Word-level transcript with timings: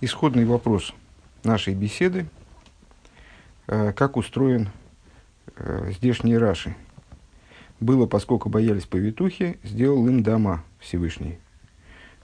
исходный 0.00 0.44
вопрос 0.44 0.94
нашей 1.44 1.74
беседы, 1.74 2.26
э, 3.66 3.92
как 3.92 4.16
устроен 4.16 4.70
э, 5.56 5.92
здешний 5.92 6.36
Раши. 6.36 6.74
Было, 7.80 8.06
поскольку 8.06 8.48
боялись 8.48 8.86
повитухи, 8.86 9.58
сделал 9.62 10.06
им 10.08 10.22
дома 10.22 10.64
Всевышний. 10.80 11.38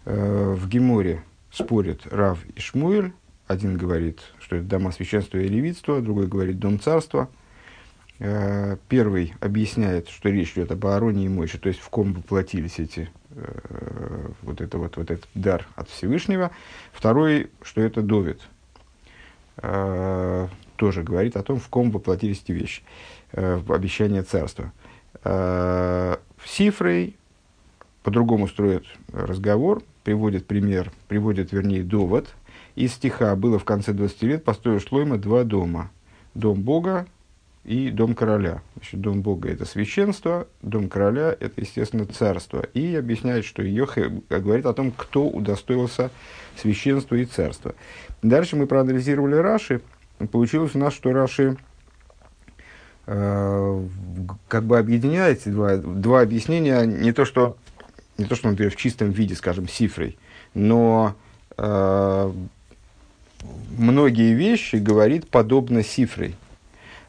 Э, 0.04 0.54
в 0.56 0.68
Геморе 0.68 1.22
спорят 1.50 2.06
Рав 2.06 2.44
и 2.54 2.60
Шмуэль. 2.60 3.12
Один 3.46 3.76
говорит, 3.76 4.20
что 4.40 4.56
это 4.56 4.66
дома 4.66 4.90
священства 4.90 5.38
и 5.38 5.48
левитства, 5.48 6.00
другой 6.00 6.26
говорит 6.26 6.58
дом 6.58 6.80
царства. 6.80 7.28
Первый 8.18 9.34
объясняет, 9.40 10.08
что 10.08 10.28
речь 10.28 10.52
идет 10.52 10.70
об 10.70 10.86
Аароне 10.86 11.26
и 11.26 11.28
Мойше, 11.28 11.58
то 11.58 11.68
есть 11.68 11.80
в 11.80 11.88
ком 11.88 12.12
воплотились 12.12 12.78
эти 12.78 13.10
Э, 13.34 14.28
вот, 14.42 14.60
это 14.60 14.78
вот, 14.78 14.96
вот 14.96 15.10
этот 15.10 15.28
дар 15.34 15.66
от 15.76 15.88
Всевышнего. 15.88 16.50
Второй, 16.92 17.50
что 17.62 17.80
это 17.80 18.02
Довид. 18.02 18.40
Э, 19.56 20.48
тоже 20.76 21.02
говорит 21.02 21.36
о 21.36 21.42
том, 21.42 21.58
в 21.58 21.68
ком 21.68 21.90
воплотились 21.90 22.42
эти 22.44 22.52
вещи. 22.52 22.82
Э, 23.32 23.60
обещание 23.68 24.22
царства. 24.22 24.72
Э, 25.24 26.16
Сифрой 26.44 27.16
по-другому 28.02 28.46
строит 28.48 28.84
разговор, 29.12 29.82
приводит 30.04 30.46
пример, 30.46 30.92
приводит, 31.08 31.52
вернее, 31.52 31.82
довод. 31.82 32.28
Из 32.76 32.92
стиха 32.92 33.34
было 33.34 33.58
в 33.58 33.64
конце 33.64 33.92
20 33.92 34.22
лет 34.22 34.44
построил 34.44 34.80
Шлойма 34.80 35.16
два 35.16 35.44
дома. 35.44 35.90
Дом 36.34 36.62
Бога 36.62 37.06
и 37.64 37.90
дом 37.90 38.14
короля. 38.14 38.62
Значит, 38.76 39.00
дом 39.00 39.22
Бога– 39.22 39.48
это 39.50 39.64
священство, 39.64 40.46
дом 40.62 40.88
короля– 40.88 41.34
это, 41.40 41.60
естественно, 41.60 42.04
царство. 42.06 42.60
И 42.74 42.94
объясняет, 42.94 43.44
что 43.44 43.62
Йохе 43.62 44.22
говорит 44.28 44.66
о 44.66 44.74
том, 44.74 44.92
кто 44.92 45.26
удостоился 45.26 46.10
священства 46.56 47.14
и 47.16 47.24
царства. 47.24 47.74
Дальше 48.22 48.56
мы 48.56 48.66
проанализировали 48.66 49.36
Раши. 49.36 49.80
Получилось 50.30 50.74
у 50.74 50.78
нас, 50.78 50.92
что 50.92 51.12
Раши 51.12 51.56
э, 53.06 53.86
как 54.48 54.64
бы 54.64 54.78
объединяет 54.78 55.42
два, 55.46 55.76
два 55.78 56.20
объяснения. 56.20 56.82
Не 56.84 57.12
то, 57.12 57.24
что, 57.24 57.56
не 58.18 58.26
то, 58.26 58.34
что, 58.34 58.50
например, 58.50 58.72
в 58.72 58.76
чистом 58.76 59.10
виде, 59.10 59.34
скажем, 59.34 59.68
цифрой, 59.68 60.18
но 60.52 61.14
э, 61.56 62.32
многие 63.78 64.34
вещи 64.34 64.76
говорит 64.76 65.28
подобно 65.30 65.82
цифрой. 65.82 66.34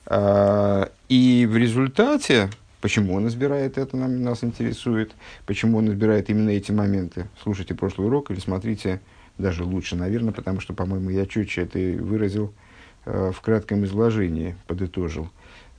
А, 0.05 0.91
и 1.09 1.47
в 1.49 1.57
результате, 1.57 2.49
почему 2.81 3.15
он 3.15 3.27
избирает 3.27 3.77
это, 3.77 3.97
нам, 3.97 4.23
нас 4.23 4.43
интересует, 4.43 5.13
почему 5.45 5.77
он 5.77 5.89
избирает 5.89 6.29
именно 6.29 6.49
эти 6.49 6.71
моменты. 6.71 7.27
Слушайте 7.41 7.75
прошлый 7.75 8.07
урок 8.07 8.31
или 8.31 8.39
смотрите 8.39 9.01
даже 9.37 9.63
лучше, 9.63 9.95
наверное, 9.95 10.33
потому 10.33 10.59
что, 10.59 10.73
по-моему, 10.73 11.09
я 11.09 11.25
четче 11.25 11.63
это 11.63 11.79
выразил 12.03 12.53
э, 13.05 13.31
в 13.35 13.41
кратком 13.41 13.83
изложении, 13.85 14.55
подытожил. 14.67 15.29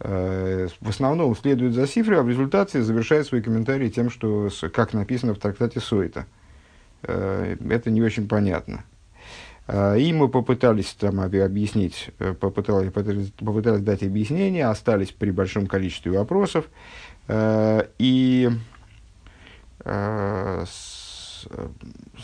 Э, 0.00 0.68
в 0.80 0.88
основном 0.88 1.34
следует 1.36 1.74
за 1.74 1.86
цифрой, 1.86 2.18
а 2.18 2.22
в 2.22 2.28
результате 2.28 2.82
завершает 2.82 3.26
свой 3.26 3.42
комментарий 3.42 3.90
тем, 3.90 4.10
что, 4.10 4.50
как 4.72 4.92
написано 4.92 5.34
в 5.34 5.38
трактате 5.38 5.80
Сойта. 5.80 6.26
Это 7.02 7.90
не 7.90 8.02
очень 8.02 8.26
понятно. 8.26 8.82
А, 9.66 9.94
и 9.94 10.12
мы 10.12 10.28
попытались 10.28 10.94
там 10.94 11.20
объяснить, 11.20 12.10
э, 12.18 12.34
попытались, 12.34 12.92
попытались 12.92 13.80
дать 13.80 14.02
объяснение, 14.02 14.66
остались 14.66 15.10
при 15.10 15.30
большом 15.30 15.66
количестве 15.66 16.12
вопросов. 16.12 16.66
Э, 17.26 17.86
и, 17.98 18.48
э, 19.84 20.64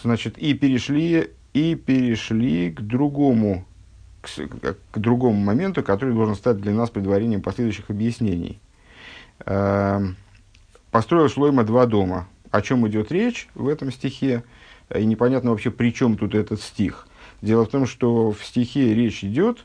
значит, 0.03 0.39
и 0.39 0.55
перешли, 0.55 1.31
и 1.53 1.75
перешли 1.75 2.71
к 2.71 2.81
другому, 2.81 3.65
к, 4.21 4.29
к 4.93 4.99
другому 4.99 5.41
моменту, 5.41 5.83
который 5.83 6.15
должен 6.15 6.37
стать 6.37 6.59
для 6.59 6.73
нас 6.73 6.91
предварением 6.91 7.43
последующих 7.43 7.91
объяснений. 7.91 8.61
Построил 10.93 11.29
Шлойма 11.29 11.65
два 11.65 11.87
дома. 11.87 12.29
О 12.53 12.63
чем 12.63 12.87
идет 12.87 13.11
речь 13.11 13.49
в 13.55 13.67
этом 13.67 13.91
стихе? 13.91 14.45
И 14.95 15.05
непонятно 15.05 15.51
вообще, 15.51 15.71
при 15.71 15.93
чем 15.93 16.17
тут 16.17 16.37
этот 16.37 16.61
стих– 16.61 17.09
Дело 17.43 17.67
в 17.67 17.69
том, 17.69 17.87
что 17.87 18.31
в 18.31 18.45
стихе 18.45 18.95
речь 18.95 19.25
идет, 19.25 19.65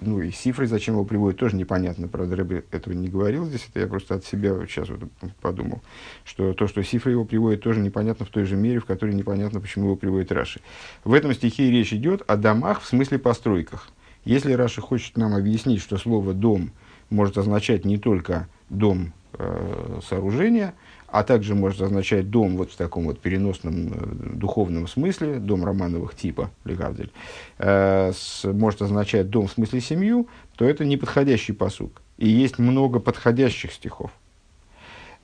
ну 0.00 0.20
и 0.20 0.30
цифры, 0.30 0.66
зачем 0.66 0.94
его 0.94 1.04
приводят, 1.04 1.38
тоже 1.38 1.56
непонятно. 1.56 2.08
Правда, 2.08 2.36
Рэбе 2.36 2.64
этого 2.70 2.94
не 2.94 3.08
говорил 3.08 3.44
здесь, 3.44 3.66
это 3.70 3.80
я 3.80 3.86
просто 3.86 4.16
от 4.16 4.24
себя 4.24 4.54
вот 4.54 4.68
сейчас 4.68 4.88
вот 4.88 5.00
подумал, 5.40 5.82
что 6.24 6.54
то, 6.54 6.66
что 6.66 6.82
цифры 6.82 7.12
его 7.12 7.24
приводят, 7.24 7.62
тоже 7.62 7.80
непонятно 7.80 8.24
в 8.24 8.30
той 8.30 8.44
же 8.44 8.56
мере, 8.56 8.80
в 8.80 8.86
которой 8.86 9.14
непонятно, 9.14 9.60
почему 9.60 9.86
его 9.86 9.96
приводит 9.96 10.32
Раши. 10.32 10.60
В 11.04 11.12
этом 11.12 11.34
стихе 11.34 11.70
речь 11.70 11.92
идет 11.92 12.22
о 12.26 12.36
домах 12.36 12.80
в 12.80 12.86
смысле 12.86 13.18
постройках. 13.18 13.90
Если 14.24 14.52
Раши 14.52 14.80
хочет 14.80 15.16
нам 15.16 15.34
объяснить, 15.34 15.80
что 15.80 15.96
слово 15.96 16.32
«дом» 16.32 16.72
может 17.10 17.38
означать 17.38 17.84
не 17.84 17.98
только 17.98 18.48
дом 18.68 19.12
э, 19.34 20.00
сооружения, 20.06 20.74
а 21.10 21.22
также 21.22 21.54
может 21.54 21.80
означать 21.80 22.30
дом 22.30 22.56
вот 22.56 22.70
в 22.70 22.76
таком 22.76 23.04
вот 23.04 23.18
переносном 23.18 23.92
э, 23.92 24.34
духовном 24.34 24.86
смысле, 24.86 25.38
дом 25.38 25.64
романовых 25.64 26.14
типа, 26.14 26.50
Легавдель, 26.64 27.10
э, 27.58 28.12
может 28.44 28.82
означать 28.82 29.30
дом 29.30 29.48
в 29.48 29.52
смысле 29.52 29.80
семью, 29.80 30.28
то 30.56 30.66
это 30.66 30.84
неподходящий 30.84 31.52
פסוק. 31.52 32.02
И 32.18 32.28
есть 32.28 32.58
много 32.58 32.98
подходящих 33.00 33.72
стихов. 33.72 34.10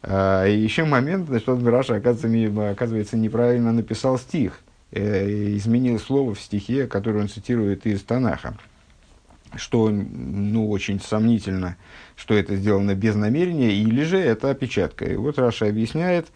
Э, 0.02 0.48
и 0.50 0.56
еще 0.56 0.84
момент, 0.84 1.28
что 1.40 1.58
Раши, 1.70 1.96
оказывается, 1.96 2.70
оказывается, 2.70 3.16
неправильно 3.18 3.72
написал 3.72 4.18
стих, 4.18 4.60
изменил 4.90 5.98
слово 5.98 6.34
в 6.34 6.40
стихе, 6.40 6.86
который 6.86 7.20
он 7.20 7.28
цитирует 7.28 7.84
из 7.84 8.02
Танаха 8.02 8.56
что 9.56 9.90
ну, 9.90 10.70
очень 10.70 11.00
сомнительно, 11.00 11.76
что 12.16 12.34
это 12.34 12.56
сделано 12.56 12.94
без 12.94 13.14
намерения, 13.14 13.72
или 13.72 14.02
же 14.02 14.18
это 14.18 14.50
опечатка. 14.50 15.04
И 15.04 15.16
вот 15.16 15.38
Раши 15.38 15.66
объясняет, 15.66 16.28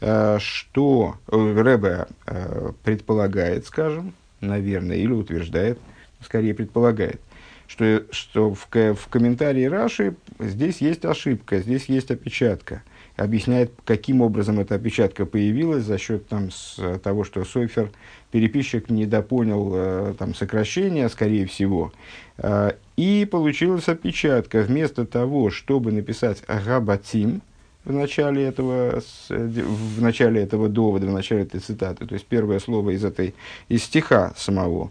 э, 0.00 0.38
что 0.40 1.16
э, 1.28 1.36
Ребе 1.36 2.06
э, 2.26 2.72
предполагает, 2.82 3.66
скажем, 3.66 4.14
наверное, 4.40 4.96
или 4.96 5.12
утверждает, 5.12 5.78
скорее 6.22 6.54
предполагает, 6.54 7.20
что, 7.66 8.04
что 8.10 8.54
в, 8.54 8.68
в 8.70 9.08
комментарии 9.08 9.64
Раши 9.64 10.16
здесь 10.38 10.80
есть 10.80 11.04
ошибка, 11.04 11.58
здесь 11.58 11.86
есть 11.86 12.10
опечатка. 12.10 12.82
Объясняет, 13.16 13.72
каким 13.84 14.22
образом 14.22 14.58
эта 14.58 14.74
опечатка 14.74 15.24
появилась 15.24 15.84
за 15.84 15.98
счет 15.98 16.26
там, 16.28 16.50
с, 16.50 16.98
того, 17.02 17.22
что 17.22 17.44
Сойфер, 17.44 17.90
переписчик, 18.32 18.90
недопонял 18.90 20.14
там, 20.14 20.34
сокращения, 20.34 21.08
скорее 21.08 21.46
всего. 21.46 21.92
А, 22.38 22.74
и 22.96 23.24
получилась 23.30 23.88
опечатка. 23.88 24.62
Вместо 24.62 25.06
того, 25.06 25.50
чтобы 25.50 25.92
написать 25.92 26.42
«габатим», 26.48 27.42
в 27.84 27.92
начале 27.92 28.44
этого, 28.44 29.02
в 29.28 30.00
начале 30.00 30.42
этого 30.42 30.68
довода, 30.68 31.06
в 31.06 31.12
начале 31.12 31.42
этой 31.42 31.60
цитаты, 31.60 32.06
то 32.06 32.14
есть 32.14 32.26
первое 32.26 32.58
слово 32.58 32.90
из, 32.90 33.04
этой, 33.04 33.34
из 33.68 33.84
стиха 33.84 34.32
самого, 34.36 34.90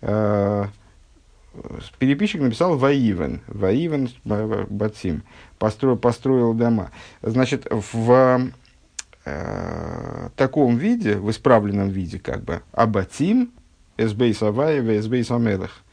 э, 0.00 0.64
переписчик 1.98 2.40
написал 2.40 2.78
«ויבן», 2.78 3.42
«ויבן 3.46 4.08
בתים», 4.24 5.22
построил, 5.60 5.96
построил 5.96 6.54
дома. 6.54 6.90
Значит, 7.22 7.68
в 7.70 8.50
э, 9.24 10.28
таком 10.34 10.76
виде, 10.76 11.14
в 11.14 11.30
исправленном 11.30 11.90
виде, 11.90 12.18
как 12.18 12.42
бы, 12.42 12.62
«הבתים», 12.72 13.52
«את 13.96 14.22
בית 14.22 14.42
הוי'», 14.42 14.86
«את 14.86 15.11
בית 15.11 15.30
המלך», 15.30 15.84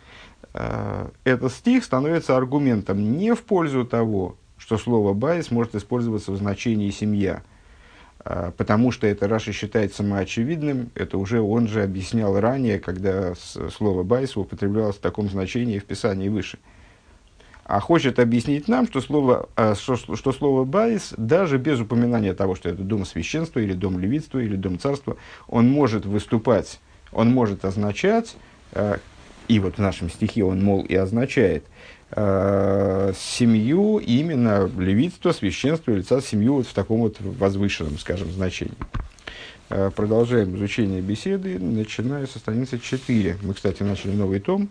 Э, 0.60 1.10
этот 1.24 1.52
стих 1.52 1.84
становится 1.84 2.36
аргументом 2.36 3.18
не 3.18 3.36
в 3.36 3.44
пользу 3.44 3.86
того, 3.86 4.38
что 4.58 4.78
слово 4.78 5.14
«בית» 5.14 5.52
может 5.52 5.76
использоваться 5.76 6.32
в 6.32 6.38
значении 6.38 6.90
«семья», 6.90 7.44
э, 8.26 8.52
потому 8.58 8.92
что 8.92 9.06
это 9.06 9.28
Раши 9.28 9.52
считает 9.52 9.94
самоочевидным, 9.94 10.90
это 10.96 11.20
уже 11.20 11.42
он 11.42 11.68
же 11.68 11.84
объяснял 11.84 12.40
ранее, 12.40 12.80
когда 12.80 13.36
слово 13.36 14.02
«בית» 14.02 14.36
употреблялось 14.36 14.96
в 14.96 15.02
таком 15.02 15.30
значении 15.30 15.78
в 15.78 15.86
Писании 15.86 16.30
выше. 16.30 16.58
А 17.68 17.80
хочет 17.80 18.18
объяснить 18.18 18.68
нам, 18.68 18.88
что 18.88 19.02
слово, 19.02 19.50
э, 19.56 19.76
что, 19.76 19.96
что 19.96 20.32
слово 20.32 20.64
«בית», 20.64 21.14
даже 21.18 21.58
без 21.58 21.80
упоминания 21.80 22.34
того, 22.34 22.56
что 22.56 22.70
это 22.70 22.82
дом 22.82 23.06
священства, 23.06 23.60
или 23.60 23.74
дом 23.74 24.00
левитства, 24.00 24.40
или 24.40 24.56
дом 24.56 24.80
царства, 24.80 25.18
он 25.48 25.70
может 25.70 26.06
выступать, 26.06 26.80
он 27.12 27.30
может 27.30 27.66
означать 27.66 28.36
и 29.48 29.60
вот 29.60 29.76
в 29.76 29.80
нашем 29.80 30.10
стихе 30.10 30.44
он, 30.44 30.64
мол, 30.64 30.84
и 30.84 30.96
означает 30.96 31.66
э, 32.12 33.14
семью, 33.18 33.98
именно 33.98 34.70
левитство, 34.78 35.32
священство 35.32 35.92
лица 35.92 36.22
семью 36.22 36.56
вот 36.56 36.68
в 36.68 36.74
таком 36.74 37.02
вот 37.02 37.18
возвышенном, 37.20 37.98
скажем, 37.98 38.32
значении. 38.32 38.76
Э, 39.70 39.92
продолжаем 39.94 40.56
изучение 40.56 41.02
беседы, 41.02 41.60
начиная 41.60 42.26
со 42.26 42.40
страницы 42.40 42.80
4. 42.80 43.38
Мы, 43.42 43.54
кстати, 43.54 43.84
начали 43.84 44.14
новый 44.14 44.40
том, 44.40 44.70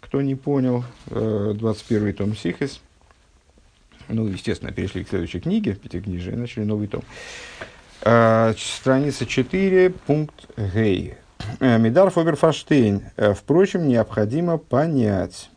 кто 0.00 0.22
не 0.22 0.36
понял, 0.36 0.84
э, 1.10 1.52
21 1.56 2.12
том 2.12 2.36
Сихес. 2.36 2.80
Ну, 4.08 4.28
естественно, 4.28 4.70
перешли 4.70 5.02
к 5.02 5.08
следующей 5.08 5.40
книге, 5.40 5.74
пятикнижие, 5.74 6.34
и 6.34 6.38
начали 6.38 6.62
новый 6.62 6.86
том. 6.86 7.02
Э, 8.02 8.54
страница 8.56 9.26
4, 9.26 9.90
пункт 9.90 10.46
Гей. 10.56 11.14
Мидар 11.60 12.10
Фоберфаштейн. 12.10 13.02
Впрочем, 13.34 13.88
необходимо 13.88 14.58
понять. 14.58 15.50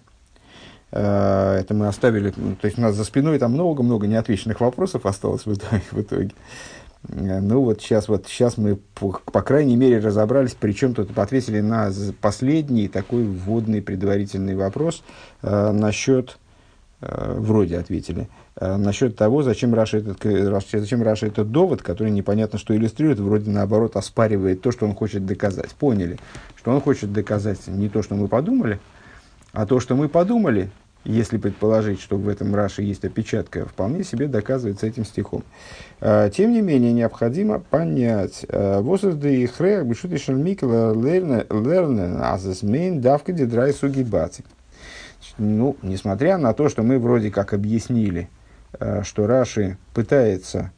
Это 0.92 1.68
мы 1.69 1.88
оставили, 1.88 2.31
то 2.31 2.65
есть 2.65 2.77
у 2.77 2.81
нас 2.81 2.95
за 2.95 3.03
спиной 3.06 3.39
там 3.39 3.53
много-много 3.53 4.07
неотвеченных 4.07 4.59
вопросов 4.59 5.06
осталось 5.06 5.45
в 5.45 5.53
итоге. 5.53 5.83
В 5.92 6.01
итоге. 6.01 6.31
Ну 7.07 7.61
вот 7.61 7.81
сейчас, 7.81 8.09
вот 8.09 8.27
сейчас 8.27 8.57
мы, 8.57 8.75
по, 8.75 9.11
по 9.11 9.41
крайней 9.41 9.77
мере, 9.77 9.99
разобрались, 9.99 10.55
причем 10.59 10.93
тут 10.93 11.17
ответили 11.17 11.61
на 11.61 11.91
последний 12.19 12.89
такой 12.89 13.23
вводный 13.23 13.81
предварительный 13.81 14.55
вопрос 14.55 15.03
э, 15.41 15.71
насчет, 15.71 16.37
э, 17.01 17.35
вроде 17.37 17.77
ответили, 17.77 18.27
э, 18.57 18.75
насчет 18.75 19.15
того, 19.15 19.43
зачем 19.43 19.73
Раши, 19.73 20.00
этот, 19.99 20.21
зачем 20.71 21.01
Раши 21.01 21.27
этот 21.27 21.51
довод, 21.51 21.81
который 21.81 22.11
непонятно 22.11 22.59
что 22.59 22.75
иллюстрирует, 22.75 23.19
вроде 23.19 23.49
наоборот 23.49 23.95
оспаривает 23.95 24.61
то, 24.61 24.71
что 24.71 24.85
он 24.85 24.93
хочет 24.93 25.25
доказать. 25.25 25.69
Поняли, 25.71 26.19
что 26.57 26.71
он 26.71 26.81
хочет 26.81 27.13
доказать 27.13 27.65
не 27.67 27.87
то, 27.87 28.03
что 28.03 28.15
мы 28.15 28.27
подумали, 28.27 28.77
а 29.53 29.65
то, 29.65 29.79
что 29.79 29.95
мы 29.95 30.09
подумали, 30.09 30.69
если 31.05 31.37
предположить, 31.37 32.01
что 32.01 32.17
в 32.17 32.27
этом 32.27 32.53
Раши 32.53 32.83
есть 32.83 33.05
опечатка, 33.05 33.65
вполне 33.65 34.03
себе 34.03 34.27
доказывается 34.27 34.85
этим 34.85 35.05
стихом. 35.05 35.43
А, 36.01 36.29
тем 36.29 36.51
не 36.51 36.61
менее, 36.61 36.91
необходимо 36.91 37.59
понять, 37.59 38.45
а, 38.49 38.81
возрасты 38.81 39.47
хрех 39.47 39.85
бешутишен 39.85 40.43
микла 40.43 40.93
лернен 40.93 42.21
азесмейн 42.21 43.01
давка 43.01 43.31
дидрай 43.31 43.73
сугибати. 43.73 44.43
Ну, 45.37 45.77
несмотря 45.81 46.37
на 46.37 46.53
то, 46.53 46.69
что 46.69 46.83
мы 46.83 46.99
вроде 46.99 47.31
как 47.31 47.53
объяснили, 47.53 48.29
а, 48.73 49.03
что 49.03 49.25
Раши 49.27 49.77
пытается 49.93 50.71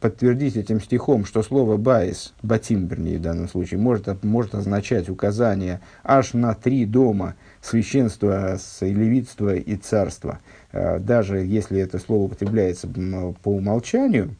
подтвердить 0.00 0.56
этим 0.56 0.80
стихом, 0.80 1.26
что 1.26 1.42
слово 1.42 1.76
«байс», 1.76 2.32
«батим», 2.42 2.86
вернее, 2.86 3.18
в 3.18 3.20
данном 3.20 3.46
случае, 3.46 3.78
может, 3.78 4.24
может 4.24 4.54
означать 4.54 5.10
указание 5.10 5.82
аж 6.02 6.32
на 6.32 6.54
три 6.54 6.86
дома– 6.86 7.34
священство, 7.64 8.58
левитство 8.80 9.54
и 9.54 9.76
царство, 9.76 10.40
э, 10.72 10.98
даже 10.98 11.38
если 11.38 11.80
это 11.80 11.98
слово 11.98 12.24
употребляется 12.24 12.86
по 12.88 13.50
умолчанию, 13.50 14.34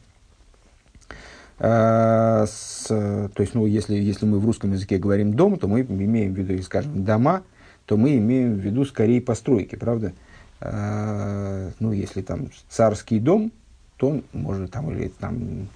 э, 1.59 2.45
с, 2.47 2.87
то 2.87 3.41
есть, 3.41 3.55
ну, 3.55 3.65
если, 3.67 3.95
если 3.95 4.27
мы 4.27 4.39
в 4.39 4.45
русском 4.45 4.73
языке 4.73 4.99
говорим 4.99 5.33
«дом», 5.33 5.59
то 5.59 5.69
мы 5.69 5.81
имеем 5.81 6.35
в 6.35 6.39
виду, 6.39 6.63
скажем, 6.63 7.05
«дома», 7.05 7.43
то 7.87 7.97
мы 7.97 8.17
имеем 8.17 8.55
в 8.55 8.59
виду 8.59 8.85
скорее 8.85 9.21
постройки, 9.21 9.77
правда? 9.77 10.13
Э, 10.61 11.71
ну, 11.81 11.93
если 11.93 12.21
там 12.21 12.49
царский 12.69 13.21
дом, 13.21 13.53
то 13.97 14.23
можно 14.33 14.69
там, 14.69 14.91
или 14.91 15.09
там, 15.09 15.69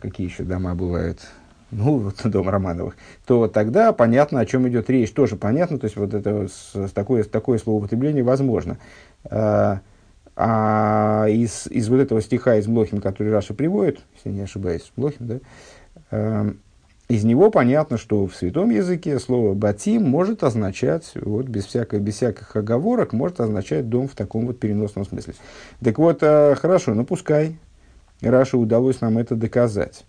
какие 0.00 0.28
еще 0.28 0.44
дома 0.44 0.74
бывают, 0.74 1.20
ну, 1.70 1.98
вот, 1.98 2.20
дом 2.24 2.48
Романовых, 2.48 2.96
то 3.26 3.48
тогда 3.48 3.92
понятно, 3.92 4.40
о 4.40 4.46
чем 4.46 4.68
идет 4.68 4.90
речь, 4.90 5.12
тоже 5.12 5.36
понятно, 5.36 5.78
то 5.78 5.84
есть 5.84 5.96
вот 5.96 6.14
это 6.14 6.48
с, 6.48 6.90
такое, 6.92 7.24
такое 7.24 7.58
словоупотребление 7.58 8.22
возможно. 8.22 8.78
А, 9.24 9.80
а 10.36 11.26
из, 11.28 11.66
из 11.66 11.88
вот 11.88 12.00
этого 12.00 12.20
стиха 12.22 12.56
из 12.56 12.66
Блохин, 12.66 13.00
который 13.00 13.32
Раша 13.32 13.54
приводит, 13.54 14.00
если 14.16 14.30
не 14.30 14.42
ошибаюсь, 14.42 14.90
Блохин, 14.96 15.26
да, 15.26 15.38
а, 16.10 16.54
из 17.08 17.24
него 17.24 17.50
понятно, 17.50 17.98
что 17.98 18.28
в 18.28 18.36
святом 18.36 18.70
языке 18.70 19.18
слово 19.18 19.52
«батим» 19.54 20.04
может 20.04 20.44
означать, 20.44 21.10
вот, 21.16 21.46
без, 21.46 21.66
всякой, 21.66 21.98
без 21.98 22.14
всяких 22.14 22.54
оговорок, 22.54 23.12
может 23.12 23.40
означать 23.40 23.88
дом 23.88 24.06
в 24.06 24.14
таком 24.14 24.46
вот 24.46 24.60
переносном 24.60 25.04
смысле. 25.04 25.34
Так 25.82 25.98
вот, 25.98 26.20
а, 26.22 26.54
хорошо, 26.54 26.94
ну 26.94 27.04
пускай 27.04 27.56
Раше 28.22 28.56
удалось 28.56 29.00
нам 29.00 29.18
это 29.18 29.34
доказать. 29.34 30.04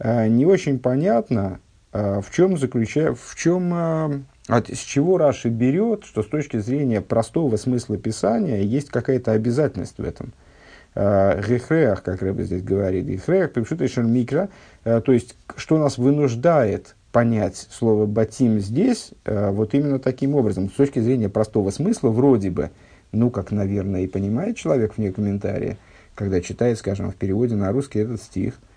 А, 0.00 0.26
не 0.26 0.46
очень 0.46 0.78
понятно, 0.78 1.60
а, 1.92 2.20
в 2.22 2.30
чем 2.30 2.56
заключается, 2.56 3.22
в 3.22 3.36
чем, 3.36 3.70
а, 3.72 4.10
от, 4.48 4.68
с 4.68 4.78
чего 4.78 5.18
Раши 5.18 5.48
берет, 5.48 6.04
что 6.04 6.22
с 6.22 6.26
точки 6.26 6.58
зрения 6.58 7.02
простого 7.02 7.56
смысла 7.56 7.98
Писания 7.98 8.62
есть 8.62 8.88
какая-то 8.88 9.32
обязательность 9.32 9.98
в 9.98 10.04
этом. 10.04 10.32
Гехреах, 10.92 12.02
как 12.02 12.20
Рэбе 12.20 12.42
здесь 12.42 12.64
говорит, 12.64 13.06
гехреах, 13.06 13.52
пипшутайшер 13.52 14.02
микро, 14.02 14.48
то 14.82 15.12
есть, 15.12 15.36
что 15.54 15.78
нас 15.78 15.98
вынуждает 15.98 16.96
понять 17.12 17.68
слово 17.70 18.06
«батим» 18.06 18.58
здесь, 18.58 19.12
вот 19.24 19.72
именно 19.74 20.00
таким 20.00 20.34
образом, 20.34 20.68
с 20.68 20.72
точки 20.72 20.98
зрения 20.98 21.28
простого 21.28 21.70
смысла, 21.70 22.08
вроде 22.08 22.50
бы, 22.50 22.70
ну, 23.12 23.30
как, 23.30 23.52
наверное, 23.52 24.00
и 24.00 24.08
понимает 24.08 24.56
человек 24.56 24.96
вне 24.96 25.12
комментария, 25.12 25.78
когда 26.16 26.40
читает, 26.40 26.76
скажем, 26.76 27.12
в 27.12 27.14
переводе 27.14 27.54
на 27.54 27.70
русский 27.70 28.00
этот 28.00 28.20
стих– 28.20 28.54
Э, 28.64 28.69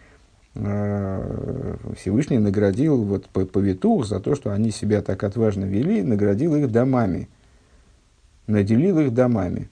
Всевышний 0.55 2.37
наградил 2.37 3.03
вот 3.03 3.27
повитух 3.27 4.05
за 4.05 4.19
то, 4.19 4.35
что 4.35 4.51
они 4.51 4.69
себя 4.69 5.01
так 5.01 5.23
отважно 5.23 5.65
вели, 5.65 6.03
наградил 6.03 6.55
их 6.55 6.71
домами, 6.71 7.27
наделил 8.45 8.99
их 8.99 9.13
домами. 9.13 9.69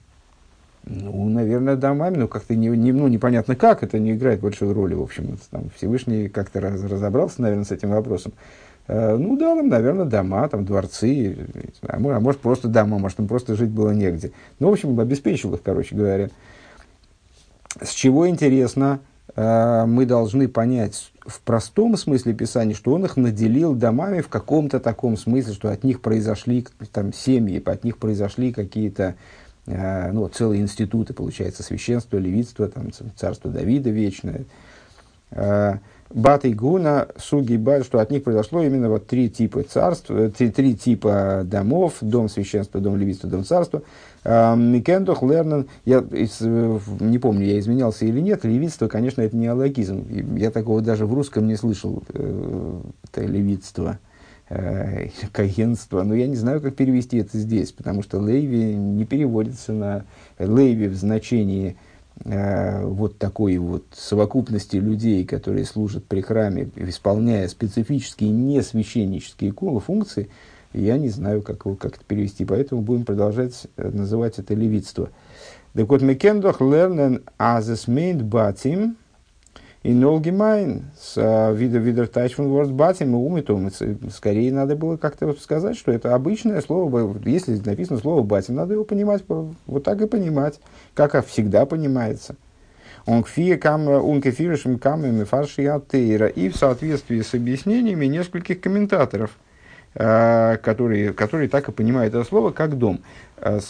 Ну, 0.84 1.28
наверное, 1.28 1.76
домами, 1.76 2.16
но 2.16 2.26
как-то 2.26 2.56
не, 2.56 2.66
не, 2.66 2.90
ну, 2.90 3.06
непонятно 3.06 3.54
как, 3.54 3.84
это 3.84 4.00
не 4.00 4.14
играет 4.14 4.40
большой 4.40 4.72
роли, 4.72 4.94
в 4.94 5.02
общем. 5.02 5.38
Там 5.52 5.70
Всевышний 5.76 6.28
как-то 6.28 6.60
раз, 6.60 6.82
разобрался, 6.82 7.40
наверное, 7.42 7.64
с 7.64 7.70
этим 7.70 7.90
вопросом. 7.90 8.32
Э, 8.88 9.16
ну, 9.16 9.38
дал 9.38 9.60
им, 9.60 9.68
наверное, 9.68 10.06
дома, 10.06 10.48
там, 10.48 10.64
дворцы, 10.64 11.36
а 11.82 12.00
может, 12.00 12.16
а 12.16 12.20
может, 12.20 12.40
просто 12.40 12.66
дома, 12.66 12.98
может, 12.98 13.20
им 13.20 13.28
просто 13.28 13.54
жить 13.54 13.70
было 13.70 13.92
негде. 13.92 14.32
Ну, 14.58 14.70
в 14.70 14.72
общем, 14.72 14.98
обеспечил 14.98 15.54
их, 15.54 15.62
короче 15.62 15.94
говоря. 15.94 16.30
С 17.80 17.90
чего 17.90 18.28
интересно, 18.28 18.98
Э, 18.98 19.11
мы 19.34 20.04
должны 20.04 20.46
понять 20.46 21.12
в 21.26 21.40
простом 21.40 21.96
смысле 21.96 22.34
Писания, 22.34 22.74
что 22.74 22.92
он 22.92 23.04
их 23.04 23.16
наделил 23.16 23.74
домами 23.74 24.20
в 24.20 24.28
каком-то 24.28 24.78
таком 24.78 25.16
смысле, 25.16 25.54
что 25.54 25.70
от 25.70 25.84
них 25.84 26.02
произошли 26.02 26.66
там, 26.92 27.12
семьи, 27.12 27.62
от 27.64 27.84
них 27.84 27.98
произошли 27.98 28.52
какие-то 28.52 29.14
э, 29.66 30.12
ну, 30.12 30.28
целые 30.28 30.60
институты, 30.60 31.14
получается, 31.14 31.62
священство, 31.62 32.18
левитство, 32.18 32.68
там, 32.68 32.90
царство 33.16 33.50
Давида 33.50 33.90
вечное. 33.90 34.44
Э, 36.14 36.18
Бат 36.18 36.44
и 36.44 36.52
Гуна, 36.52 37.08
Суги 37.16 37.56
Бат, 37.56 37.84
что 37.84 38.00
от 38.00 38.10
них 38.10 38.24
произошло 38.24 38.62
именно 38.62 38.88
вот 38.88 39.06
три 39.06 39.28
типа 39.30 39.62
царств, 39.62 40.10
три, 40.36 40.50
три 40.50 40.74
типа 40.74 41.42
домов, 41.44 41.94
дом 42.00 42.28
священства, 42.28 42.80
дом 42.80 42.96
левитства, 42.96 43.28
дом 43.28 43.44
царства– 43.44 43.82
Микендох 44.24 45.22
Лернен, 45.22 45.66
я 45.84 46.04
э, 46.08 46.78
не 47.00 47.18
помню, 47.18 47.44
я 47.44 47.58
изменялся 47.58 48.04
или 48.04 48.20
нет, 48.20 48.44
левитство, 48.44 48.86
конечно, 48.86 49.20
это 49.20 49.36
не 49.36 49.48
алогизм. 49.48 50.36
Я 50.36 50.52
такого 50.52 50.80
даже 50.80 51.06
в 51.06 51.14
русском 51.14 51.48
не 51.48 51.56
слышал, 51.56 52.04
э, 52.08 52.80
это 53.02 53.22
левитство, 53.22 53.98
э, 54.48 55.08
кагенство. 55.32 56.04
Но 56.04 56.14
я 56.14 56.28
не 56.28 56.36
знаю, 56.36 56.60
как 56.60 56.76
перевести 56.76 57.16
это 57.16 57.36
здесь, 57.36 57.72
потому 57.72 58.04
что 58.04 58.20
лейви 58.20 58.76
не 58.76 59.04
переводится 59.04 59.72
на 59.72 60.04
лейви 60.38 60.86
в 60.86 60.94
значении 60.94 61.76
вот 62.24 63.18
такой 63.18 63.58
вот 63.58 63.84
совокупности 63.92 64.76
людей, 64.76 65.24
которые 65.24 65.64
служат 65.64 66.04
при 66.04 66.20
храме, 66.20 66.70
исполняя 66.76 67.48
специфические 67.48 68.30
не 68.30 68.62
священнические 68.62 69.52
функции– 69.52 70.30
я 70.74 70.98
не 70.98 71.08
знаю, 71.08 71.42
как, 71.42 71.64
его, 71.66 71.76
как 71.76 71.96
это 71.96 72.04
перевести, 72.04 72.44
поэтому 72.44 72.82
будем 72.82 73.04
продолжать 73.04 73.66
э, 73.76 73.90
называть 73.90 74.38
это 74.38 74.54
левитство. 74.54 75.10
Так 75.74 75.88
вот, 75.88 76.02
Мекендох 76.02 76.60
лернен 76.60 77.22
азес 77.38 77.88
мейнд 77.88 78.22
батим 78.22 78.96
и 79.82 79.92
нолгимайн 79.92 80.84
с 80.98 81.52
вида 81.52 81.78
видер 81.78 82.06
тайчфун 82.06 82.48
ворд 82.48 82.70
батим 82.70 83.12
и 83.12 83.16
умитум. 83.16 83.70
Скорее 84.10 84.52
надо 84.52 84.76
было 84.76 84.96
как-то 84.96 85.32
сказать, 85.34 85.76
что 85.76 85.92
это 85.92 86.14
обычное 86.14 86.60
слово, 86.60 87.16
если 87.24 87.56
написано 87.56 87.98
слово 87.98 88.22
батим, 88.22 88.54
надо 88.54 88.74
его 88.74 88.84
понимать, 88.84 89.24
вот 89.28 89.84
так 89.84 90.00
и 90.00 90.06
понимать, 90.06 90.60
как 90.94 91.26
всегда 91.26 91.66
понимается. 91.66 92.36
Он 93.06 93.24
кфия 93.24 93.56
кам 93.56 93.88
ункефиришем 93.88 94.78
камами 94.78 95.24
фарши 95.24 95.62
И 95.62 96.48
в 96.48 96.56
соответствии 96.56 97.20
с 97.20 97.34
объяснениями 97.34 98.06
нескольких 98.06 98.60
комментаторов– 98.60 99.32
Э, 99.94 100.56
которые, 100.56 101.12
которые 101.12 101.50
так 101.50 101.68
и 101.68 101.72
понимают 101.72 102.14
это 102.14 102.24
слово 102.24 102.50
как 102.50 102.78
дом. 102.78 103.00
Э, 103.36 103.60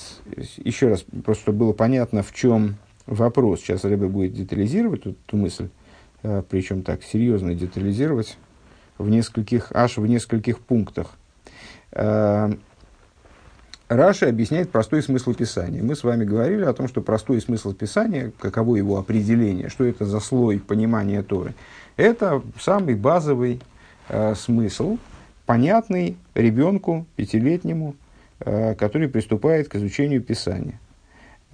еще 0.58 0.88
раз, 0.88 1.04
просто 1.24 1.50
было 1.50 1.72
понятно, 1.72 2.22
в 2.22 2.32
чем 2.32 2.76
вопрос. 3.06 3.60
Сейчас 3.60 3.82
Рэбе 3.82 4.06
будет 4.06 4.32
детализировать 4.32 5.00
эту, 5.00 5.36
мысль, 5.36 5.68
причем 6.22 6.82
так 6.82 7.02
серьезно 7.02 7.54
детализировать 7.54 8.38
в 8.98 9.08
нескольких, 9.08 9.72
аж 9.72 9.96
в 9.96 10.06
нескольких 10.06 10.60
пунктах. 10.60 11.16
Раша 13.92 14.28
объясняет 14.28 14.70
простой 14.70 15.02
смысл 15.02 15.34
Писания. 15.34 15.82
Мы 15.82 15.94
с 15.94 16.02
вами 16.02 16.24
говорили 16.24 16.64
о 16.64 16.72
том, 16.72 16.88
что 16.88 17.02
простой 17.02 17.42
смысл 17.42 17.74
Писания, 17.74 18.32
каково 18.38 18.76
его 18.76 18.98
определение, 18.98 19.68
что 19.68 19.84
это 19.84 20.06
за 20.06 20.18
слой 20.20 20.60
понимания 20.60 21.22
Торы, 21.22 21.54
это 21.98 22.42
самый 22.58 22.94
базовый 22.94 23.60
э, 24.08 24.34
смысл, 24.34 24.96
понятный 25.44 26.16
ребенку 26.34 27.04
пятилетнему, 27.16 27.94
э, 28.40 28.74
который 28.76 29.08
приступает 29.08 29.68
к 29.68 29.74
изучению 29.76 30.22
Писания. 30.22 30.80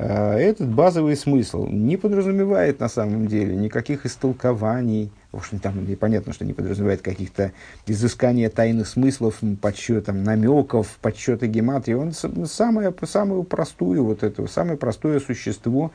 Этот 0.04 0.68
базовый 0.68 1.16
смысл 1.16 1.66
не 1.66 1.96
подразумевает 1.96 2.78
на 2.78 2.88
самом 2.88 3.26
деле 3.26 3.56
никаких 3.56 4.06
истолкований, 4.06 5.10
в 5.32 5.38
общем, 5.38 5.58
там 5.58 5.84
понятно, 5.96 6.32
что 6.32 6.44
не 6.44 6.54
подразумевает 6.54 7.02
каких-то 7.02 7.52
изыскания 7.86 8.48
тайных 8.48 8.88
смыслов, 8.88 9.40
подсчетом 9.60 10.22
намеков, 10.22 10.98
подсчета 11.02 11.46
гематрии. 11.46 11.94
Он 11.94 12.12
самое, 12.12 12.94
самую 13.02 13.42
простую 13.42 14.04
вот 14.04 14.22
это, 14.22 14.46
самое 14.46 14.78
простое 14.78 15.20
существо 15.20 15.90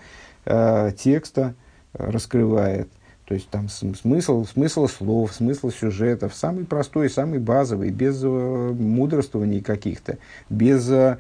э, 0.46 0.92
текста 0.98 1.56
раскрывает. 1.94 2.90
То 3.26 3.36
есть 3.36 3.50
там 3.50 3.70
смысл, 3.70 4.46
смысл 4.46 4.88
слов, 4.88 5.34
смысл 5.34 5.72
сюжетов, 5.72 6.36
самый 6.36 6.66
простой, 6.66 7.10
самый 7.10 7.40
базовый, 7.40 7.90
без 7.90 8.22
э, 8.22 8.28
мудрствований 8.28 9.62
каких-то, 9.62 10.18
без 10.50 10.90
э, 10.92 11.18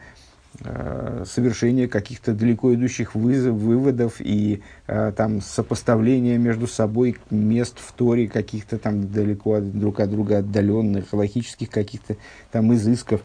Э, 0.62 1.24
совершения 1.26 1.88
каких-то 1.88 2.32
далеко 2.32 2.76
идущих 2.76 3.16
вызов, 3.16 3.56
выводов 3.56 4.16
и 4.20 4.62
э, 4.86 5.12
там 5.18 5.42
сопоставления 5.42 6.38
между 6.38 6.68
собой 6.68 7.18
мест 7.32 7.80
в 7.80 7.92
Торе 7.94 8.28
каких-то 8.28 8.78
там 8.78 9.12
далеко 9.12 9.56
от, 9.56 9.78
друг 9.78 10.00
от 10.00 10.12
друга 10.12 10.38
отдаленных, 10.40 11.12
логических 11.12 11.72
каких-то 11.72 12.18
там 12.52 12.72
изысков. 12.76 13.22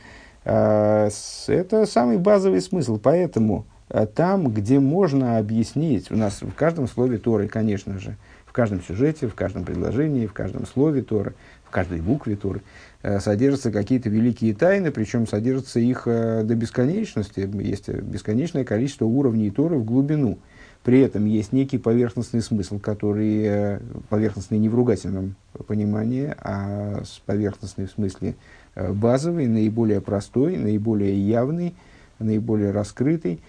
Э, 0.46 1.10
это 1.48 1.84
самый 1.84 2.16
базовый 2.16 2.62
смысл. 2.62 2.98
Поэтому 3.02 3.66
там, 4.14 4.48
где 4.48 4.78
можно 4.80 5.38
объяснить, 5.38 6.10
у 6.10 6.16
нас 6.16 6.40
в 6.40 6.54
каждом 6.54 6.88
слове 6.88 7.18
Торы, 7.18 7.46
конечно 7.48 7.98
же, 7.98 8.16
в 8.46 8.52
каждом 8.52 8.82
сюжете, 8.82 9.28
в 9.28 9.34
каждом 9.34 9.64
предложении, 9.64 10.26
в 10.26 10.32
каждом 10.32 10.66
слове 10.66 11.02
Торы, 11.02 11.34
в 11.64 11.70
каждой 11.70 12.00
букве 12.00 12.36
Торы– 12.36 12.62
содержатся 13.02 13.70
какие-то 13.70 14.08
великие 14.08 14.54
тайны, 14.54 14.90
причем 14.90 15.26
содержатся 15.26 15.78
их 15.78 16.02
э, 16.06 16.42
до 16.42 16.54
бесконечности. 16.56 17.48
Есть 17.62 17.88
бесконечное 17.88 18.64
количество 18.64 19.04
уровней 19.04 19.50
Торы 19.50 19.76
в 19.76 19.84
глубину. 19.84 20.38
При 20.82 21.00
этом 21.00 21.24
есть 21.24 21.52
некий 21.52 21.78
поверхностный 21.78 22.40
смысл, 22.40 22.80
который 22.80 23.42
э, 23.44 23.80
поверхностный 24.08 24.58
не 24.58 24.68
в 24.68 24.74
ругательном 24.74 25.36
понимании, 25.66 26.34
а 26.38 27.02
поверхностный 27.24 27.86
в 27.86 27.90
смысле 27.90 28.34
базовый, 28.74 29.46
наиболее 29.46 30.00
простой, 30.00 30.56
наиболее 30.56 31.14
явный, 31.20 31.74
наиболее 32.18 32.72
раскрытый. 32.72 33.40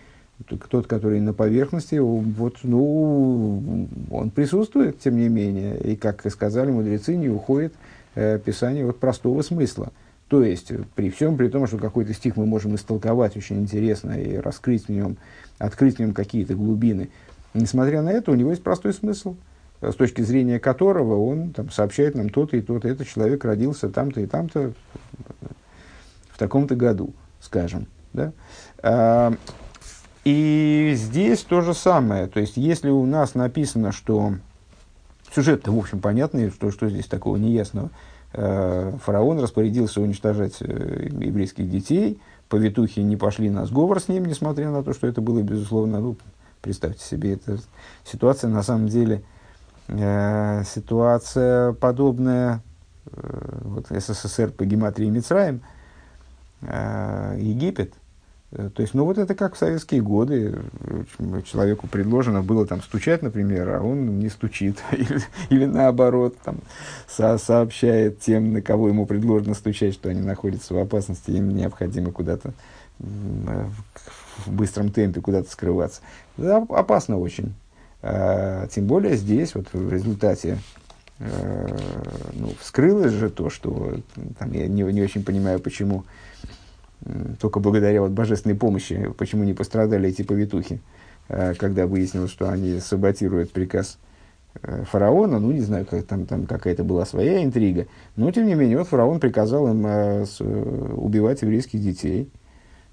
Тот, 0.70 0.88
который 0.88 1.20
на 1.20 1.34
поверхности, 1.34 1.96
вот, 1.96 2.60
ну, 2.64 3.88
он 4.10 4.30
присутствует, 4.30 5.00
тем 5.00 5.18
не 5.18 5.28
менее, 5.28 5.78
и, 5.82 5.96
как 5.98 6.26
сказали 6.32 6.72
мудрецы, 6.72 7.18
не 7.18 7.28
уходит 7.28 7.74
э, 7.74 7.99
Писание 8.44 8.86
вот 8.86 9.00
простого 9.00 9.42
смысла. 9.42 9.92
То 10.28 10.44
есть, 10.44 10.72
при 10.96 11.10
всем 11.10 11.38
при 11.38 11.48
том, 11.48 11.66
что 11.66 11.78
какой-то 11.78 12.14
стих 12.14 12.38
мы 12.38 12.46
можем 12.46 12.76
истолковать 12.76 13.36
очень 13.36 13.60
интересно 13.60 14.12
и 14.12 14.38
раскрыть 14.38 14.86
в 14.86 14.90
нем, 14.90 15.18
открыть 15.58 15.96
в 15.96 16.00
нем 16.00 16.14
какие-то 16.14 16.54
глубины, 16.54 17.10
несмотря 17.54 18.02
на 18.02 18.12
это, 18.12 18.32
у 18.32 18.36
него 18.36 18.52
есть 18.52 18.62
простой 18.62 18.94
смысл, 18.94 19.36
с 19.82 19.96
точки 19.96 20.22
зрения 20.22 20.60
которого 20.60 21.20
он 21.24 21.52
там, 21.52 21.72
сообщает 21.72 22.16
нам 22.16 22.30
то-то 22.30 22.58
и 22.58 22.62
то-то. 22.62 22.88
Этот 22.88 23.08
человек 23.08 23.44
родился 23.44 23.90
там-то 23.90 24.22
и 24.22 24.28
там-то 24.28 24.74
в 26.30 26.38
таком-то 26.38 26.76
году, 26.76 27.14
скажем. 27.40 27.88
Да? 28.14 28.34
А, 28.84 29.34
и 30.26 30.94
здесь 30.96 31.42
то 31.42 31.62
же 31.62 31.74
самое. 31.74 32.28
То 32.28 32.40
есть, 32.40 32.58
если 32.58 32.90
у 32.90 33.06
нас 33.06 33.34
написано, 33.34 33.92
что 33.92 34.34
Сюжет-то, 35.34 35.72
в 35.72 35.78
общем, 35.78 36.00
понятный, 36.00 36.50
что, 36.50 36.72
что 36.72 36.90
здесь 36.90 37.06
такого 37.06 37.38
неясного. 37.38 37.92
Э, 38.34 38.94
фараон 39.04 39.40
распорядился 39.40 40.02
уничтожать 40.02 40.58
э, 40.62 41.08
еврейских 41.20 41.70
детей, 41.70 42.22
повитухи 42.48 43.00
не 43.00 43.18
пошли 43.18 43.50
на 43.50 43.66
сговор 43.66 44.00
с 44.00 44.08
ним, 44.08 44.26
несмотря 44.26 44.70
на 44.70 44.84
то, 44.84 44.94
что 44.94 45.08
это 45.08 45.20
было, 45.20 45.42
безусловно, 45.42 46.00
ну, 46.00 46.16
представьте 46.62 47.04
себе, 47.04 47.34
это 47.34 47.58
ситуация, 48.04 48.52
на 48.52 48.62
самом 48.62 48.88
деле, 48.88 49.24
э, 49.88 50.64
ситуация 50.64 51.74
подобная, 51.74 52.62
вот 53.12 53.88
СССР 53.90 54.52
по 54.52 54.64
гематрии 54.64 55.10
Мицраем, 55.10 55.62
Египет, 56.62 57.94
то 58.52 58.82
есть, 58.82 58.96
ну 58.96 59.06
вот 59.06 59.20
это 59.20 59.36
как 59.36 59.54
в 59.54 59.58
советские 59.58 60.02
годы. 60.02 60.60
Человеку 61.46 61.88
предложено 61.88 62.42
было 62.42 62.66
там 62.66 62.82
стучать, 62.82 63.22
например, 63.22 63.70
а 63.70 63.82
он 63.82 64.18
не 64.18 64.30
стучит. 64.30 64.80
Или, 64.92 65.22
или 65.50 65.66
наоборот, 65.66 66.36
там, 66.44 66.58
со 67.08 67.38
сообщает 67.38 68.20
тем, 68.20 68.54
на 68.54 68.62
кого 68.62 68.88
ему 68.88 69.06
предложено 69.06 69.54
стучать, 69.54 69.94
что 69.94 70.10
они 70.10 70.22
находятся 70.22 70.74
в 70.74 70.80
опасности, 70.80 71.30
им 71.32 71.50
необходимо 71.56 72.12
куда-то 72.12 72.54
в 73.00 74.52
быстром 74.52 74.92
темпе 74.92 75.22
куда-то 75.22 75.52
скрываться. 75.52 76.02
Это 76.38 76.58
опасно 76.70 77.18
очень. 77.18 77.54
А, 78.02 78.68
тем 78.68 78.88
более 78.88 79.16
здесь, 79.16 79.56
вот 79.56 79.68
в 79.74 79.92
результате 79.92 80.58
э, 81.20 81.78
ну, 82.34 82.54
вскрылось 82.60 83.12
же 83.12 83.30
то, 83.30 83.50
что 83.50 83.98
там, 84.38 84.52
я 84.54 84.68
не, 84.68 84.84
не 84.84 85.02
очень 85.02 85.24
понимаю, 85.24 85.60
почему 85.60 86.06
только 87.40 87.60
благодаря 87.60 88.02
вот 88.02 88.12
божественной 88.12 88.56
помощи, 88.56 89.14
почему 89.18 89.44
не 89.44 89.54
пострадали 89.54 90.10
эти 90.10 90.22
повитухи, 90.22 90.82
э, 91.30 91.54
когда 91.56 91.88
выяснилось, 91.88 92.32
что 92.32 92.50
они 92.50 92.80
саботируют 92.80 93.52
приказ 93.52 93.98
э, 94.62 94.84
фараона, 94.84 95.40
ну, 95.40 95.52
не 95.52 95.62
знаю, 95.62 95.86
как, 95.86 96.06
там, 96.06 96.26
там 96.26 96.46
какая-то 96.46 96.84
была 96.84 97.06
своя 97.06 97.44
интрига, 97.44 97.88
но, 98.16 98.32
тем 98.32 98.48
не 98.48 98.56
менее, 98.56 98.78
вот 98.78 98.88
фараон 98.88 99.20
приказал 99.20 99.70
им 99.70 99.86
э, 99.86 100.26
убивать 100.96 101.42
еврейских 101.42 101.82
детей, 101.82 102.30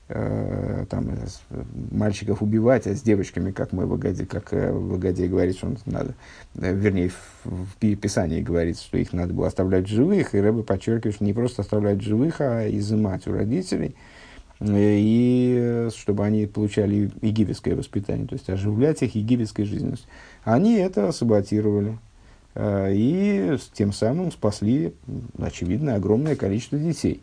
там, 0.09 1.11
э, 1.11 1.65
мальчиков 1.91 2.41
убивать, 2.41 2.87
а 2.87 2.95
с 2.95 3.03
девочками, 3.03 3.51
как 3.51 3.73
в 3.73 3.93
Агаде, 3.93 4.25
как 4.25 4.53
э, 4.53 4.71
в 4.73 4.95
Агаде 4.95 5.27
говорит, 5.27 5.57
что 5.57 5.75
надо, 5.85 6.15
э, 6.55 6.73
вернее, 6.73 7.11
в, 7.45 7.67
в 7.81 7.97
Писании 7.97 8.41
говорится, 8.41 8.85
что 8.85 8.99
их 8.99 9.13
надо 9.13 9.35
было 9.35 9.49
оставлять 9.49 9.89
живых, 9.89 10.35
и 10.35 10.41
Рэбе 10.41 10.63
подчеркивает, 10.63 11.17
что 11.17 11.25
не 11.25 11.33
просто 11.33 11.63
оставлять 11.63 12.03
живых, 12.03 12.41
а 12.41 12.69
изымать 12.69 13.27
у 13.27 13.33
родителей, 13.33 13.97
э, 14.61 14.67
и 14.71 15.89
чтобы 15.93 16.25
они 16.25 16.47
получали 16.47 17.11
египетское 17.21 17.75
воспитание, 17.75 18.29
то 18.29 18.35
есть 18.35 18.49
оживлять 18.49 19.03
их 19.03 19.17
египетской 19.17 19.65
жизненностью. 19.65 20.09
Они 20.45 20.77
это 20.77 21.11
саботировали. 21.11 21.99
Э, 22.55 22.91
и 22.93 23.59
тем 23.75 23.93
самым 23.93 24.33
спасли, 24.33 24.95
очевидно, 25.39 25.97
огромное 25.97 26.37
количество 26.37 26.79
детей. 26.79 27.23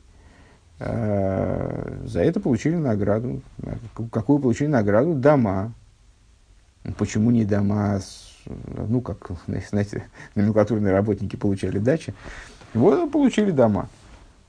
Э, 0.80 2.02
за 2.06 2.22
это 2.22 2.40
получили 2.40 2.76
награду. 2.76 3.42
Какую 4.12 4.40
получили 4.40 4.68
награду? 4.68 5.14
Дома. 5.14 5.74
Почему 6.98 7.32
не 7.32 7.46
дома, 7.46 8.02
ну, 8.90 9.00
как, 9.00 9.32
знаете, 9.70 10.04
номенклатурные 10.36 10.92
работники 10.92 11.38
получали 11.38 11.80
дачи. 11.80 12.14
Вот 12.74 13.10
получили 13.10 13.52
дома. 13.52 13.88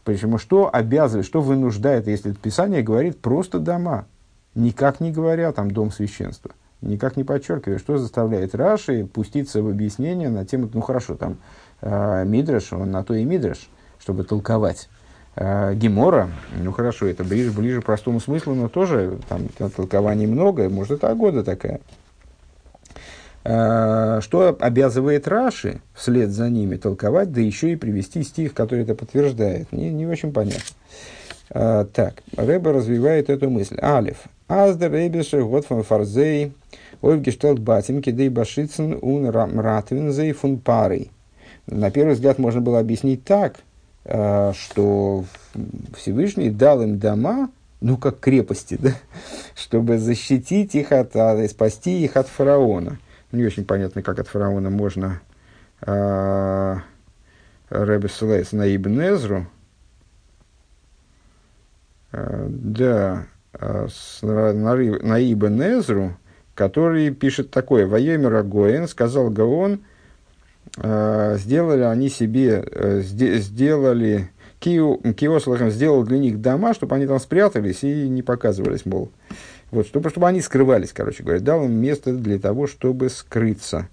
Почему? 0.03 0.39
Что 0.39 0.69
обязывает, 0.73 1.27
что 1.27 1.41
вынуждает, 1.41 2.09
если 2.09 2.33
Писание 2.33 2.83
говорит 2.83 3.21
просто 3.21 3.61
дома, 3.61 4.07
никак 4.55 5.01
не 5.01 5.13
говоря 5.13 5.53
там 5.53 5.71
дом 5.71 5.93
священства, 5.93 6.51
никак 6.81 7.17
не 7.17 7.25
подчеркивая, 7.25 7.79
что 7.79 7.99
заставляет 7.99 8.55
Раши 8.55 9.07
пуститься 9.07 9.63
в 9.63 9.69
объяснение 9.69 10.29
на 10.29 10.45
тему, 10.45 10.69
ну 10.73 10.81
хорошо, 10.81 11.15
там 11.15 11.39
э, 11.81 12.25
Мидраш, 12.27 12.73
он 12.73 12.91
на 12.91 13.03
то 13.05 13.15
и 13.15 13.25
Мидраш, 13.25 13.69
чтобы 13.99 14.25
толковать 14.25 14.89
Гемора, 15.37 16.31
ну 16.57 16.71
хорошо, 16.71 17.07
это 17.07 17.25
ближе, 17.25 17.51
ближе 17.51 17.83
к 17.83 17.87
простому 17.87 18.21
смыслу, 18.21 18.55
но 18.55 18.69
тоже 18.69 19.19
там 19.29 19.49
толкований 19.71 20.27
много, 20.27 20.69
может, 20.69 21.03
это 21.03 21.15
года 21.15 21.43
такая. 21.43 21.81
Э, 23.45 24.21
что 24.23 24.57
обязывает 24.59 25.29
Раши 25.29 25.81
вслед 25.93 26.31
за 26.31 26.49
ними 26.49 26.77
толковать, 26.77 27.31
да 27.31 27.41
еще 27.43 27.73
и 27.73 27.77
привести 27.77 28.23
стих, 28.23 28.55
который 28.55 28.85
это 28.85 28.95
подтверждает. 28.95 29.71
Не, 29.71 29.91
не 29.91 30.07
очень 30.07 30.33
понятно. 30.33 30.63
Э, 31.51 31.85
так, 31.93 32.23
Рэба 32.37 32.73
развивает 32.73 33.29
эту 33.29 33.51
мысль. 33.51 33.79
Алиф. 33.83 34.25
Аздер 34.49 34.93
Ребеше 34.93 35.43
вот 35.43 35.67
фон 35.67 35.83
фарзей 35.83 36.53
ойвгештелт 37.03 37.59
батим 37.59 38.03
кидей 38.03 38.31
башицен 38.31 38.99
ун 39.01 39.29
ратвинзей 39.29 40.33
фун 40.33 40.59
парой. 40.59 41.11
На 41.67 41.91
первый 41.91 42.15
взгляд 42.15 42.39
можно 42.39 42.61
было 42.61 42.79
объяснить 42.79 43.25
так– 43.25 43.57
Э, 43.67 43.74
что 44.07 45.25
Всевышний 45.97 46.51
дал 46.51 46.83
им 46.83 46.99
дома, 46.99 47.51
ну, 47.81 47.97
как 47.97 48.21
крепости, 48.21 48.79
да, 48.81 48.93
чтобы 49.55 49.99
защитить 49.99 50.75
их 50.75 50.93
от, 50.93 51.15
от 51.17 51.51
спасти 51.51 52.05
их 52.05 52.17
от 52.17 52.29
фараона. 52.29 52.99
Не 53.33 53.45
очень 53.45 53.65
понятно, 53.65 54.03
как 54.03 54.19
от 54.19 54.29
фараона 54.29 54.71
можно 54.71 55.21
э, 55.81 56.77
Рэбе 57.69 58.09
ссылается 58.09 58.57
на 58.57 58.75
Ибн 58.75 59.01
Эзру. 59.01 59.47
Э, 62.13 62.47
да, 62.49 63.27
на, 63.61 64.75
на 64.75 65.33
Ибн 65.33 65.63
Эзру, 65.63 66.17
который 66.55 67.11
пишет 67.11 67.51
такое. 67.51 67.87
«Воемер 67.87 68.35
Агоен, 68.35 68.89
сказал 68.89 69.31
Гаон, 69.31 69.81
сделали 70.77 71.83
они 71.83 72.09
себе, 72.09 72.65
э, 72.71 73.01
сделали, 73.03 74.31
Киослахам 74.61 75.71
сделал 75.71 76.05
для 76.05 76.19
них 76.19 76.41
дома, 76.41 76.75
чтобы 76.75 76.97
они 76.97 77.07
там 77.07 77.21
спрятались 77.21 77.85
и 77.85 78.09
не 78.09 78.23
показывались, 78.23 78.87
мол. 78.87 79.11
Вот, 79.71 79.87
чтобы, 79.87 80.11
чтобы 80.11 80.29
они 80.29 80.41
скрывались, 80.41 80.93
короче 80.93 81.23
говоря. 81.23 81.41
Дал 81.41 81.65
им 81.65 81.73
место 81.73 82.13
для 82.13 82.39
того, 82.39 82.67
чтобы 82.67 83.11
скрыться. 83.11 83.89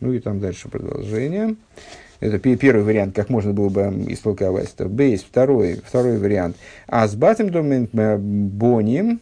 Ну 0.00 0.12
и 0.12 0.20
там 0.20 0.40
дальше 0.40 0.68
продолжение. 0.68 1.56
Это 2.20 2.38
первый 2.38 2.82
вариант, 2.82 3.14
как 3.14 3.28
можно 3.28 3.52
было 3.52 3.68
бы 3.68 3.82
истолковать 4.08 4.72
это. 4.74 4.86
Бейс, 4.86 5.22
второй, 5.22 5.80
второй 5.84 6.18
вариант. 6.18 6.56
А 6.88 7.06
с 7.06 7.14
батем 7.14 7.50
домен 7.50 7.88
э, 7.92 8.16
боним 8.16 9.20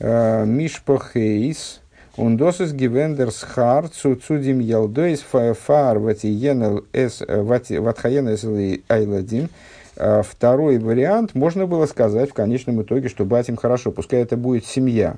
э, 0.00 0.44
мишпохейс 0.44 1.80
он 2.18 2.36
досыс 2.36 2.72
гивендерс 2.72 3.42
хар 3.42 3.88
цу 3.88 4.16
цудим 4.16 4.58
ялдойс 4.58 5.20
фар 5.20 5.98
ватиенел 5.98 6.84
эс 6.92 7.22
ватхаена 7.26 8.34
эс 8.34 8.44
айладим. 8.88 9.48
Второй 9.96 10.78
вариант 10.78 11.34
можно 11.34 11.66
было 11.66 11.86
сказать 11.86 12.30
в 12.30 12.34
конечном 12.34 12.82
итоге, 12.82 13.08
что 13.08 13.24
батим 13.24 13.56
хорошо, 13.56 13.90
пускай 13.90 14.22
это 14.22 14.36
будет 14.36 14.64
семья, 14.64 15.16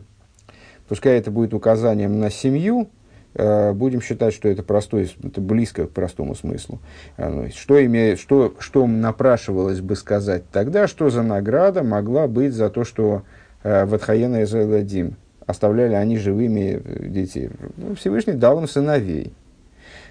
пускай 0.89 1.19
это 1.19 1.31
будет 1.31 1.53
указанием 1.53 2.19
на 2.19 2.31
семью, 2.31 2.89
Э, 3.35 3.73
будем 3.73 4.03
считать, 4.03 4.35
что 4.35 4.49
это 4.49 4.63
простой, 4.63 5.11
это 5.23 5.41
близко 5.41 5.87
к 5.87 5.91
простому 5.91 6.35
смыслу. 6.35 6.81
Э, 7.17 7.29
ну, 7.29 7.49
что, 7.51 7.85
имеет, 7.85 8.19
что, 8.19 8.55
что 8.59 8.87
напрашивалось 8.87 9.81
бы 9.81 9.95
сказать 9.95 10.43
тогда, 10.51 10.89
что 10.89 11.11
за 11.11 11.23
награда 11.23 11.85
могла 11.85 12.27
быть 12.27 12.53
за 12.53 12.71
то, 12.71 12.85
что 12.85 13.23
Ватхаена 13.63 14.43
и 14.43 14.45
Зайладим 14.47 15.17
оставляли 15.51 15.95
они 15.95 16.17
живыми 16.17 16.81
детей. 17.07 17.51
Ну, 17.77 17.95
Всевышний 17.95 18.33
дал 18.33 18.59
им 18.59 18.67
сыновей. 18.67 19.33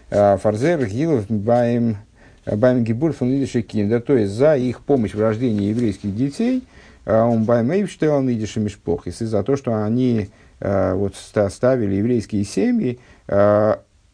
Фарзер 0.10 0.86
Гилов 0.86 1.26
Байм 1.30 1.98
Байм 2.46 2.84
Гибур 2.84 3.14
фон 3.14 3.46
да, 3.90 4.00
то 4.00 4.18
есть 4.18 4.34
за 4.34 4.56
их 4.56 4.82
помощь 4.82 5.14
в 5.14 5.22
рождении 5.22 5.70
еврейских 5.70 6.16
детей, 6.16 6.64
он 7.06 7.44
Байм 7.44 7.72
Эйвштейл 7.72 8.28
Идиши 8.30 8.60
Мишпох, 8.60 9.08
и 9.08 9.12
за 9.12 9.44
то, 9.44 9.56
что 9.56 9.84
они 9.84 10.30
вот 10.60 11.16
ставили 11.16 11.96
еврейские 11.96 12.44
семьи 12.44 13.00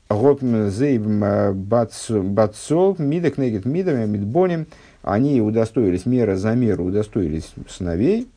Готм 0.07 0.69
зейб 0.69 1.01
бацол, 1.53 2.95
мидок 2.99 3.37
негет 3.37 3.65
мидами, 3.65 4.05
мидбоним. 4.05 4.67
Они 5.01 5.41
удостоились 5.41 6.05
мера 6.05 6.35
за 6.35 6.53
меру, 6.53 6.85
удостоились 6.85 7.53
сыновей. 7.69 8.27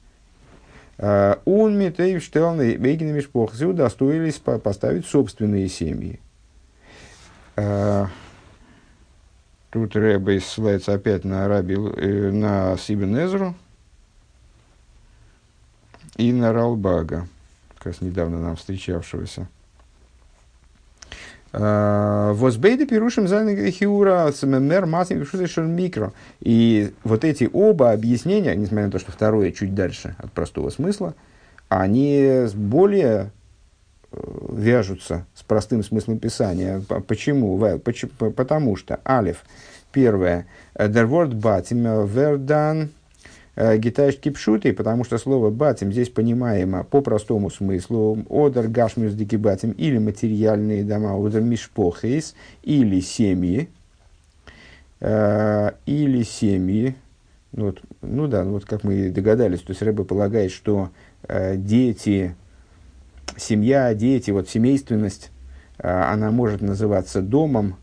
Он 0.98 1.78
митейв 1.78 2.22
штелны 2.22 2.76
бейгин 2.76 3.14
мишпохсы 3.14 3.66
удостоились 3.66 4.36
поставить 4.36 5.06
собственные 5.06 5.68
семьи. 5.68 6.20
Тут 9.70 9.94
Рэбе 9.94 10.40
ссылается 10.40 10.94
опять 10.94 11.24
на, 11.24 11.46
Раби, 11.46 11.74
э, 11.74 12.30
на 12.30 12.76
Сибенезру 12.78 13.54
и 16.16 16.32
на 16.32 16.52
Ралбага, 16.54 17.28
как 17.74 17.86
раз 17.86 18.00
недавно 18.00 18.40
нам 18.40 18.56
встречавшегося. 18.56 19.48
Возбейда 21.52 22.86
пирушим 22.86 23.26
хиура 23.70 24.32
мер 24.42 24.86
матим 24.86 25.24
микро. 25.74 26.12
И 26.40 26.92
вот 27.04 27.24
эти 27.24 27.48
оба 27.52 27.92
объяснения, 27.92 28.54
несмотря 28.54 28.86
на 28.86 28.92
то, 28.92 28.98
что 28.98 29.12
второе 29.12 29.50
чуть 29.52 29.74
дальше 29.74 30.14
от 30.18 30.30
простого 30.32 30.70
смысла, 30.70 31.14
они 31.68 32.46
более 32.54 33.30
э, 34.12 34.18
вяжутся 34.52 35.26
с 35.34 35.42
простым 35.42 35.82
смыслом 35.82 36.18
писания. 36.18 36.82
Почему? 37.06 37.58
Потому 38.18 38.76
что, 38.76 39.00
алиф, 39.06 39.44
первое, 39.92 40.46
der 40.74 41.06
word 41.06 41.32
batim 41.32 42.06
verdan 42.06 42.88
Э, 42.88 42.97
Гитайш 43.58 44.16
кипшуты, 44.16 44.72
потому 44.72 45.02
что 45.02 45.18
слово 45.18 45.50
батим 45.50 45.90
здесь 45.90 46.08
понимаемо 46.10 46.84
по 46.84 47.00
простому 47.00 47.50
смыслу. 47.50 48.24
Одер 48.30 48.68
гашмюс 48.68 49.14
батим 49.14 49.72
или 49.72 49.98
материальные 49.98 50.84
дома, 50.84 51.16
одер 51.16 51.40
мишпохейс 51.40 52.36
или 52.62 53.00
семьи, 53.00 53.68
э, 55.00 55.72
или 55.86 56.22
семьи. 56.22 56.94
Ну 57.50 57.66
вот, 57.66 57.82
ну 58.00 58.28
да, 58.28 58.44
вот 58.44 58.64
как 58.64 58.84
мы 58.84 59.10
догадались, 59.10 59.62
то 59.62 59.70
есть 59.72 59.82
Рэбе 59.82 60.04
полагает, 60.04 60.52
что 60.52 60.90
э, 61.26 61.56
дети, 61.56 62.36
семья, 63.36 63.92
дети, 63.92 64.30
вот 64.30 64.48
семейственность, 64.48 65.32
э, 65.78 65.88
она 65.88 66.30
может 66.30 66.60
называться 66.60 67.22
домом. 67.22 67.74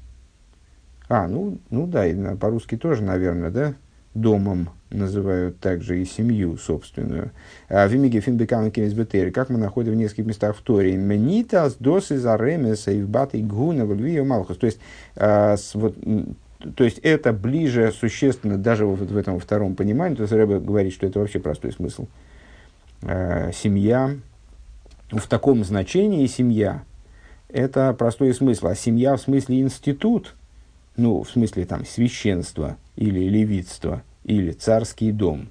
А, 1.10 1.28
ну, 1.28 1.58
ну 1.70 1.86
да, 1.86 2.06
по-русски 2.40 2.78
тоже, 2.78 3.04
наверное, 3.04 3.50
да, 3.50 3.74
домом 4.14 4.70
называют 4.90 5.60
также 5.60 6.02
и 6.02 6.06
семью 6.06 6.58
собственную. 6.58 7.32
А 7.70 7.88
Вимиги 7.88 8.20
финбекам 8.20 8.72
кемисбетери, 8.72 9.32
как 9.32 9.50
мы 9.50 9.58
находим 9.58 9.94
в 9.94 9.96
нескольких 9.96 10.26
местах 10.26 10.56
в 10.56 10.62
Торе. 10.62 10.96
Менитас 10.96 11.76
досы 11.76 12.18
за 12.18 12.36
ремеса 12.36 12.92
и 12.92 13.02
вбаты 13.02 13.42
гуна 13.42 13.86
в 13.86 14.24
малхус. 14.24 14.58
То 14.58 14.68
есть, 14.68 14.80
а, 15.16 15.56
вот, 15.74 15.96
то 16.76 16.84
есть 16.84 17.00
это 17.00 17.34
ближе 17.34 17.92
существенно 17.92 18.58
даже 18.58 18.86
вот 18.86 19.00
в 19.00 19.18
этом 19.18 19.40
втором 19.40 19.76
понимании. 19.76 20.16
То 20.16 20.24
есть 20.24 20.34
Рэбе 20.34 20.60
говорит, 20.60 20.94
что 20.94 21.08
это 21.08 21.20
вообще 21.20 21.40
простой 21.40 21.72
смысл. 21.72 22.08
А, 23.02 23.52
семья, 23.52 24.16
в 25.12 25.28
таком 25.28 25.64
значении 25.64 26.26
семья, 26.28 26.84
это 27.50 27.92
простой 27.94 28.34
смысл. 28.34 28.68
А 28.68 28.76
семья 28.76 29.16
в 29.16 29.22
смысле 29.22 29.62
институт, 29.62 30.36
ну, 30.96 31.24
в 31.24 31.30
смысле 31.30 31.66
там 31.66 31.86
священство 31.86 32.78
или 32.96 33.28
левитство– 33.28 34.04
или 34.26 34.52
царский 34.52 35.12
дом, 35.12 35.48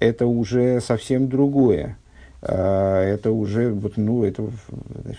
это 0.00 0.26
уже 0.26 0.80
совсем 0.80 1.28
другое. 1.28 1.96
А, 2.42 3.02
это 3.02 3.30
уже, 3.30 3.72
вот, 3.72 3.96
ну, 3.96 4.24
это 4.24 4.42
в, 4.42 4.52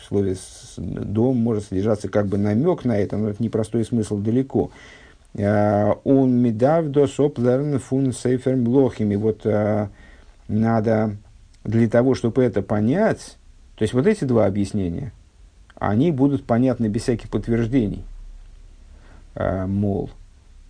слове 0.07 0.35
«дом» 0.77 1.37
может 1.37 1.65
содержаться 1.65 2.07
как 2.09 2.27
бы 2.27 2.37
намек 2.37 2.85
на 2.85 2.97
это, 2.97 3.17
но 3.17 3.29
это 3.29 3.41
непростой 3.41 3.83
смысл 3.83 4.17
далеко. 4.17 4.71
А, 5.37 5.97
Он 6.03 6.31
медав 6.41 6.87
до 6.87 7.07
соплерн 7.07 7.79
фун 7.79 8.13
сейфер 8.13 8.55
млохими. 8.55 9.15
Вот 9.15 9.41
а, 9.45 9.89
надо 10.47 11.17
для 11.63 11.89
того, 11.89 12.15
чтобы 12.15 12.43
это 12.43 12.61
понять, 12.61 13.37
то 13.75 13.83
есть 13.83 13.93
вот 13.93 14.07
эти 14.07 14.23
два 14.25 14.45
объяснения, 14.45 15.11
они 15.75 16.11
будут 16.11 16.45
понятны 16.45 16.87
без 16.87 17.03
всяких 17.03 17.29
подтверждений. 17.29 18.03
Мол, 19.35 20.09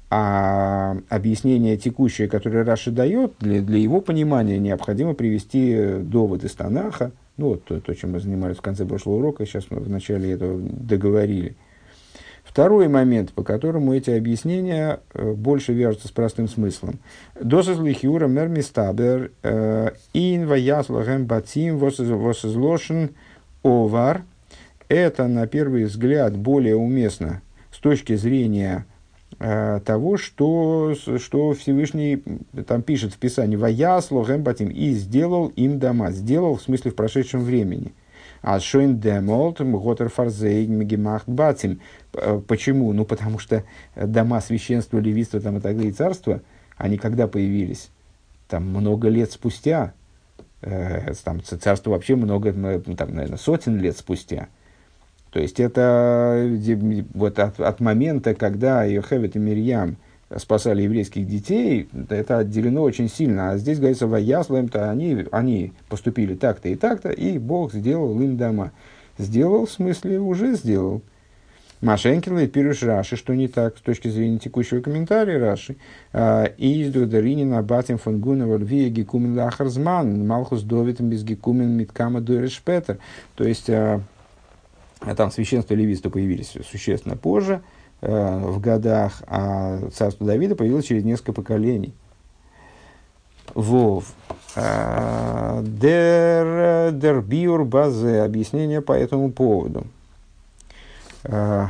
а 0.09 0.97
объяснение 1.09 1.77
текущее, 1.77 2.27
которое 2.27 2.63
Раши 2.63 2.89
дает, 2.89 3.33
для, 3.39 3.61
для 3.61 3.77
его 3.77 4.01
понимания 4.01 4.57
необходимо 4.57 5.13
привести 5.13 5.99
доводы 5.99 6.47
из 6.47 6.53
Танаха. 6.53 7.11
Ну, 7.37 7.49
вот 7.49 7.63
то, 7.63 7.79
то, 7.79 7.93
чем 7.93 8.13
мы 8.13 8.19
занимались 8.19 8.57
в 8.57 8.61
конце 8.61 8.85
прошлого 8.85 9.17
урока, 9.17 9.45
сейчас 9.45 9.67
мы 9.69 9.79
в 9.79 9.89
начале 9.89 10.31
этого 10.31 10.59
договорили. 10.59 11.55
Второй 12.43 12.87
момент, 12.87 13.31
по 13.33 13.43
которому 13.43 13.93
эти 13.93 14.09
объяснения 14.09 15.01
э, 15.13 15.33
больше 15.33 15.73
вяжутся 15.73 16.07
с 16.07 16.11
простым 16.11 16.47
смыслом. 16.47 16.97
Досыз 17.39 17.77
лихиура 17.77 18.27
мермистабер 18.27 19.31
э, 19.43 19.91
ин 20.13 20.47
ваяслагем 20.47 21.27
батим 21.27 21.77
восизлошен 21.77 23.11
овар. 23.61 24.23
Это, 24.87 25.27
на 25.27 25.45
первый 25.45 25.83
взгляд, 25.83 26.35
более 26.35 26.75
уместно 26.75 27.43
с 27.71 27.77
точки 27.77 28.15
зрения 28.15 28.87
Э, 28.87 28.98
того, 29.37 30.17
что, 30.17 30.95
что 30.95 31.53
Всевышний 31.53 32.23
там 32.67 32.81
пишет 32.81 33.13
в 33.13 33.17
Писании 33.17 33.55
«Ваясло 33.55 34.23
гэмбатим» 34.23 34.69
и 34.69 34.89
сделал 34.91 35.47
им 35.55 35.79
дома. 35.79 36.11
Сделал 36.11 36.55
в 36.55 36.61
смысле 36.61 36.91
в 36.91 36.95
прошедшем 36.95 37.41
времени. 37.41 37.93
А 38.41 38.59
шойн 38.59 38.99
демолт 38.99 39.59
готер 39.59 40.09
фарзей 40.09 40.65
мегемахт 40.67 41.27
батим. 41.27 41.81
Э, 42.13 42.41
почему? 42.45 42.93
Ну, 42.93 43.05
потому 43.05 43.39
что 43.39 43.63
дома 43.95 44.39
священства, 44.41 44.97
левиства 44.99 45.39
там, 45.39 45.57
и 45.57 45.61
так 45.61 45.75
далее, 45.75 45.91
и 45.91 45.93
царства, 45.93 46.41
они 46.77 46.97
когда 46.97 47.27
появились? 47.27 47.89
Там 48.47 48.67
много 48.67 49.09
лет 49.09 49.31
спустя. 49.31 49.93
Э, 50.61 51.13
там 51.23 51.41
царство 51.43 51.91
вообще 51.91 52.15
много, 52.15 52.53
там, 52.53 53.13
наверное, 53.13 53.37
сотен 53.37 53.77
лет 53.77 53.97
спустя. 53.97 54.47
То 55.31 55.39
есть 55.39 55.59
это 55.59 56.49
вот 57.13 57.39
от, 57.39 57.59
от 57.59 57.79
момента, 57.79 58.33
когда 58.33 58.83
Йохевет 58.83 59.35
и 59.35 59.39
Мирьям 59.39 59.97
спасали 60.37 60.83
еврейских 60.83 61.27
детей, 61.27 61.87
это 62.09 62.39
отделено 62.39 62.81
очень 62.81 63.09
сильно. 63.09 63.51
А 63.51 63.57
здесь 63.57 63.79
говорится, 63.79 64.07
в 64.07 64.67
то 64.69 64.89
они, 64.89 65.25
они 65.31 65.73
поступили 65.87 66.35
так-то 66.35 66.69
и 66.69 66.75
так-то, 66.75 67.09
и 67.09 67.37
Бог 67.37 67.73
сделал 67.73 68.19
им 68.21 68.37
дома. 68.37 68.71
Сделал, 69.17 69.65
в 69.65 69.71
смысле, 69.71 70.19
уже 70.19 70.55
сделал. 70.55 71.01
Машенкин 71.81 72.39
и 72.39 72.47
пируш 72.47 72.83
Раши, 72.83 73.15
что 73.15 73.33
не 73.33 73.47
так 73.47 73.77
с 73.77 73.81
точки 73.81 74.09
зрения 74.09 74.37
текущего 74.37 74.81
комментария 74.81 75.39
Раши. 75.39 75.77
А, 76.11 76.43
из 76.43 76.91
Даринина 76.91 77.61
Батим 77.63 77.97
фон 77.97 78.19
Гунова 78.19 78.57
Львия 78.57 78.89
Гекумен 78.89 79.37
Лахарзман, 79.37 80.27
Малхус 80.27 80.63
Довитом 80.63 81.09
без 81.09 81.23
Гекумен 81.23 81.69
Миткама 81.77 82.19
Дуэрэш 82.19 82.61
Петер. 82.65 82.97
То 83.35 83.45
есть, 83.45 83.69
а 83.69 84.01
там 85.15 85.31
священство 85.31 85.73
и 85.73 85.77
левитство 85.77 86.09
появились 86.09 86.55
существенно 86.69 87.15
позже, 87.15 87.61
э, 88.01 88.39
в 88.39 88.59
годах, 88.59 89.23
а 89.27 89.89
царство 89.93 90.25
Давида 90.25 90.55
появилось 90.55 90.85
через 90.85 91.03
несколько 91.03 91.33
поколений. 91.33 91.93
Вов. 93.55 94.13
Дер, 94.55 95.63
дер 96.91 97.21
биур 97.21 97.65
базе. 97.65 98.21
Объяснение 98.21 98.81
по 98.81 98.93
этому 98.93 99.31
поводу. 99.31 99.87
Ну, 101.23 101.69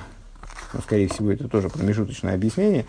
скорее 0.83 1.07
всего, 1.07 1.31
это 1.31 1.47
тоже 1.47 1.69
промежуточное 1.69 2.35
объяснение. 2.35 2.85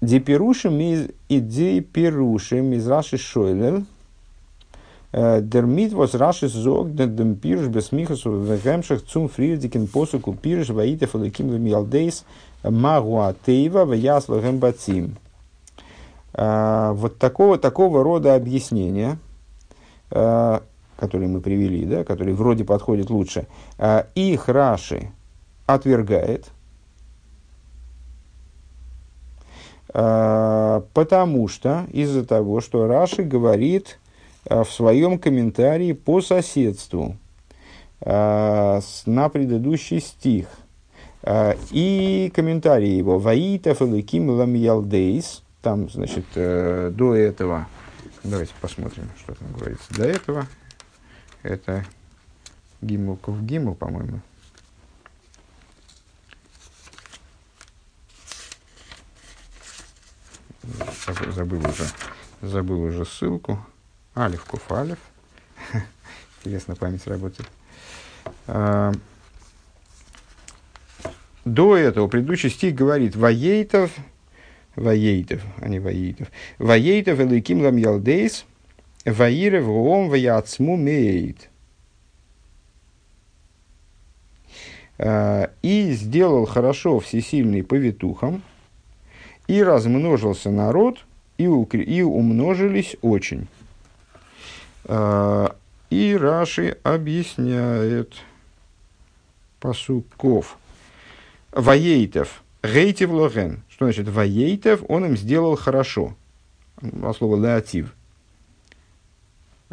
Диперушим 0.00 0.80
из 0.80 1.08
идей 1.28 1.80
перушим 1.80 2.72
из 2.72 2.86
Раши 2.88 3.18
Шойлер. 3.18 3.82
Дермит 5.12 5.92
воз 5.92 6.14
Раши 6.14 6.48
зог 6.48 6.94
дем 6.94 7.34
пируш 7.36 7.68
бесмихас 7.68 8.24
вегемшах 8.24 9.02
цум 9.04 9.28
фрирдикен 9.28 9.86
посуку 9.86 10.34
пируш 10.34 10.68
ваитев 10.68 11.14
алаким 11.14 11.48
вемиалдейс 11.48 12.24
магуа 12.62 13.34
тейва 13.46 13.84
ваясла 13.86 14.40
гембацим. 14.40 15.16
Вот 16.34 17.18
такого, 17.18 17.58
такого 17.58 18.04
рода 18.04 18.34
объяснения, 18.34 19.18
которые 20.10 21.28
мы 21.28 21.40
привели, 21.40 21.86
да, 21.86 22.04
которые 22.04 22.34
вроде 22.34 22.64
подходят 22.64 23.08
лучше, 23.08 23.46
их 24.14 24.48
Раши 24.48 25.10
отвергает– 25.66 26.46
потому 29.92 31.48
что 31.48 31.86
из-за 31.90 32.24
того, 32.24 32.60
что 32.60 32.86
Раши 32.86 33.22
говорит 33.22 33.98
в 34.48 34.66
своем 34.66 35.18
комментарии 35.18 35.92
по 35.92 36.20
соседству 36.20 37.16
а, 38.00 38.80
на 39.06 39.28
предыдущий 39.28 40.00
стих. 40.00 40.46
И 41.72 42.32
комментарий 42.34 42.96
его 42.96 43.18
«Ваитов 43.18 43.82
эликим 43.82 44.30
ламьялдейс» 44.30 45.42
Там, 45.60 45.90
значит, 45.90 46.24
э, 46.36 46.90
до 46.94 47.14
этого, 47.16 47.66
давайте 48.22 48.54
посмотрим, 48.60 49.10
что 49.18 49.34
там 49.34 49.52
говорится. 49.52 49.92
До 49.92 50.04
этого, 50.04 50.46
это 51.42 51.84
Гимл 52.80 53.18
Гимл, 53.42 53.74
по-моему, 53.74 54.20
забыл 61.34 61.58
уже, 61.58 61.84
забыл 62.40 62.82
уже 62.82 63.04
ссылку. 63.04 63.58
Алиф 64.18 64.44
Куф 64.46 64.72
Алиф. 64.72 64.98
Интересно, 66.44 66.74
память 66.74 67.06
работает. 67.06 67.48
А, 68.48 68.92
до 71.44 71.76
этого 71.76 72.08
предыдущий 72.08 72.50
стих 72.50 72.74
говорит 72.74 73.14
«Ваейтов», 73.14 73.92
«Ваейтов», 74.74 75.40
а 75.58 75.68
не 75.68 75.78
«Ваейтов», 75.78 76.32
«Ваейтов 76.58 77.20
элейким 77.20 77.62
лам 77.62 77.76
ялдейс, 77.76 78.44
ваирев 79.04 79.66
гоом 79.66 80.08
ваяцму 80.08 80.76
меет». 80.76 81.48
А, 84.98 85.52
«И 85.62 85.92
сделал 85.92 86.44
хорошо 86.44 86.98
всесильный 86.98 87.62
повитухам, 87.62 88.42
и 89.46 89.62
размножился 89.62 90.50
народ, 90.50 91.04
и, 91.36 91.46
укр... 91.46 91.78
и 91.78 92.02
умножились 92.02 92.96
очень. 93.00 93.46
А, 94.88 95.54
и 95.90 96.16
Раши 96.16 96.78
объясняет 96.82 98.14
посуков. 99.60 100.56
Ваейтов, 101.52 102.42
гейтив 102.62 103.10
логен. 103.10 103.62
Что 103.68 103.86
значит 103.86 104.08
ваейтов? 104.08 104.82
Он 104.88 105.04
им 105.04 105.16
сделал 105.16 105.56
хорошо. 105.56 106.16
От 107.02 107.16
слова 107.16 107.36
леатив. 107.36 107.94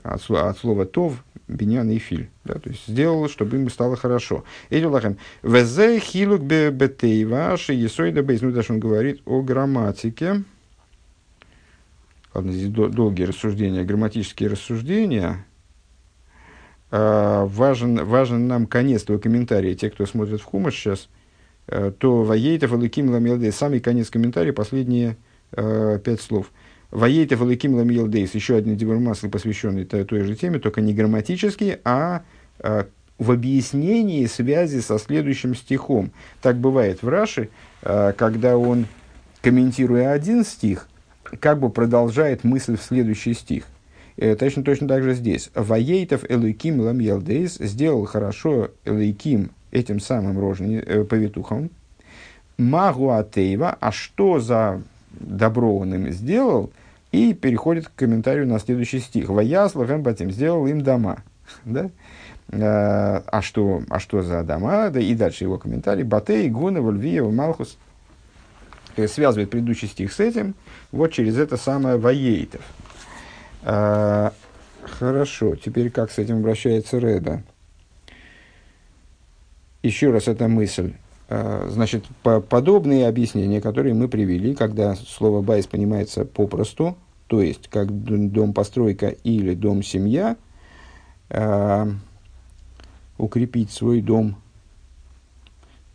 От 0.03 0.21
слова, 0.21 0.49
от 0.49 0.57
слова 0.57 0.85
тов 0.85 1.23
Бенян 1.47 1.89
и 1.89 1.97
Филь. 1.97 2.29
Да, 2.43 2.55
то 2.55 2.69
есть 2.69 2.87
сделал, 2.87 3.29
чтобы 3.29 3.57
им 3.57 3.69
стало 3.69 3.95
хорошо. 3.95 4.43
Эти 4.69 4.83
лахем. 4.83 5.17
Везе 5.43 5.99
хилук 5.99 6.41
бетейва 6.41 7.55
ши 7.57 7.73
есойда 7.73 8.21
бейс. 8.21 8.41
Ну, 8.41 8.51
даже 8.51 8.73
он 8.73 8.79
говорит 8.79 9.21
о 9.25 9.41
грамматике. 9.41 10.43
Ладно, 12.35 12.51
здесь 12.51 12.69
долгие 12.69 13.23
рассуждения, 13.23 13.83
грамматические 13.83 14.49
рассуждения. 14.49 15.45
А, 16.91 17.45
важен, 17.45 18.05
важен 18.05 18.47
нам 18.47 18.67
конец 18.67 19.03
этого 19.03 19.17
комментария. 19.17 19.73
Те, 19.73 19.89
кто 19.89 20.05
смотрит 20.05 20.41
в 20.41 20.43
Хумаш 20.43 20.75
сейчас, 20.75 21.09
а, 21.67 21.91
то 21.91 22.23
Ваейтов 22.23 22.73
Алыким 22.73 23.09
Ламелдей, 23.09 23.51
самый 23.51 23.79
конец 23.79 24.11
комментария, 24.11 24.53
последние 24.53 25.17
а, 25.53 25.97
пять 25.97 26.21
слов– 26.21 26.51
Ваейтов 26.95 27.41
Алыким 27.41 27.75
Ламил 27.75 28.07
Дейс, 28.07 28.33
еще 28.35 28.55
один 28.55 28.77
дебормасл, 28.77 29.29
посвященный 29.29 29.83
той, 29.83 30.05
той 30.05 30.21
же 30.21 30.35
теме, 30.35 30.59
только 30.59 30.79
не 30.79 30.93
грамматически, 30.93 31.79
а, 31.83 32.23
а 32.59 32.87
в 33.17 33.31
объяснении 33.31 34.25
связи 34.27 34.79
со 34.79 34.97
следующим 34.97 35.55
стихом. 35.55 36.11
Так 36.41 36.57
бывает 36.57 37.03
в 37.03 37.09
Раше, 37.09 37.49
а, 37.81 38.13
когда 38.13 38.57
он, 38.57 38.87
комментируя 39.41 40.11
один 40.11 40.45
стих, 40.45 40.87
как 41.39 41.59
бы 41.59 41.69
продолжает 41.69 42.43
мысль 42.43 42.77
в 42.77 42.83
следующий 42.83 43.33
стих. 43.33 43.65
Э, 44.17 44.35
точно, 44.35 44.63
точно 44.63 44.87
так 44.87 45.03
же 45.03 45.13
здесь. 45.13 45.49
Ваейтов 45.53 46.29
Элейким 46.29 47.23
Дейс 47.23 47.55
сделал 47.55 48.05
хорошо 48.05 48.69
Элейким 48.85 49.51
этим 49.71 49.99
самым 49.99 50.39
рожни, 50.39 50.77
э, 50.77 51.03
повитухом. 51.03 51.69
Магу 52.57 53.11
а 53.11 53.91
что 53.91 54.39
за 54.39 54.81
добро 55.11 55.77
он 55.77 55.93
им 55.93 56.11
сделал– 56.11 56.71
и 57.15 57.33
переходит 57.33 57.87
к 57.87 57.95
комментарию 57.95 58.45
на 58.45 58.59
следующий 58.59 58.99
стих. 58.99 59.29
«Ваяс 59.29 59.75
лахем 59.75 60.03
батим» 60.03 60.31
сделал 60.31 60.67
им 60.67 60.81
дома. 60.81 61.23
да? 61.65 61.89
а, 62.51 63.23
а, 63.25 63.41
что, 63.41 63.83
а 63.89 63.99
что 63.99 64.21
за 64.21 64.43
дома? 64.43 64.89
Да, 64.89 64.99
и 64.99 65.15
дальше 65.15 65.45
его 65.45 65.57
комментарий. 65.57 66.03
Батей, 66.03 66.49
Гуна, 66.49 66.81
Вольвиев, 66.81 67.31
Малхус. 67.31 67.77
Связывает 68.95 69.49
предыдущий 69.49 69.87
стих 69.87 70.13
с 70.13 70.19
этим. 70.19 70.55
Вот 70.91 71.11
через 71.11 71.37
это 71.37 71.57
самое 71.57 71.97
Ваейтов. 71.97 72.61
А, 73.63 74.33
хорошо. 74.83 75.55
Теперь 75.55 75.89
как 75.89 76.11
с 76.11 76.17
этим 76.17 76.37
обращается 76.37 76.97
Реда? 76.97 77.43
Еще 79.83 80.11
раз 80.11 80.27
эта 80.27 80.47
мысль. 80.47 80.93
А, 81.27 81.67
значит, 81.69 82.05
по 82.23 82.39
подобные 82.39 83.07
объяснения, 83.07 83.61
которые 83.61 83.93
мы 83.93 84.07
привели, 84.07 84.55
когда 84.55 84.95
слово 84.95 85.41
«байс» 85.41 85.67
понимается 85.67 86.25
попросту, 86.25 86.97
то 87.27 87.41
есть 87.41 87.67
как 87.67 87.87
дом-постройка 87.91 89.07
или 89.07 89.55
дом-семья, 89.55 90.37
э, 91.29 91.91
укрепить 93.17 93.71
свой 93.71 94.01
дом, 94.01 94.35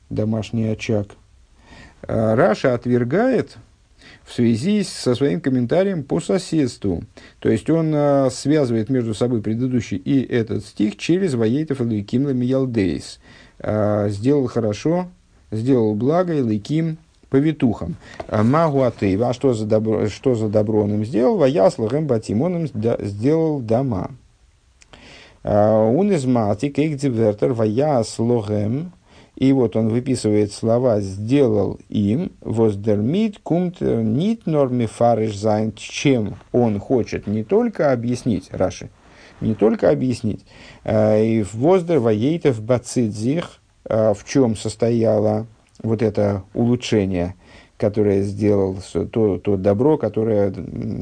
домашний 0.08 0.66
очаг. 0.66 1.08
Э, 2.02 2.34
Раша 2.34 2.74
отвергает 2.74 3.56
в 4.24 4.32
связи 4.32 4.82
со 4.82 5.14
своим 5.14 5.40
комментарием 5.40 6.02
по 6.02 6.20
соседству. 6.20 7.02
То 7.40 7.48
есть 7.48 7.68
он 7.70 7.92
э, 7.94 8.30
связывает 8.30 8.88
между 8.88 9.14
собой 9.14 9.42
предыдущий 9.42 9.96
и 9.96 10.22
этот 10.22 10.64
стих 10.64 10.96
через 10.96 11.34
«Ваейтов 11.34 11.80
и 11.80 11.84
Лейким 11.84 12.26
Ламиялдейс». 12.26 13.20
Э, 13.58 14.08
сделал 14.10 14.46
хорошо, 14.46 15.08
сделал 15.50 15.94
благо, 15.94 16.34
и 16.34 16.42
Лейким– 16.42 16.98
повитухам. 17.30 17.96
Магу 18.30 18.82
атеева, 18.82 19.30
а 19.30 19.32
что 19.32 19.54
за 19.54 19.64
добро, 19.64 20.08
что 20.08 20.34
за 20.34 20.48
добро 20.48 20.82
он 20.82 20.94
им 20.94 21.04
сделал? 21.04 21.38
Ваясла 21.38 21.88
гэмбатим, 21.88 22.42
он 22.42 22.66
им 22.66 22.66
сделал 23.00 23.60
дома. 23.60 24.10
А, 25.42 25.84
он 25.86 26.12
из 26.12 26.26
мати, 26.26 26.68
кейк 26.68 26.98
дивертер, 26.98 27.54
ваяс 27.54 28.18
логем, 28.18 28.92
и 29.40 29.52
вот 29.52 29.74
он 29.74 29.88
выписывает 29.88 30.52
слова 30.52 31.00
«сделал 31.00 31.80
им», 31.88 32.30
«воздермит 32.40 33.40
кумт 33.42 33.80
нит 33.80 34.46
норме 34.46 34.86
фариш 34.86 35.36
зайн», 35.36 35.72
чем 35.74 36.36
он 36.52 36.78
хочет 36.78 37.26
не 37.26 37.42
только 37.42 37.90
объяснить, 37.90 38.48
Раши, 38.52 38.90
не 39.40 39.54
только 39.54 39.90
объяснить, 39.90 40.44
а, 40.84 41.18
и 41.20 41.42
воздер 41.52 41.98
воейтов 41.98 42.62
бацидзих, 42.62 43.56
в 43.82 44.18
чем 44.24 44.56
состояла 44.56 45.46
вот 45.82 46.02
это 46.02 46.44
улучшение, 46.54 47.34
которое 47.76 48.22
сделал, 48.22 48.76
то, 49.10 49.38
то 49.38 49.56
добро, 49.56 49.96
которое, 49.96 50.52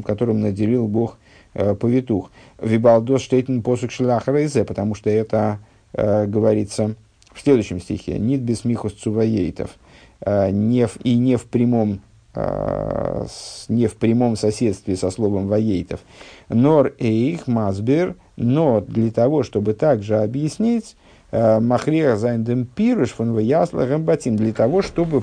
которым 0.06 0.40
наделил 0.40 0.86
Бог 0.86 1.18
э, 1.54 1.74
повитух. 1.74 2.30
וויבאלד 2.62 3.22
ס'שטייט 3.22 3.51
אין 3.51 3.62
פסוק 3.62 3.90
שלאחרי 3.90 4.42
זה, 4.42 4.64
потому 4.64 4.94
что 4.94 5.10
это 5.10 5.58
э, 5.92 6.26
говорится 6.26 6.94
в 7.38 7.42
следующем 7.42 7.80
стихе. 7.80 8.18
ניט 8.18 8.40
בסמיכות 8.40 8.64
צו 8.64 8.92
וייטב. 8.92 9.70
Э, 10.20 10.50
не 10.50 10.86
в, 10.86 10.96
и 11.02 11.16
не 11.16 11.36
в 11.36 11.44
прямом 11.44 12.00
э, 12.34 13.26
не 13.68 13.86
в 13.86 13.94
прямом 13.96 14.36
соседстве 14.36 14.96
со 14.96 15.10
словом 15.10 15.48
וייטב. 15.48 16.00
נאר 16.48 16.94
אויך 16.98 17.46
מסביר, 17.46 18.16
но 18.36 18.80
для 18.80 19.10
того, 19.10 19.42
чтобы 19.42 19.74
также 19.74 20.16
объяснить, 20.16 20.96
Э, 21.30 21.60
מכריח 21.60 22.18
זיין 22.18 22.45
דעם 22.45 22.64
פירוש 22.64 23.10
פון 23.10 23.34
ויעש 23.34 23.86
להם 23.86 24.08
בתים 24.08 24.36
для 24.36 24.52
того, 24.52 24.80
чтобы 24.80 25.18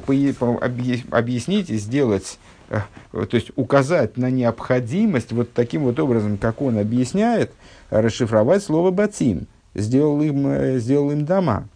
объяснить 1.10 1.70
и 1.70 1.78
сделать 1.78 2.38
то 3.12 3.28
есть 3.32 3.52
указать 3.56 4.18
на 4.18 4.32
необходимость 4.32 5.32
вот 5.32 5.54
таким 5.54 5.84
вот 5.84 6.00
образом, 6.00 6.38
как 6.38 6.64
он 6.64 6.80
объясняет, 6.80 7.52
расшифровать 7.92 8.64
слово 8.64 8.90
«батим», 8.90 9.46
сделал 9.76 10.20
им, 10.22 10.80
сделал 10.80 11.12
им 11.12 11.26
дома. 11.26 11.70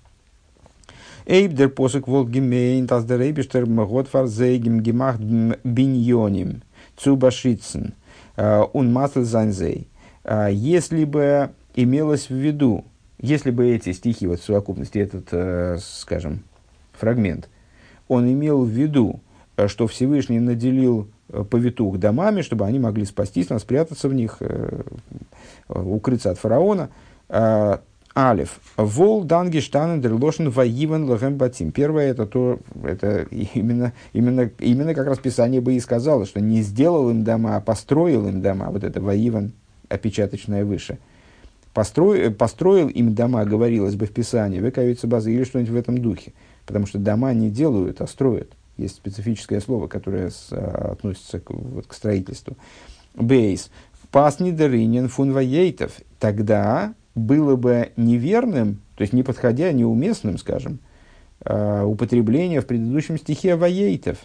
Эйб 1.30 1.54
дер 1.54 1.70
посок 1.70 2.08
вол 2.08 2.28
гемейн, 2.28 2.88
тас 2.88 3.06
дер 3.06 3.22
эйбиштер 3.22 3.68
мгот 3.68 4.08
фарзейгем 4.08 4.82
гемахт 4.82 5.20
биньоним, 5.22 6.64
цубашицен, 6.98 7.94
он 8.36 8.92
масл 8.92 9.22
занзей. 9.22 9.88
Если 10.26 11.04
бы 11.04 11.52
имелось 11.76 12.30
в 12.30 12.34
виду, 12.34 12.84
если 13.20 13.52
бы 13.52 13.70
эти 13.70 13.94
стихи, 13.94 14.26
вот 14.26 14.40
в 14.40 14.44
совокупности, 14.44 14.98
этот, 14.98 15.28
э, 15.32 15.78
скажем, 15.80 16.42
фрагмент, 16.94 17.48
он 18.08 18.32
имел 18.32 18.64
в 18.64 18.70
виду, 18.70 19.20
э, 19.56 19.68
что 19.68 19.86
Всевышний 19.86 20.40
наделил 20.40 21.10
э, 21.28 21.44
повитух 21.44 22.00
домами, 22.00 22.42
чтобы 22.42 22.66
они 22.66 22.80
могли 22.80 23.06
спастись, 23.06 23.50
спрятаться 23.60 24.10
в 24.10 24.16
них, 24.16 24.42
укрыться 25.68 26.32
от 26.32 26.40
фараона. 26.40 26.90
Алиф. 28.20 28.60
Вол 28.76 29.24
дангештан 29.24 30.02
дерлошен 30.02 30.50
ваиван 30.50 31.10
лахем 31.10 31.38
батим. 31.38 31.72
Первое 31.72 32.12
это 32.12 32.26
то, 32.26 32.60
это 32.84 33.22
именно, 33.54 33.94
именно, 34.14 34.52
именно 34.60 34.94
как 34.94 35.08
раз 35.08 35.20
Писание 35.20 35.62
бы 35.62 35.74
и 35.74 35.80
сказало, 35.80 36.26
что 36.26 36.42
не 36.42 36.62
сделал 36.62 37.10
им 37.10 37.24
дома, 37.24 37.56
а 37.56 37.62
построил 37.62 38.28
им 38.28 38.42
дома. 38.42 38.70
Вот 38.72 38.84
это 38.84 39.00
ваиван 39.02 39.54
опечаточное 39.90 40.66
выше– 40.66 40.98
построил, 41.74 42.34
построил 42.34 42.88
им 42.88 43.14
дома, 43.14 43.46
говорилось 43.46 43.96
бы 43.96 44.06
в 44.06 44.12
Писании, 44.12 44.60
выковица 44.60 45.08
базы 45.08 45.34
или 45.34 45.44
что-нибудь 45.44 45.72
в 45.72 45.76
этом 45.76 45.98
духе. 45.98 46.34
Потому 46.66 46.86
что 46.86 47.00
дома 47.00 47.34
не 47.34 47.50
делают, 47.50 48.02
а 48.02 48.08
строят. 48.08 48.52
Есть 48.78 48.98
специфическое 48.98 49.60
слово, 49.60 49.88
которое 49.88 50.30
с, 50.30 50.50
а, 50.52 50.92
относится 50.92 51.40
к, 51.40 51.50
вот, 51.52 51.88
к 51.88 51.94
строительству. 51.94 52.58
Бейс. 53.16 53.70
Пас 54.12 54.40
недоринен 54.40 55.08
фун 55.08 55.32
воейтов. 55.32 55.94
Тогда 56.20 56.94
было 57.16 57.56
бы 57.56 57.92
неверным, 57.98 58.82
то 58.96 59.02
есть 59.02 59.14
не 59.14 59.24
подходя, 59.24 59.72
неуместным, 59.72 60.38
скажем, 60.38 60.80
э, 61.46 61.84
употребление 61.84 62.62
в 62.62 62.68
предыдущем 62.68 63.18
стихе 63.18 63.56
воейтов. 63.56 64.18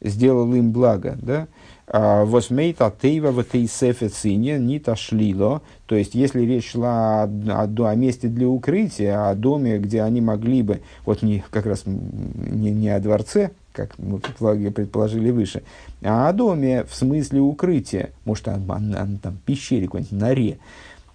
Сделал 0.00 0.52
им 0.52 0.72
благо, 0.72 1.16
да? 1.22 1.46
А, 1.86 2.24
Восмейта 2.24 2.92
тейва 3.00 3.30
в 3.30 3.44
тейсефецине 3.44 4.58
не 4.58 4.80
ташлило. 4.80 5.62
То 5.86 5.94
есть, 5.94 6.14
если 6.14 6.40
речь 6.40 6.70
шла 6.70 7.24
о, 7.24 7.28
о, 7.28 7.88
о 7.88 7.94
месте 7.94 8.28
для 8.28 8.48
укрытия, 8.48 9.28
о 9.28 9.34
доме, 9.34 9.78
где 9.78 10.02
они 10.02 10.20
могли 10.20 10.62
бы, 10.62 10.80
вот 11.04 11.22
не, 11.22 11.44
как 11.50 11.66
раз 11.66 11.82
не, 11.84 12.70
не 12.70 12.88
о 12.88 12.98
дворце, 12.98 13.50
как 13.72 13.98
мы 13.98 14.18
предположили 14.18 15.30
выше, 15.30 15.62
а 16.02 16.28
о 16.28 16.32
доме 16.32 16.84
в 16.84 16.94
смысле 16.94 17.40
укрытия, 17.40 18.10
может, 18.24 18.44
там, 18.44 19.38
пещере, 19.44 19.86
какой-нибудь 19.86 20.12
норе, 20.12 20.58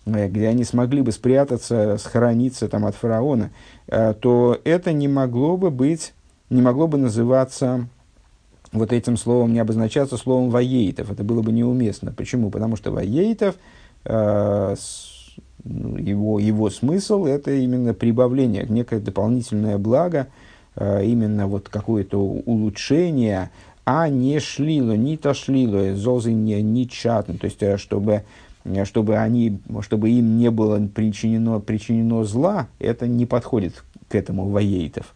где 0.08 0.48
они 0.48 0.64
смогли 0.64 1.02
бы 1.02 1.12
спрятаться, 1.12 1.98
сохраниться 1.98 2.68
там, 2.68 2.86
от 2.86 2.96
фараона, 2.96 3.52
э, 3.88 4.14
то 4.20 4.60
это 4.64 4.94
не 4.94 5.08
могло 5.08 5.58
бы 5.58 5.70
быть, 5.70 6.14
не 6.50 6.62
могло 6.62 6.88
бы 6.88 6.98
называться 6.98 7.88
вот 8.72 8.92
этим 8.92 9.18
словом 9.18 9.54
не 9.54 9.60
обозначаться 9.60 10.18
словом 10.18 10.50
воейтов. 10.50 11.12
Это 11.12 11.24
было 11.24 11.42
бы 11.42 11.52
неуместно. 11.52 12.12
Почему? 12.12 12.50
Потому 12.50 12.76
что 12.76 12.92
воейтов, 12.92 13.56
э, 14.06 14.76
ну, 15.64 15.98
его, 15.98 16.40
его 16.40 16.70
смысл– 16.70 17.26
это 17.26 17.52
именно 17.52 17.94
прибавление, 17.94 18.66
некое 18.68 19.00
дополнительное 19.00 19.78
благо, 19.78 20.28
э, 20.76 21.06
именно 21.06 21.48
вот 21.48 21.70
какое-то 21.70 22.20
улучшение, 22.20 23.52
а 23.86 24.10
не 24.10 24.40
шлило, 24.40 24.94
не 24.94 25.18
ташлило, 25.18 25.96
зозы 25.96 26.34
не, 26.34 26.62
не 26.62 26.90
чатно. 26.90 27.38
То 27.38 27.46
есть, 27.46 27.64
э, 27.64 27.78
чтобы, 27.78 28.24
чтобы, 28.86 29.18
они, 29.18 29.60
чтобы 29.82 30.10
им 30.10 30.38
не 30.38 30.52
было 30.52 30.86
причинено, 30.88 31.60
причинено 31.60 32.24
зла, 32.24 32.68
это 32.80 33.08
не 33.08 33.26
подходит 33.26 33.84
к 34.10 34.16
этому 34.16 34.50
воейтов. 34.50 35.14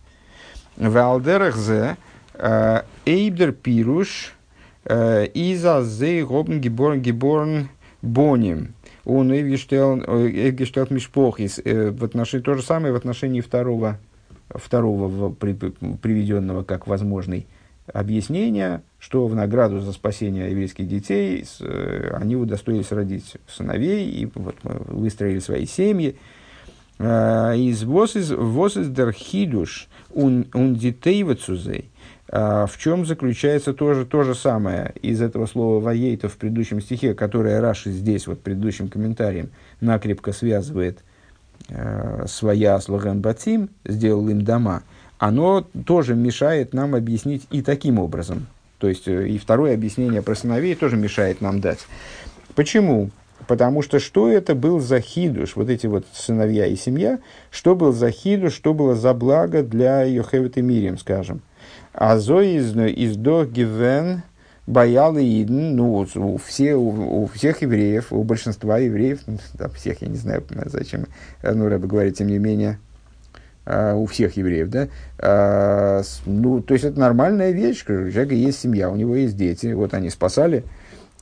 В 0.78 0.98
Алдерахзе– 0.98 1.98
Э, 2.42 2.82
Эйбдер 3.06 3.52
Пируш 3.52 4.34
э, 4.86 5.28
Иза 5.34 5.84
Зей 5.84 6.24
Робн 6.24 6.60
Геборн 6.60 7.00
Геборн 7.00 7.70
Боним. 8.02 8.74
Он 9.06 9.32
Эвгештелт 9.32 10.90
Мишпохис. 10.90 11.60
Э, 11.64 11.92
в 11.92 12.04
отношении, 12.04 12.44
то 12.44 12.56
же 12.56 12.64
самое 12.64 12.94
в 12.94 12.96
отношении 12.96 13.42
второго, 13.42 14.00
второго 14.50 15.32
приведенного 15.34 16.64
как 16.64 16.88
возможный 16.88 17.46
объяснение, 17.88 18.82
что 19.00 19.28
в 19.28 19.36
награду 19.36 19.80
за 19.80 19.92
спасение 19.92 20.52
еврейских 20.52 20.88
детей 20.88 21.46
они 22.14 22.36
удостоились 22.36 22.92
родить 22.92 23.38
сыновей 23.48 24.10
и 24.10 24.30
вот, 24.34 24.56
выстроили 24.64 25.40
свои 25.40 25.66
семьи. 25.66 26.18
Из 27.00 27.84
вос 27.84 28.16
из 28.16 29.16
хидуш 29.16 29.88
ун 30.14 30.76
детей 30.76 31.24
вацузей. 31.24 31.92
А, 32.34 32.66
в 32.66 32.78
чем 32.78 33.06
заключается 33.06 33.74
тоже 33.74 34.06
то 34.06 34.24
же 34.24 34.36
самое 34.36 34.94
из 35.02 35.22
этого 35.22 35.46
слова 35.48 35.82
«воейта» 35.82 36.30
в 36.30 36.38
предыдущем 36.38 36.80
стихе, 36.80 37.14
которое 37.14 37.60
Раши 37.60 37.92
здесь, 37.92 38.26
вот 38.26 38.42
предыдущим 38.42 38.88
комментарием, 38.88 39.50
накрепко 39.82 40.32
связывает 40.32 41.04
э, 41.68 42.24
своя 42.28 42.80
слоган 42.80 43.20
Батим, 43.20 43.70
сделал 43.84 44.30
им 44.30 44.44
дома, 44.44 44.84
оно 45.22 45.64
тоже 45.86 46.16
мешает 46.16 46.74
нам 46.74 46.96
объяснить 46.96 47.44
и 47.52 47.62
таким 47.62 48.00
образом. 48.00 48.48
То 48.80 48.90
есть 48.90 49.08
э, 49.08 49.28
и 49.28 49.38
второе 49.38 49.76
объяснение 49.76 50.24
про 50.24 50.34
сыновей 50.34 50.74
тоже 50.74 50.98
мешает 50.98 51.42
нам 51.42 51.62
дать. 51.62 51.78
Почему? 52.56 53.12
Потому 53.46 53.84
что 53.84 54.00
что 54.00 54.32
это 54.32 54.56
был 54.56 54.80
за 54.80 55.00
хидуш, 55.00 55.56
вот 55.56 55.70
эти 55.70 55.86
вот 55.86 56.08
сыновья 56.12 56.66
и 56.66 56.76
семья, 56.76 57.20
что 57.52 57.76
был 57.76 57.92
за 57.92 58.10
хидуш, 58.10 58.52
что 58.52 58.74
было 58.74 58.96
за 58.96 59.14
благо 59.14 59.62
для 59.62 60.02
Йохевет 60.02 60.58
и 60.58 60.64
Мирием, 60.64 60.98
скажем. 60.98 61.42
А 61.94 62.18
зои 62.18 62.56
из, 62.56 63.16
до 63.16 63.46
гивен 63.46 64.24
боялы 64.66 65.24
идн, 65.24 65.76
ну, 65.76 65.94
у, 66.16 66.38
все, 66.38 66.74
у, 66.74 67.26
у 67.26 67.28
всех 67.28 67.62
евреев, 67.62 68.12
у 68.12 68.24
большинства 68.24 68.80
евреев, 68.80 69.20
ну, 69.28 69.38
да, 69.54 69.70
всех, 69.70 70.02
я 70.02 70.08
не 70.08 70.18
знаю, 70.18 70.44
зачем, 70.66 71.06
ну, 71.44 71.70
Рэбе 71.70 71.88
говорит, 71.88 72.18
тем 72.18 72.26
не 72.26 72.40
менее, 72.40 72.80
у 73.96 74.06
всех 74.06 74.38
евреев, 74.38 74.70
да, 74.70 74.88
uh, 75.18 76.04
ну, 76.26 76.62
то 76.62 76.74
есть 76.74 76.86
это 76.86 77.00
нормальная 77.00 77.52
вещь, 77.52 77.84
у 77.84 78.10
человека 78.10 78.36
есть 78.36 78.60
семья, 78.60 78.90
у 78.90 78.96
него 78.96 79.16
есть 79.16 79.38
дети, 79.38 79.74
вот 79.74 79.94
они 79.94 80.10
спасали, 80.10 80.64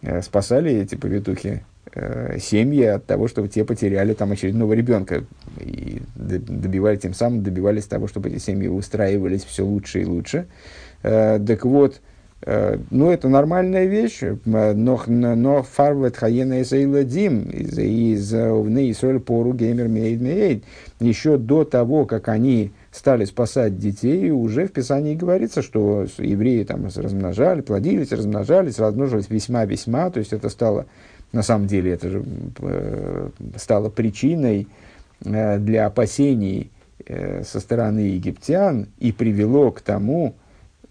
uh, 0.02 0.22
спасали 0.22 0.72
эти 0.72 0.96
повитухи 0.96 1.64
Э, 1.92 2.38
семьи 2.40 2.84
от 2.84 3.06
того, 3.06 3.28
чтобы 3.28 3.48
те 3.48 3.66
потеряли 3.66 4.14
там 4.14 4.32
очередного 4.32 4.74
ребенка. 4.74 5.24
И 5.60 6.02
добивали, 6.16 6.98
тем 6.98 7.16
самым 7.16 7.42
добивались 7.42 7.86
того, 7.86 8.08
чтобы 8.08 8.30
эти 8.30 8.38
семьи 8.38 8.68
устраивались 8.68 9.44
все 9.44 9.66
лучше 9.66 10.02
и 10.02 10.06
лучше. 10.06 10.46
Э, 11.02 11.40
так 11.40 11.66
вот, 11.66 11.96
э, 11.96 12.00
ну, 12.46 13.12
это 13.12 13.28
нормальная 13.28 13.86
вещь, 13.86 14.22
но, 14.46 15.04
но 15.06 15.64
фарвет 15.64 16.16
хаена 16.16 16.64
дим 17.04 17.44
из 17.44 18.34
овны 18.34 18.92
Исраиль 18.92 19.20
пору 19.20 19.54
геймер 19.54 19.90
мейд 19.90 20.64
Еще 21.02 21.38
до 21.38 21.66
того, 21.66 22.06
как 22.06 22.30
они 22.30 22.72
стали 22.92 23.26
спасать 23.26 23.78
детей, 23.78 24.32
уже 24.32 24.68
в 24.68 24.72
Писании 24.72 25.16
говорится, 25.16 25.62
что 25.62 26.06
евреи 26.18 26.64
там 26.64 26.86
размножали, 26.86 27.62
плодились, 27.62 28.12
размножались, 28.12 28.80
размножились 28.80 29.30
весьма-весьма, 29.30 30.10
то 30.10 30.20
есть 30.20 30.32
это 30.32 30.50
стало 30.50 30.86
на 31.32 31.44
самом 31.44 31.68
деле 31.68 31.92
это 31.92 32.10
же 32.10 32.24
э, 32.60 33.30
стало 33.58 33.90
причиной 33.90 34.68
э, 35.24 35.60
для 35.60 35.86
опасений 35.86 36.72
э, 37.06 37.44
со 37.44 37.60
стороны 37.60 38.00
египтян 38.00 38.88
и 39.00 39.12
привело 39.12 39.72
к 39.72 39.82
тому, 39.82 40.36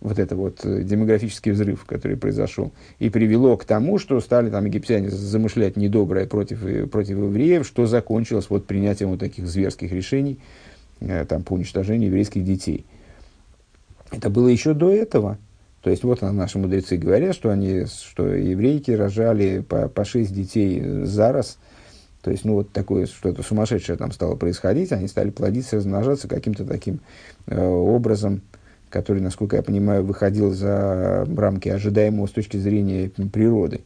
вот 0.00 0.18
это 0.18 0.36
вот 0.36 0.60
демографический 0.62 1.52
взрыв, 1.52 1.84
который 1.84 2.16
произошел, 2.16 2.72
и 2.98 3.10
привело 3.10 3.56
к 3.56 3.64
тому, 3.64 3.98
что 3.98 4.20
стали 4.20 4.50
там 4.50 4.64
египтяне 4.64 5.10
замышлять 5.10 5.76
недоброе 5.76 6.26
против, 6.26 6.90
против 6.90 7.16
евреев, 7.18 7.66
что 7.66 7.86
закончилось 7.86 8.46
вот 8.48 8.66
принятием 8.66 9.10
вот 9.10 9.20
таких 9.20 9.46
зверских 9.48 9.92
решений 9.92 10.38
там, 11.28 11.42
по 11.42 11.54
уничтожению 11.54 12.08
еврейских 12.08 12.44
детей. 12.44 12.84
Это 14.10 14.30
было 14.30 14.48
еще 14.48 14.74
до 14.74 14.92
этого. 14.92 15.38
То 15.82 15.90
есть 15.90 16.02
вот 16.02 16.22
наши 16.22 16.58
мудрецы 16.58 16.96
говорят, 16.96 17.34
что, 17.34 17.50
они, 17.50 17.84
что 17.86 18.34
еврейки 18.34 18.90
рожали 18.90 19.60
по, 19.60 19.88
по 19.88 20.04
шесть 20.04 20.34
детей 20.34 21.04
за 21.04 21.32
раз. 21.32 21.58
То 22.22 22.32
есть, 22.32 22.44
ну, 22.44 22.54
вот 22.54 22.72
такое 22.72 23.06
что-то 23.06 23.42
сумасшедшее 23.42 23.96
там 23.96 24.10
стало 24.10 24.34
происходить. 24.34 24.92
Они 24.92 25.06
стали 25.06 25.30
плодиться, 25.30 25.76
размножаться 25.76 26.26
каким-то 26.26 26.64
таким 26.64 27.00
э, 27.46 27.64
образом, 27.64 28.42
который, 28.90 29.20
насколько 29.22 29.56
я 29.56 29.62
понимаю, 29.62 30.04
выходил 30.04 30.52
за 30.52 31.26
рамки 31.36 31.68
ожидаемого 31.68 32.26
с 32.26 32.30
точки 32.30 32.56
зрения 32.56 33.10
природы. 33.32 33.80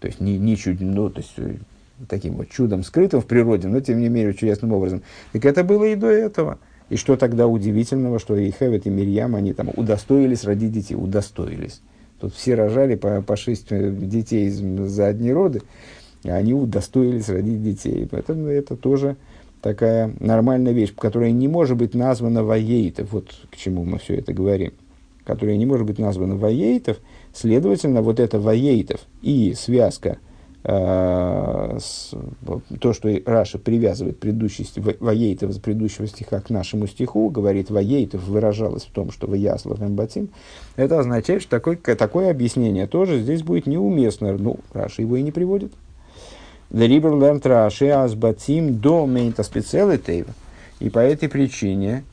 То 0.00 0.06
есть, 0.06 0.20
не, 0.20 0.38
не 0.38 0.56
чуть, 0.56 0.80
ну, 0.80 1.10
то 1.10 1.20
есть, 1.20 1.34
э, 1.38 1.56
таким 2.08 2.34
вот 2.34 2.48
чудом 2.50 2.82
скрытым 2.84 3.20
в 3.20 3.26
природе, 3.26 3.68
но, 3.68 3.80
тем 3.80 4.00
не 4.00 4.08
менее, 4.08 4.34
чудесным 4.34 4.72
образом. 4.72 5.02
Так 5.32 5.44
это 5.44 5.64
было 5.64 5.84
и 5.84 5.96
до 5.96 6.08
этого. 6.08 6.58
И 6.88 6.96
что 6.96 7.16
тогда 7.16 7.46
удивительного, 7.46 8.18
что 8.18 8.36
и 8.36 8.50
Хевет, 8.50 8.86
и 8.86 8.90
Мирьям, 8.90 9.34
они 9.34 9.52
там 9.52 9.70
удостоились 9.76 10.44
родить 10.44 10.72
детей, 10.72 10.94
удостоились. 10.94 11.80
Тут 12.20 12.34
все 12.34 12.54
рожали 12.54 12.96
по, 12.96 13.22
по 13.22 13.36
шесть 13.36 13.68
детей 13.68 14.50
за 14.50 15.06
одни 15.06 15.32
роды, 15.32 15.62
и 16.24 16.30
они 16.30 16.54
удостоились 16.54 17.28
родить 17.28 17.62
детей. 17.62 18.08
Поэтому 18.10 18.46
это 18.46 18.76
тоже 18.76 19.16
такая 19.60 20.14
нормальная 20.20 20.72
вещь, 20.72 20.94
которая 20.94 21.30
не 21.30 21.48
может 21.48 21.76
быть 21.76 21.94
названа 21.94 22.44
וייטב. 22.44 23.12
Вот 23.12 23.28
к 23.50 23.56
чему 23.56 23.84
мы 23.84 23.98
все 23.98 24.16
это 24.16 24.32
говорим. 24.32 24.72
Которая 25.24 25.56
не 25.56 25.66
может 25.66 25.86
быть 25.86 25.98
названа 25.98 26.36
וייטב. 26.36 26.98
Следовательно, 27.34 28.02
вот 28.02 28.20
это 28.20 28.38
וייטב 28.38 29.00
и 29.22 29.54
связка– 29.54 30.18
Э, 30.64 31.78
то, 32.80 32.92
что 32.92 33.22
Раши 33.24 33.58
привязывает 33.58 34.18
предыдущий 34.18 34.66
וייטב 35.00 35.52
с 35.52 35.58
предыдущего 35.58 36.06
стиха 36.06 36.40
к 36.40 36.50
нашему 36.50 36.86
стиху, 36.86 37.30
говорит 37.30 37.70
וייטב 37.70 38.24
выражалось 38.24 38.84
в 38.84 38.90
том, 38.90 39.10
что 39.10 39.28
ויעש 39.28 39.61
להם 39.61 39.80
בתים, 39.80 40.30
это 40.76 40.98
означает, 40.98 41.42
что 41.42 41.52
такое, 41.52 41.76
такое 41.76 42.30
объяснение 42.30 42.86
тоже 42.86 43.20
здесь 43.20 43.42
будет 43.42 43.66
неуместно. 43.66 44.36
Ну, 44.36 44.58
Раши 44.72 45.02
его 45.02 45.16
и 45.16 45.22
не 45.22 45.30
приводит. 45.32 45.72
Rashi 46.70 47.88
as 47.88 48.14
Batim 48.14 48.78
do 48.80 49.06
meinta 49.06 49.42
speciality. 49.42 50.26
И 50.80 50.90
по 50.90 50.98
этой 50.98 51.28
причине 51.28 52.04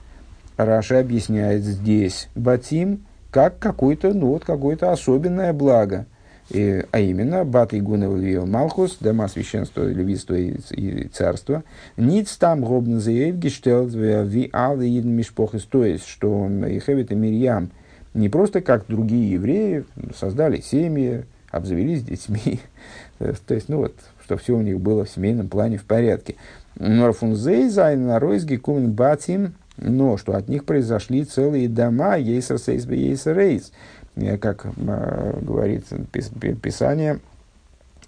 Раша 0.57 0.99
объясняет 0.99 1.63
здесь 1.63 2.29
Батим 2.35 3.05
как 3.31 3.59
какое-то, 3.59 4.13
ну 4.13 4.27
вот, 4.27 4.45
какое-то 4.45 4.91
особенное 4.91 5.53
благо– 5.53 6.05
и, 6.49 6.83
а 6.91 6.99
именно, 6.99 7.43
Бат 7.43 7.73
Игунов 7.73 8.17
Львио 8.17 8.45
Малхус, 8.45 8.97
дома 8.99 9.27
священства, 9.27 9.83
левитства 9.83 10.35
и, 10.35 10.55
и 10.71 11.07
царства, 11.07 11.63
ниц 11.97 12.37
там 12.37 12.63
гробн 12.63 12.99
заев 12.99 13.35
гештелт 13.35 13.93
ви 13.93 14.49
алы 14.53 14.87
идн 14.87 15.09
мишпохис, 15.09 15.63
то 15.63 15.83
есть, 15.83 16.07
что 16.07 16.47
Ихевит 16.47 17.11
и 17.11 17.15
Мирьям 17.15 17.71
не 18.13 18.29
просто 18.29 18.61
как 18.61 18.85
другие 18.87 19.31
евреи 19.31 19.85
создали 20.15 20.61
семьи, 20.61 21.25
обзавелись 21.49 22.03
детьми, 22.03 22.59
то 23.17 23.53
есть, 23.55 23.67
ну 23.67 23.77
вот, 23.77 23.95
что 24.25 24.38
все 24.38 24.55
у 24.55 24.61
них 24.61 24.79
было 24.79 25.05
в 25.05 25.09
семейном 25.09 25.49
плане 25.49 25.77
в 25.77 25.85
порядке. 25.85 26.35
נאר 26.79 27.69
פון 27.69 28.08
זיי 28.08 28.19
זיינען 28.19 28.55
ארויסגעקומען 28.55 28.91
בתים, 28.91 29.53
но 29.77 30.17
что 30.17 30.35
от 30.35 30.49
них 30.49 30.65
произошли 30.65 31.23
целые 31.25 31.69
дома, 31.69 32.17
יתר 32.17 32.58
שאת 32.58 32.88
ויתר 32.88 33.38
עוז, 33.38 33.71
как 34.41 34.65
э, 34.65 35.39
говорит 35.41 35.85
Писание, 36.61 37.19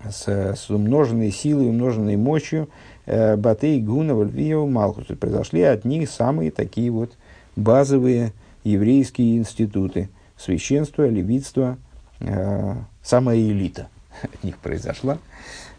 с, 0.10 0.28
с 0.28 0.70
умноженной 0.72 1.32
силой, 1.32 1.70
умноженной 1.70 2.16
мощью 2.16 2.68
э, 3.06 3.36
בתי 3.36 3.80
כהונה 3.80 4.16
ולויה 4.16 4.66
ומלכות. 4.66 5.06
Произошли 5.20 5.62
от 5.62 5.86
них 5.86 6.10
самые 6.10 6.50
такие 6.50 6.90
вот 6.90 7.12
базовые 7.56 8.34
еврейские 8.64 9.38
институты. 9.38 10.10
Священство, 10.36 11.08
левитство, 11.08 11.78
э, 12.22 12.74
самая 13.04 13.38
элита 13.38 13.88
от 14.24 14.44
них 14.44 14.58
произошла. 14.58 15.20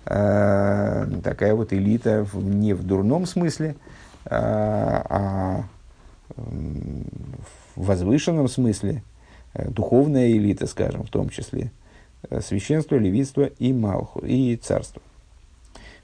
Э, 0.08 1.06
такая 1.22 1.54
вот 1.54 1.72
элита 1.72 2.24
в, 2.24 2.42
не 2.42 2.72
в 2.72 2.84
дурном 2.84 3.26
смысле, 3.26 3.76
э, 4.24 4.30
а 4.30 5.64
в 6.36 7.86
возвышенном 7.86 8.48
смысле, 8.48 9.02
Э, 9.54 9.68
духовная 9.70 10.30
элита, 10.30 10.66
скажем, 10.66 11.04
в 11.04 11.10
том 11.10 11.28
числе, 11.30 11.70
э, 12.30 12.40
священство, 12.40 12.96
левитство 12.96 13.50
и 13.58 13.72
малху, 13.72 14.20
и 14.20 14.56
царство. 14.56 15.02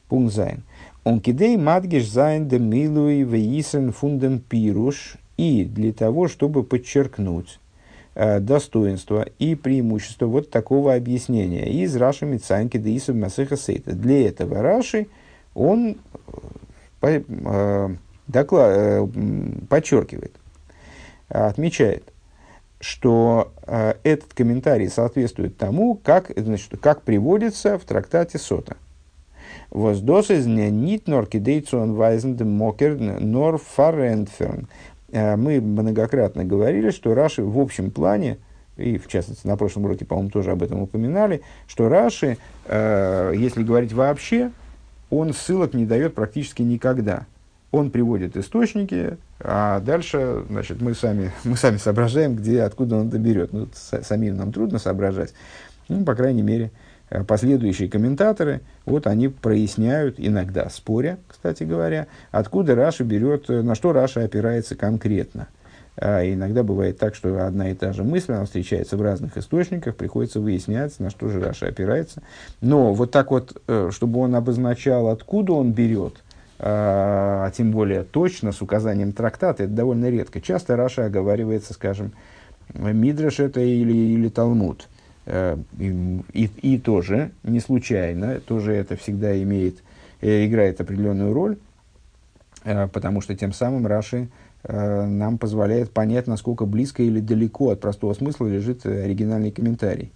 Пункт 0.08 0.34
Зайн. 0.34 0.62
Он 1.04 1.20
кидей 1.20 1.56
мадгиш 1.56 2.08
зайн 2.08 2.48
де 2.48 2.58
милуи 2.58 3.22
веисен 3.22 3.92
фундем 3.92 4.38
пируш. 4.38 5.16
И 5.36 5.64
для 5.64 5.92
того, 5.92 6.28
чтобы 6.28 6.62
подчеркнуть 6.62 7.58
достоинство 8.14 9.26
и 9.38 9.54
преимущество 9.54 10.26
вот 10.26 10.50
такого 10.50 10.94
объяснения 10.94 11.70
из 11.70 11.96
Раши 11.96 12.26
Мицанки 12.26 12.76
да 12.76 12.96
Исов 12.96 13.16
Масыха 13.16 13.56
Сейта. 13.56 13.92
Для 13.92 14.28
этого 14.28 14.62
Раши 14.62 15.08
он 15.54 15.96
по, 17.00 17.08
э, 17.08 17.88
доклад, 18.26 18.72
э, 18.74 19.06
подчеркивает, 19.68 20.32
отмечает, 21.28 22.04
что 22.80 23.52
э, 23.66 23.94
этот 24.04 24.32
комментарий 24.32 24.88
соответствует 24.88 25.56
тому, 25.58 26.00
как, 26.02 26.32
значит, 26.34 26.78
как 26.80 27.02
приводится 27.02 27.78
в 27.78 27.84
трактате 27.84 28.38
Сота. 28.38 28.76
Воздос 29.70 30.30
из 30.30 30.46
нит 30.46 31.08
нор 31.08 31.26
кидейцуан 31.26 31.94
вайзен 31.94 32.38
мокер 32.48 32.98
нор 32.98 33.58
фарентферн. 33.58 34.68
Э, 35.14 35.36
мы 35.36 35.60
многократно 35.60 36.44
говорили, 36.44 36.90
что 36.90 37.14
Раши 37.14 37.42
в 37.42 37.58
общем 37.58 37.90
плане, 37.90 38.38
и 38.76 38.98
в 38.98 39.06
частности 39.06 39.46
на 39.46 39.56
прошлом 39.56 39.84
уроке, 39.84 40.04
по-моему, 40.04 40.30
тоже 40.30 40.50
об 40.50 40.62
этом 40.62 40.82
упоминали, 40.82 41.40
что 41.68 41.88
Раши, 41.88 42.36
э, 42.66 43.32
если 43.36 43.62
говорить 43.62 43.92
вообще, 43.92 44.50
он 45.10 45.32
ссылок 45.32 45.72
не 45.74 45.86
дает 45.86 46.14
практически 46.14 46.62
никогда 46.62 47.26
он 47.74 47.90
приводит 47.90 48.36
источники, 48.36 49.18
а 49.40 49.80
дальше 49.80 50.44
значит, 50.48 50.80
мы, 50.80 50.94
сами, 50.94 51.32
мы 51.44 51.56
сами 51.56 51.76
соображаем, 51.76 52.36
где, 52.36 52.62
откуда 52.62 52.96
он 52.96 53.10
доберет. 53.10 53.52
Ну, 53.52 53.68
самим 53.72 54.36
нам 54.36 54.52
трудно 54.52 54.78
соображать. 54.78 55.34
Ну, 55.88 56.04
по 56.04 56.14
крайней 56.14 56.42
мере, 56.42 56.70
последующие 57.22 57.88
комментаторы, 57.88 58.62
вот 58.86 59.06
они 59.06 59.28
проясняют, 59.28 60.16
иногда 60.18 60.68
споря, 60.68 61.18
кстати 61.28 61.62
говоря, 61.62 62.08
откуда 62.32 62.74
Раши 62.74 63.04
берет, 63.04 63.48
э, 63.48 63.62
на 63.62 63.74
что 63.74 63.92
Раши 63.92 64.24
опирается 64.24 64.74
конкретно. 64.74 65.48
А 65.96 66.24
иногда 66.24 66.64
бывает 66.64 66.98
так, 66.98 67.14
что 67.14 67.46
одна 67.46 67.70
и 67.70 67.74
та 67.74 67.92
же 67.92 68.02
мысль, 68.02 68.32
она 68.32 68.46
встречается 68.46 68.96
в 68.96 69.02
разных 69.02 69.36
источниках, 69.36 69.94
приходится 69.94 70.40
выяснять, 70.40 70.98
на 70.98 71.10
что 71.10 71.28
же 71.28 71.40
Раши 71.40 71.66
опирается. 71.68 72.22
Но 72.60 72.92
вот 72.92 73.12
так 73.12 73.30
вот, 73.30 73.62
э, 73.68 73.90
чтобы 73.92 74.18
он 74.18 74.34
обозначал, 74.34 75.08
откуда 75.08 75.52
он 75.52 75.72
берет, 75.72 76.24
а, 76.58 77.44
а 77.46 77.50
тем 77.50 77.70
более 77.70 78.02
точно 78.04 78.50
с 78.50 78.62
указанием 78.62 79.12
трактата, 79.12 79.64
это 79.64 79.72
довольно 79.72 80.10
редко. 80.10 80.40
Часто 80.40 80.76
Раши 80.76 81.04
оговаривается, 81.04 81.74
скажем, 81.74 82.12
Мидраш 82.72 83.40
это 83.40 83.60
или, 83.60 83.92
или 83.92 84.28
Талмуд. 84.28 84.88
Э, 85.26 85.56
и, 85.78 86.50
и, 86.62 86.78
тоже, 86.78 87.32
не 87.42 87.60
случайно, 87.60 88.40
тоже 88.40 88.74
это 88.74 88.96
всегда 88.96 89.40
имеет, 89.42 89.82
э, 90.20 90.46
играет 90.46 90.80
определенную 90.80 91.32
роль, 91.32 91.56
э, 92.64 92.88
потому 92.88 93.20
что 93.20 93.34
тем 93.34 93.52
самым 93.52 93.86
Раши 93.86 94.28
нам 94.66 95.36
позволяет 95.36 95.90
понять, 95.90 96.26
насколько 96.26 96.64
близко 96.64 97.02
или 97.02 97.20
далеко 97.20 97.68
от 97.68 97.80
простого 97.80 98.14
смысла 98.14 98.46
лежит 98.46 98.86
оригинальный 98.86 99.50
комментарий. 99.50 100.10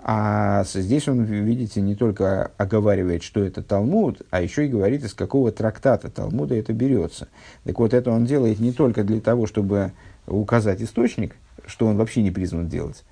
А 0.00 0.64
здесь 0.64 1.06
он, 1.06 1.22
видите, 1.22 1.80
не 1.80 1.94
только 1.94 2.50
оговаривает, 2.56 3.22
что 3.22 3.44
это 3.44 3.62
Талмуд, 3.62 4.22
а 4.30 4.42
еще 4.42 4.66
и 4.66 4.68
говорит, 4.68 5.04
из 5.04 5.14
какого 5.14 5.52
трактата 5.52 6.10
Талмуда 6.10 6.56
это 6.56 6.72
берется. 6.72 7.28
Так 7.62 7.78
вот, 7.78 7.94
это 7.94 8.10
он 8.10 8.24
делает 8.24 8.58
не 8.58 8.72
только 8.72 9.04
для 9.04 9.20
того, 9.20 9.46
чтобы 9.46 9.92
указать 10.26 10.82
источник, 10.82 11.36
что 11.64 11.86
он 11.86 11.96
вообще 11.96 12.22
не 12.22 12.32
призван 12.32 12.68
делать, 12.68 13.04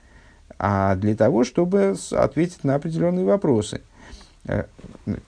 а 0.59 0.95
для 0.97 1.14
того, 1.14 1.45
чтобы 1.45 1.97
ответить 2.12 2.64
на 2.64 2.77
определенные 2.77 3.25
вопросы. 3.25 3.81
Э, 4.47 4.64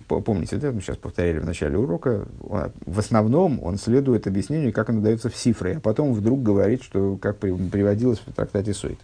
помните, 0.09 0.57
да, 0.57 0.73
мы 0.73 0.81
сейчас 0.81 0.99
повторяли 0.99 1.39
в 1.39 1.47
начале 1.47 1.79
урока, 1.79 2.27
в 2.41 2.99
основном 2.99 3.63
он 3.63 3.79
следует 3.79 4.27
объяснению, 4.27 4.73
как 4.73 4.91
оно 4.91 5.01
дается 5.01 5.31
в 5.31 5.35
цифры, 5.35 5.77
а 5.77 5.81
потом 5.81 6.13
вдруг 6.13 6.43
говорит, 6.43 6.83
что 6.83 7.17
как 7.17 7.39
приводилось 7.39 8.21
в 8.27 8.33
трактате 8.33 8.75
Сойт. 8.75 8.99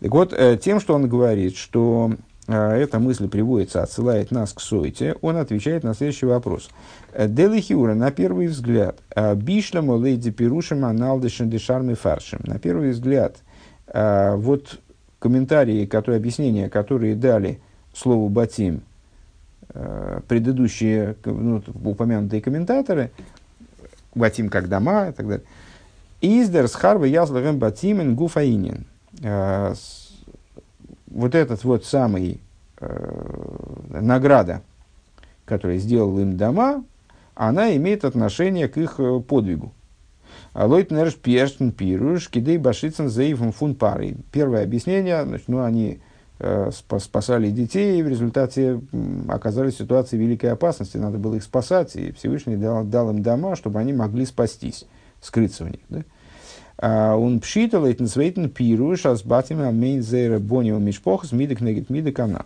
Так 0.00 0.12
вот, 0.12 0.34
э, 0.34 0.58
тем, 0.62 0.80
что 0.80 0.94
он 0.94 1.08
говорит, 1.08 1.56
что 1.56 2.12
э, 2.46 2.54
эта 2.54 2.98
мысль 2.98 3.28
приводится, 3.28 3.82
отсылает 3.82 4.30
нас 4.30 4.52
к 4.52 4.60
Сойте, 4.60 5.16
он 5.22 5.38
отвечает 5.38 5.82
на 5.82 5.94
следующий 5.94 6.26
вопрос. 6.26 6.68
«Э, 7.14 7.26
Делихиура, 7.26 7.94
на 7.94 8.10
первый 8.10 8.48
взгляд, 8.48 8.98
бишлам 9.36 9.90
лейди 9.92 10.30
пирушим 10.30 10.84
аналдышен 10.84 11.48
дешарми 11.48 11.94
фаршим. 11.94 12.40
На 12.44 12.58
первый 12.58 12.90
взгляд, 12.90 13.38
вот 13.88 14.80
комментарии, 15.26 15.86
которые, 15.86 16.18
объяснения, 16.18 16.68
которые 16.68 17.16
дали 17.16 17.60
слову 17.92 18.28
батим, 18.28 18.82
предыдущие 20.28 21.16
ну, 21.24 21.62
упомянутые 21.84 22.40
комментаторы, 22.40 23.10
батим 24.14 24.48
как 24.48 24.68
дома 24.68 25.08
и 25.08 25.12
так 25.12 25.26
далее, 25.26 25.44
Издер 26.20 26.68
с 26.68 26.74
харвы 26.74 27.08
язлагем 27.08 27.58
батимен 27.58 28.14
гуфаинин 28.14 28.86
э, 29.22 29.74
вот 31.08 31.34
этот 31.34 31.62
вот 31.64 31.84
самый 31.84 32.40
э, 32.80 34.00
награда, 34.00 34.62
которую 35.44 35.78
сделал 35.78 36.18
им 36.18 36.36
дома, 36.36 36.84
она 37.34 37.76
имеет 37.76 38.04
отношение 38.04 38.68
к 38.68 38.78
их 38.78 38.94
э, 38.98 39.20
подвигу. 40.56 40.74
Лойтнерш 40.74 41.14
пьерштен 41.16 41.72
пируш, 41.72 42.28
кидей 42.28 42.58
башицен 42.58 43.08
заивом 43.08 43.52
фун 43.52 43.74
парой. 43.74 44.16
Первое 44.32 44.62
объяснение, 44.62 45.24
значит, 45.24 45.48
ну, 45.48 45.62
они 45.62 46.00
э, 46.38 46.70
спасали 46.72 47.50
детей, 47.50 48.00
и 48.00 48.02
в 48.02 48.08
результате 48.08 48.80
оказались 49.28 49.74
в 49.74 49.78
ситуации 49.78 50.16
великой 50.16 50.52
опасности, 50.52 50.96
надо 50.96 51.18
было 51.18 51.36
их 51.36 51.42
спасать, 51.42 51.96
и 51.96 52.12
Всевышний 52.12 52.56
дал, 52.56 52.84
дал 52.84 53.10
им 53.10 53.22
дома, 53.22 53.56
чтобы 53.56 53.80
они 53.80 53.92
могли 53.92 54.26
спастись, 54.26 54.86
скрыться 55.20 55.64
в 55.64 55.70
них. 55.70 55.80
Да? 55.88 56.04
Он 57.16 57.40
пшитал 57.40 57.86
на 57.86 58.06
свейтен 58.06 58.50
пируш, 58.50 59.06
а 59.06 59.16
с 59.16 59.22
батями 59.22 59.64
амейн 59.64 60.02
зейра 60.02 60.38
бонио 60.38 60.78
мишпохас 60.78 61.32
мидек 61.32 61.62
негет 61.62 61.88
мидек 61.88 62.20
она. 62.20 62.44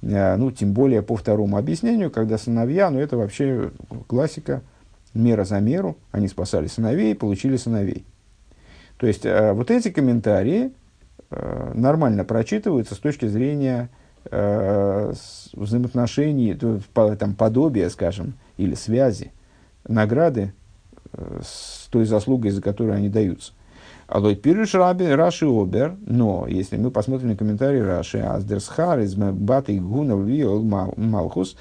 Ну, 0.00 0.50
тем 0.50 0.72
более 0.72 1.02
по 1.02 1.16
второму 1.16 1.58
объяснению, 1.58 2.10
когда 2.10 2.38
сыновья, 2.38 2.90
ну, 2.90 3.00
это 3.00 3.18
вообще 3.18 3.70
классика, 4.06 4.62
мера 5.16 5.44
за 5.44 5.60
меру, 5.60 5.96
они 6.12 6.28
спасали 6.28 6.66
сыновей, 6.66 7.14
получили 7.14 7.56
сыновей. 7.56 8.04
То 8.98 9.06
есть, 9.06 9.24
вот 9.24 9.70
эти 9.70 9.90
комментарии 9.90 10.72
нормально 11.30 12.24
прочитываются 12.24 12.94
с 12.94 12.98
точки 12.98 13.26
зрения 13.26 13.88
взаимоотношений, 15.52 16.54
там, 17.18 17.34
подобия, 17.34 17.88
скажем, 17.90 18.34
или 18.56 18.74
связи, 18.74 19.32
награды 19.86 20.52
с 21.12 21.88
той 21.88 22.04
заслугой, 22.04 22.50
за 22.50 22.60
которую 22.60 22.96
они 22.96 23.08
даются. 23.08 23.52
Алой 24.08 24.36
пируш 24.36 24.74
раби 24.74 25.06
Раши 25.06 25.46
Обер, 25.46 25.96
но 26.06 26.46
если 26.48 26.76
мы 26.76 26.90
посмотрим 26.90 27.30
на 27.30 27.36
комментарий 27.36 27.82
Раши, 27.82 28.18
Аздерсхар 28.18 29.00
из 29.00 29.14
Баты 29.14 29.80
Гунов 29.80 30.26
Малхус, 30.96 31.56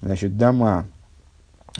значит, 0.00 0.36
дома, 0.38 0.86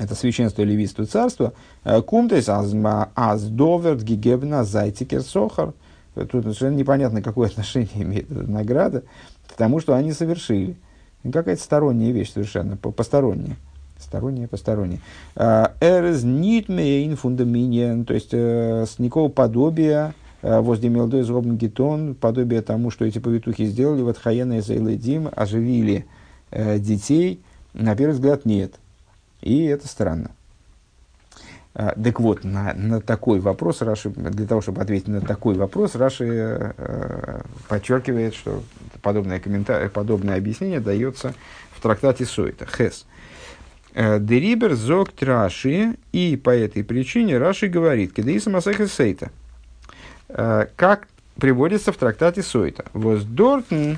это 0.01 0.15
священство 0.15 0.63
левитство 0.63 1.05
царства, 1.05 1.53
э, 1.85 2.01
кумтес 2.01 2.49
аздоверт 2.49 4.03
гигебна 4.03 4.65
зайтикер 4.65 5.23
сохар. 5.23 5.75
Тут 6.15 6.43
совершенно 6.43 6.75
непонятно, 6.75 7.23
какое 7.23 7.49
отношение 7.49 7.91
имеет 8.03 8.31
эта 8.31 8.51
награда 8.51 9.03
к 9.47 9.53
тому, 9.53 9.79
что 9.81 9.95
они 9.95 10.13
совершили. 10.13 10.77
Какая-то 11.23 11.63
сторонняя 11.63 12.13
вещь 12.13 12.33
совершенно, 12.33 12.77
посторонняя. 12.77 13.57
Сторонние, 13.99 14.49
посторонние. 14.49 15.01
А, 15.37 15.75
Эрз 15.81 16.23
нитмейн 16.23 17.17
фундаминен, 17.17 18.07
то 18.07 18.15
есть 18.15 18.31
э, 18.33 18.87
с 18.87 18.99
никакого 18.99 19.29
подобия 19.29 20.15
э, 20.41 20.61
возле 20.61 20.89
Мелдой 20.89 21.23
зробн 21.23 21.59
гетон, 21.59 22.15
подобие 22.15 22.63
тому, 22.63 22.91
что 22.91 23.05
эти 23.05 23.19
повитухи 23.19 23.67
сделали, 23.67 24.01
вот 24.01 24.17
Хаена 24.17 24.55
и 24.57 24.61
Зайледим 24.63 25.29
оживили 25.37 26.07
э, 26.51 26.79
детей, 26.79 27.43
на 27.75 27.95
первый 27.95 28.13
взгляд 28.13 28.47
нет. 28.47 28.80
И 29.43 29.65
это 29.65 29.89
странно. 29.89 30.31
А, 31.73 31.95
так 31.95 32.19
вот, 32.21 32.45
на, 32.45 32.75
на 32.75 33.01
такой 33.01 33.41
вопрос 33.41 33.81
Раши, 33.81 34.11
для 34.11 34.47
того, 34.47 34.61
чтобы 34.61 34.83
ответить 34.83 35.09
на 35.09 35.21
такой 35.21 35.55
вопрос, 35.55 35.95
Раши 35.95 36.73
э, 36.77 37.43
подчеркивает, 37.69 38.35
что 38.35 38.63
подобное, 39.03 39.39
комментарий, 39.39 39.89
подобное 39.89 40.37
объяснение 40.37 40.81
дается 40.81 41.33
в 41.71 41.81
трактате 41.81 42.25
Сойта, 42.27 42.67
Хес. 42.67 43.07
Э, 43.95 44.19
Дерибер 44.19 44.75
зог 44.75 45.11
Раши, 45.21 45.95
и 46.13 46.37
по 46.37 46.51
этой 46.51 46.83
причине 46.83 47.39
Раши 47.39 47.69
говорит, 47.69 48.13
кедеиса 48.13 48.51
масеха 48.51 48.89
сейта, 48.89 49.31
э, 50.29 50.67
как 50.75 51.07
приводится 51.39 51.93
в 51.93 51.97
трактате 51.97 52.43
Сойта. 52.43 52.85
Воздортн 52.93 53.95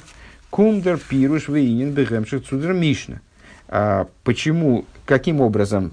кумдер 0.50 0.98
пируш 0.98 1.48
вейнин 1.48 1.92
бегемших 1.92 2.44
цудер 2.44 2.74
мишна. 2.74 3.20
А 3.68 4.06
почему, 4.24 4.84
каким 5.12 5.42
образом 5.42 5.92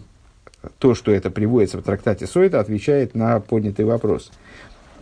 то, 0.77 0.95
что 0.95 1.11
это 1.11 1.29
приводится 1.29 1.77
в 1.77 1.81
трактате 1.81 2.25
Сойта, 2.25 2.61
отвечает 2.61 3.15
на 3.15 3.41
поднятый 3.41 3.83
вопрос? 3.83 4.31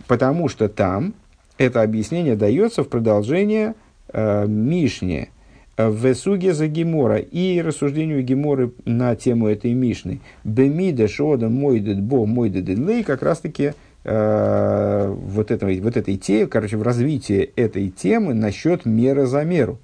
Потому 0.08 0.48
что 0.48 0.68
там 0.68 1.14
это 1.56 1.82
объяснение 1.82 2.34
дается 2.34 2.82
в 2.82 2.88
продолжение 2.88 3.76
э, 4.12 4.44
Мишне, 4.48 5.28
в 5.76 6.12
Суге 6.16 6.52
за 6.52 6.66
Гемора 6.66 7.18
и 7.18 7.62
рассуждению 7.62 8.24
Геморы 8.24 8.72
на 8.84 9.14
тему 9.14 9.46
этой 9.46 9.72
Мишны. 9.72 10.18
Бемида 10.42 11.06
шода 11.06 11.48
мойдет 11.48 12.00
бо 12.02 12.26
мойдет 12.26 12.68
лей 12.68 13.04
как 13.04 13.22
раз 13.22 13.38
таки 13.38 13.74
э, 14.02 15.14
вот, 15.16 15.52
этой, 15.52 15.78
вот 15.78 15.96
этой 15.96 16.16
темы, 16.16 16.48
короче, 16.48 16.76
в 16.76 16.82
развитии 16.82 17.52
этой 17.54 17.88
темы 17.90 18.34
насчет 18.34 18.84
меры 18.84 19.26
за 19.26 19.44
меру. 19.44 19.78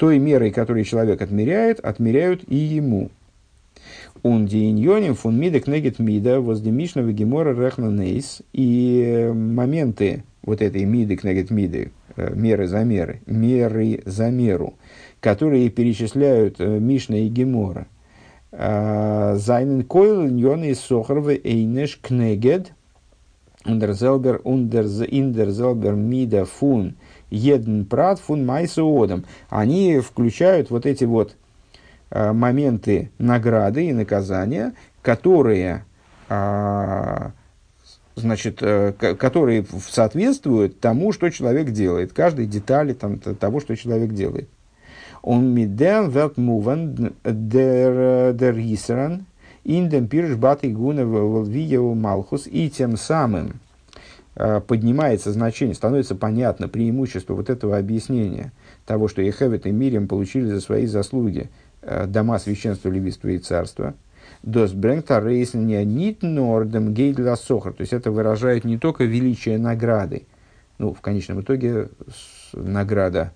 Той 0.00 0.18
мерой, 0.18 0.50
которой 0.50 0.84
человек 0.84 1.22
отмеряет, 1.22 1.78
отмеряют 1.78 2.42
и 2.48 2.56
ему. 2.56 3.10
Он 4.22 4.46
дииньоним 4.46 5.14
фун 5.14 5.38
мидек 5.38 5.66
негет 5.66 5.98
мида 5.98 6.40
возле 6.40 6.72
Мишного 6.72 7.12
Гемора 7.12 7.54
рехна 7.54 7.90
нейс. 7.90 8.40
И 8.52 9.30
моменты 9.32 10.24
вот 10.42 10.62
этой 10.62 10.84
миды 10.84 11.16
кнегет 11.16 11.50
миды, 11.50 11.92
Э, 12.16 12.34
меры 12.34 12.66
за 12.66 12.84
меры, 12.84 13.20
меры 13.26 14.02
за 14.04 14.30
меру, 14.30 14.74
которые 15.20 15.70
перечисляют 15.70 16.56
э, 16.58 16.78
Мишна 16.78 17.18
и 17.18 17.28
Гемора. 17.28 17.86
А, 18.52 19.36
Зайнен 19.36 19.84
койл 19.84 20.26
ньон 20.26 20.64
и 20.64 20.74
сохарве 20.74 21.40
эйнеш 21.42 22.00
кнегед 22.02 22.72
ундерзелбер 23.64 24.40
ундерзелбер 24.42 25.94
мида 25.94 26.44
фун 26.46 26.96
еден 27.30 27.86
прат 27.86 28.18
фун 28.20 28.44
майсоодом. 28.44 29.24
Они 29.48 30.00
включают 30.00 30.70
вот 30.70 30.86
эти 30.86 31.04
вот 31.04 31.36
а, 32.10 32.32
моменты 32.32 33.10
награды 33.18 33.86
и 33.86 33.92
наказания, 33.92 34.74
которые 35.02 35.84
а, 36.28 37.32
значит, 38.16 38.58
э, 38.60 38.92
которые 38.92 39.64
соответствуют 39.88 40.80
тому, 40.80 41.12
что 41.12 41.30
человек 41.30 41.70
делает, 41.70 42.12
каждой 42.12 42.46
детали 42.46 42.92
там, 42.92 43.18
того, 43.18 43.60
что 43.60 43.76
человек 43.76 44.12
делает. 44.12 44.48
Он 45.22 45.52
миден 45.52 46.10
велт 46.10 46.36
муван 46.36 47.14
дер 47.24 48.34
рисеран 48.38 49.26
индем 49.64 50.08
пирш 50.08 50.36
бат 50.36 50.60
игуна 50.62 51.04
волвиеву 51.04 51.94
малхус, 51.94 52.46
и 52.46 52.70
тем 52.70 52.96
самым 52.96 53.48
э, 53.48 53.52
поднимается 54.34 55.32
значение, 55.32 55.74
становится 55.74 56.14
понятно 56.14 56.68
преимущество 56.68 57.34
вот 57.34 57.50
этого 57.50 57.76
объяснения 57.76 58.52
того, 58.86 59.08
что 59.08 59.22
Ехевет 59.22 59.66
и 59.66 59.70
Мирим 59.70 60.08
получили 60.08 60.46
за 60.46 60.60
свои 60.60 60.86
заслуги 60.86 61.50
э, 61.82 62.06
дома 62.06 62.38
священства, 62.38 62.88
левиства 62.90 63.30
и 63.30 63.38
царства– 63.38 63.94
Дос 64.42 64.72
брэнгта 64.72 65.20
рейснения 65.20 65.84
нит 65.84 66.22
нордем 66.22 66.94
гейдла 66.94 67.34
сохар. 67.34 67.74
То 67.74 67.82
есть 67.82 67.92
это 67.92 68.10
выражает 68.10 68.64
не 68.64 68.78
только 68.78 69.04
величие 69.04 69.58
награды. 69.58 70.26
Ну, 70.78 70.94
в 70.94 71.00
конечном 71.02 71.42
итоге 71.42 71.88
награда 72.54 73.32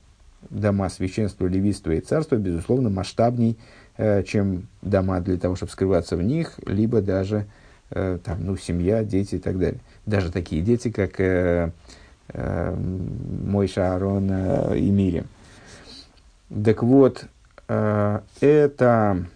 дома 0.48 0.88
священства, 0.88 1.46
левиства 1.46 1.92
и 1.92 2.00
царства, 2.00 2.36
безусловно, 2.36 2.88
масштабней, 2.88 3.58
э, 3.98 4.22
чем 4.22 4.66
дома 4.80 5.20
для 5.20 5.36
того, 5.36 5.56
чтобы 5.56 5.72
скрываться 5.72 6.16
в 6.16 6.22
них, 6.22 6.58
либо 6.66 7.02
даже 7.02 7.46
э, 7.90 8.18
там, 8.24 8.44
ну, 8.44 8.56
семья, 8.56 9.04
дети 9.04 9.34
и 9.34 9.38
так 9.38 9.58
далее. 9.58 9.80
Даже 10.06 10.30
такие 10.30 10.62
дети, 10.62 10.90
как 10.90 11.20
э, 11.20 11.70
э, 12.28 12.76
мой 12.76 13.68
Шаарон 13.68 14.28
э, 14.30 14.78
и 14.78 14.90
Мирим. 14.90 15.26
Так 16.64 16.82
вот, 16.82 17.26
э, 17.68 18.20
это 18.40 19.26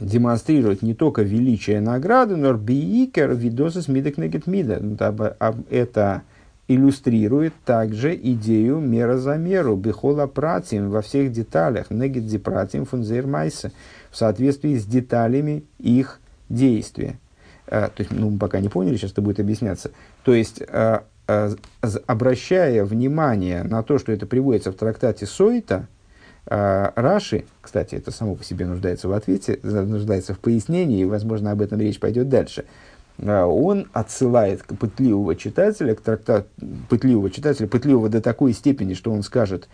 демонстрирует 0.00 0.82
не 0.82 0.94
только 0.94 1.22
величие 1.22 1.80
награды, 1.80 2.36
но 2.36 2.52
биикер 2.54 3.34
видосис 3.34 3.88
мидек 3.88 4.18
негет 4.18 4.46
мида. 4.46 4.82
Это 5.70 6.22
иллюстрирует 6.68 7.54
также 7.64 8.14
идею 8.14 8.78
мера 8.78 9.16
за 9.16 9.36
меру, 9.36 9.74
бихола 9.76 10.26
пратим 10.26 10.90
во 10.90 11.00
всех 11.00 11.32
деталях, 11.32 11.90
негет 11.90 12.26
дипратим 12.26 12.84
фунзер 12.84 13.26
майса, 13.26 13.72
в 14.10 14.16
соответствии 14.16 14.76
с 14.76 14.84
деталями 14.84 15.64
их 15.78 16.20
действия. 16.48 17.18
А, 17.70 17.88
то 17.88 18.02
есть, 18.02 18.10
ну, 18.10 18.36
пока 18.38 18.60
не 18.60 18.68
поняли, 18.68 18.96
сейчас 18.96 19.12
это 19.12 19.22
будет 19.22 19.40
объясняться. 19.40 19.90
То 20.24 20.34
есть, 20.34 20.62
а, 20.68 21.04
а, 21.26 21.50
обращая 22.06 22.84
внимание 22.84 23.62
на 23.62 23.82
то, 23.82 23.98
что 23.98 24.12
это 24.12 24.26
приводится 24.26 24.72
в 24.72 24.76
трактате 24.76 25.26
Сойта, 25.26 25.86
Раши, 26.46 27.44
кстати, 27.60 27.94
это 27.94 28.10
само 28.10 28.34
по 28.34 28.42
себе 28.42 28.64
нуждается 28.64 29.06
в 29.06 29.12
ответе, 29.12 29.60
нуждается 29.62 30.32
в 30.32 30.38
пояснении, 30.38 31.02
и, 31.02 31.04
возможно, 31.04 31.50
об 31.50 31.60
этом 31.60 31.78
речь 31.78 32.00
пойдет 32.00 32.30
дальше. 32.30 32.64
Он 33.22 33.86
отсылает 33.92 34.64
пытливого 34.64 35.36
читателя, 35.36 35.94
к 35.94 36.00
трактат, 36.00 36.46
пытливого 36.88 37.30
читателя, 37.30 37.66
пытливого 37.66 38.08
до 38.08 38.22
такой 38.22 38.54
степени, 38.54 38.94
что 38.94 39.12
он 39.12 39.24
скажет, 39.24 39.68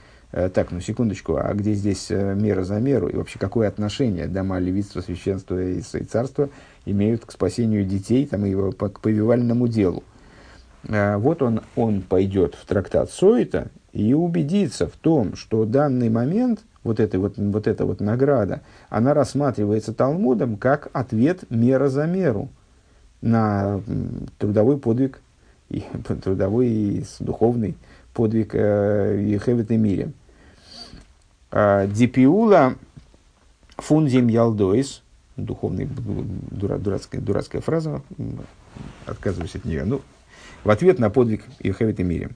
так, 0.48 0.72
ну 0.72 0.80
секундочку, 0.80 1.36
а 1.36 1.54
где 1.54 1.74
здесь 1.74 2.10
э, 2.10 2.34
мера 2.34 2.64
за 2.64 2.80
меру, 2.80 3.08
и 3.08 3.16
вообще 3.16 3.38
какое 3.38 3.68
отношение 3.68 4.26
дома 4.26 4.58
левитства, 4.58 5.00
священства 5.00 5.62
и 5.62 5.80
царства 5.80 6.48
имеют 6.86 7.24
к 7.24 7.30
спасению 7.30 7.84
детей 7.84 8.26
там, 8.26 8.44
и 8.44 8.50
его, 8.50 8.72
к 8.72 8.98
повивальному 9.00 9.68
делу. 9.68 10.02
А, 10.88 11.18
вот 11.18 11.40
он, 11.40 11.60
он 11.76 12.02
пойдет 12.02 12.56
в 12.56 12.66
трактат 12.66 13.10
Сойта 13.10 13.68
и 13.92 14.12
убедиться 14.12 14.88
в 14.88 14.92
том, 14.92 15.36
что 15.36 15.64
данный 15.64 16.10
момент, 16.10 16.60
вот, 16.82 16.98
этой 16.98 17.20
вот, 17.20 17.36
вот 17.36 17.68
эта 17.68 17.86
вот 17.86 18.00
награда, 18.00 18.62
она 18.90 19.14
рассматривается 19.14 19.94
Талмудом 19.94 20.56
как 20.56 20.88
ответ 20.92 21.48
мера 21.48 21.88
за 21.88 22.06
меру 22.06 22.48
на 23.20 23.80
трудовой 24.38 24.78
подвиг, 24.78 25.20
и, 25.70 25.84
трудовой 26.24 26.68
и 26.68 27.04
духовный 27.20 27.76
подвиг 28.12 28.54
э, 28.54 29.24
Ехевет 29.28 29.70
и 29.70 29.76
Мире. 29.76 30.10
Дипиула 31.54 32.74
фунзим 33.76 34.26
ялдойс, 34.26 35.02
духовный, 35.36 35.86
дура, 35.86 36.78
дурацкая, 36.78 37.20
дурацкая 37.20 37.62
фраза, 37.62 38.02
отказываюсь 39.06 39.54
от 39.54 39.64
нее. 39.64 39.84
Ну, 39.84 40.00
в 40.64 40.70
ответ 40.70 40.98
на 40.98 41.10
подвиг 41.10 41.44
Иохевит 41.60 42.00
и 42.00 42.02
Мирим. 42.02 42.32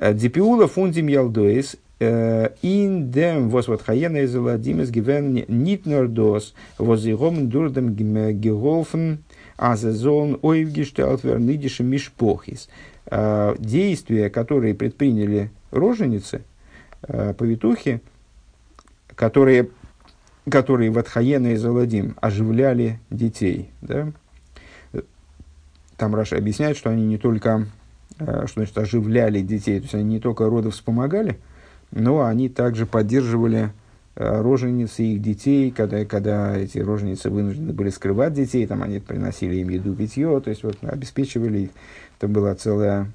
Дипиула 0.00 0.66
фундим 0.66 1.06
ялдоис 1.06 1.76
in 1.98 3.10
dem 3.10 3.50
was 3.50 3.68
wat 3.68 3.82
hayene 3.86 4.18
is 4.18 4.34
ladim 4.34 4.80
is 4.80 4.90
given 4.90 5.44
nit 5.48 5.86
nur 5.86 6.08
dos 6.08 6.54
was 6.78 7.02
sie 7.02 7.12
rom 7.12 7.48
durch 7.48 7.72
dem 7.72 7.96
geholfen 7.96 9.24
as 9.56 9.82
er 9.84 9.92
мишпохис 11.82 12.68
действия 13.58 14.28
которые 14.28 14.74
предприняли 14.74 15.50
роженицы 15.70 16.42
повитухи 17.00 18.02
которые 19.16 19.70
которые 20.48 20.90
в 20.90 20.98
Атхаена 20.98 21.48
и 21.48 21.56
Заладим 21.56 22.14
оживляли 22.20 23.00
детей. 23.10 23.70
Да? 23.82 24.12
Там 25.96 26.14
Раша 26.14 26.36
объясняет, 26.36 26.76
что 26.76 26.90
они 26.90 27.04
не 27.04 27.18
только 27.18 27.66
что 28.18 28.46
значит, 28.54 28.78
оживляли 28.78 29.40
детей, 29.42 29.78
то 29.78 29.84
есть 29.84 29.94
они 29.94 30.14
не 30.14 30.20
только 30.20 30.46
родов 30.46 30.74
вспомогали, 30.74 31.38
но 31.90 32.24
они 32.24 32.48
также 32.48 32.86
поддерживали 32.86 33.72
э, 34.14 34.40
роженицы 34.40 35.02
их 35.02 35.20
детей, 35.20 35.70
когда, 35.70 36.04
когда 36.06 36.56
эти 36.56 36.78
роженицы 36.78 37.28
вынуждены 37.28 37.74
были 37.74 37.90
скрывать 37.90 38.32
детей, 38.32 38.66
там 38.66 38.82
они 38.82 39.00
приносили 39.00 39.56
им 39.56 39.68
еду, 39.68 39.94
питье, 39.94 40.40
то 40.40 40.48
есть 40.48 40.62
вот, 40.62 40.78
обеспечивали 40.80 41.58
их. 41.58 41.70
Это 42.18 42.28
было 42.28 42.54
целое, 42.54 43.12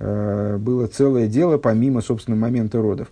э, 0.00 0.56
было 0.58 0.88
целое 0.88 1.28
дело 1.28 1.58
помимо, 1.58 2.00
собственно, 2.00 2.36
момента 2.36 2.82
родов. 2.82 3.08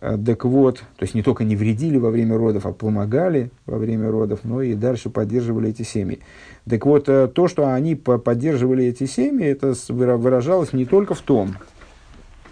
Э, 0.00 0.18
так 0.24 0.44
вот, 0.44 0.78
то 0.78 1.02
есть 1.02 1.14
не 1.14 1.22
только 1.22 1.44
не 1.44 1.56
вредили 1.56 1.98
во 1.98 2.10
время 2.10 2.36
родов, 2.36 2.66
а 2.66 2.72
помогали 2.72 3.50
во 3.66 3.78
время 3.78 4.10
родов, 4.10 4.40
но 4.44 4.62
и 4.62 4.74
дальше 4.74 5.10
поддерживали 5.10 5.70
эти 5.70 5.82
семьи. 5.82 6.20
Так 6.68 6.86
вот, 6.86 7.04
то, 7.06 7.48
что 7.48 7.72
они 7.72 7.94
поддерживали 7.94 8.84
эти 8.84 9.06
семьи, 9.06 9.46
это 9.46 9.74
выражалось 9.88 10.72
не 10.72 10.84
только 10.84 11.14
в 11.14 11.22
том, 11.22 11.54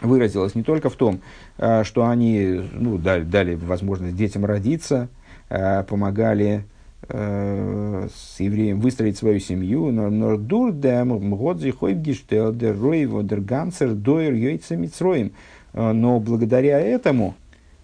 выразилось 0.01 0.55
не 0.55 0.63
только 0.63 0.91
в 0.91 0.95
том, 0.95 1.21
э, 1.59 1.85
что 1.85 2.07
они 2.07 2.63
ну, 2.73 2.99
дали, 2.99 3.25
дали 3.25 3.55
возможность 3.55 4.17
детям 4.17 4.45
родиться, 4.45 5.09
э, 5.49 5.85
помогали 5.85 6.65
э, 7.09 8.09
с 8.15 8.41
евреем 8.41 8.81
выстроить 8.81 9.19
свою 9.19 9.41
семью, 9.41 9.91
но 9.91 10.37
дур 10.37 10.73
дем 10.73 11.35
годзи 11.35 11.71
хойбгиштел 11.71 12.53
дер 12.53 12.79
ройво 12.79 13.23
дер 13.23 13.41
гансер 13.41 13.93
дойр 13.93 14.35
йойца 14.35 14.77
мицроим. 14.77 15.33
Но 15.77 16.19
благодаря 16.21 16.81
этому, 16.81 17.35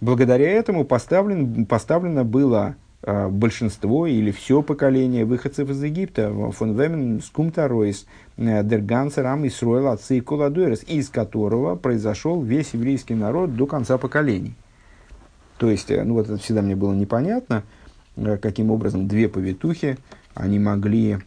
благодаря 0.00 0.50
этому 0.50 0.84
поставлен, 0.84 1.66
поставлено 1.66 2.24
было 2.24 2.74
Э, 3.04 3.28
большинство 3.28 4.06
или 4.06 4.30
все 4.30 4.62
поколение 4.62 5.24
выходцев 5.24 5.68
из 5.70 5.82
Египта, 5.82 6.32
фон 6.52 6.78
Вемен 6.78 7.20
скумтаройс, 7.20 8.06
э, 8.36 8.62
дергансер 8.62 9.26
ам 9.26 9.44
Исруэл 9.48 9.88
отцы 9.88 10.20
Куладуэрес, 10.20 10.84
из 10.84 11.08
которого 11.08 11.74
произошел 11.74 12.40
весь 12.40 12.74
еврейский 12.74 13.14
народ 13.14 13.56
до 13.56 13.66
конца 13.66 13.98
поколений. 13.98 14.54
То 15.58 15.68
есть, 15.68 15.90
э, 15.90 16.04
ну 16.04 16.14
вот 16.14 16.26
это 16.26 16.36
всегда 16.36 16.62
мне 16.62 16.76
было 16.76 16.92
непонятно, 16.92 17.64
каким 18.40 18.70
образом 18.70 19.08
две 19.08 19.28
повитухи, 19.28 19.98
они 20.34 20.60
могли 20.60 21.18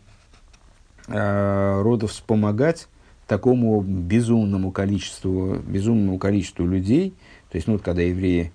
э, 1.10 1.82
родов 1.82 2.12
вспомогать 2.12 2.88
такому 3.28 3.82
безумному 3.82 4.72
количеству, 4.72 5.56
безумному 5.56 6.18
количеству 6.18 6.66
людей. 6.66 7.14
То 7.50 7.58
есть, 7.58 7.68
ну, 7.68 7.74
вот, 7.74 7.82
когда 7.82 8.02
евреи 8.02 8.52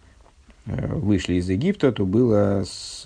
Э, 0.66 0.94
вышли 0.94 1.34
из 1.34 1.48
Египта, 1.48 1.90
то 1.90 2.04
было 2.04 2.64
с 2.64 3.02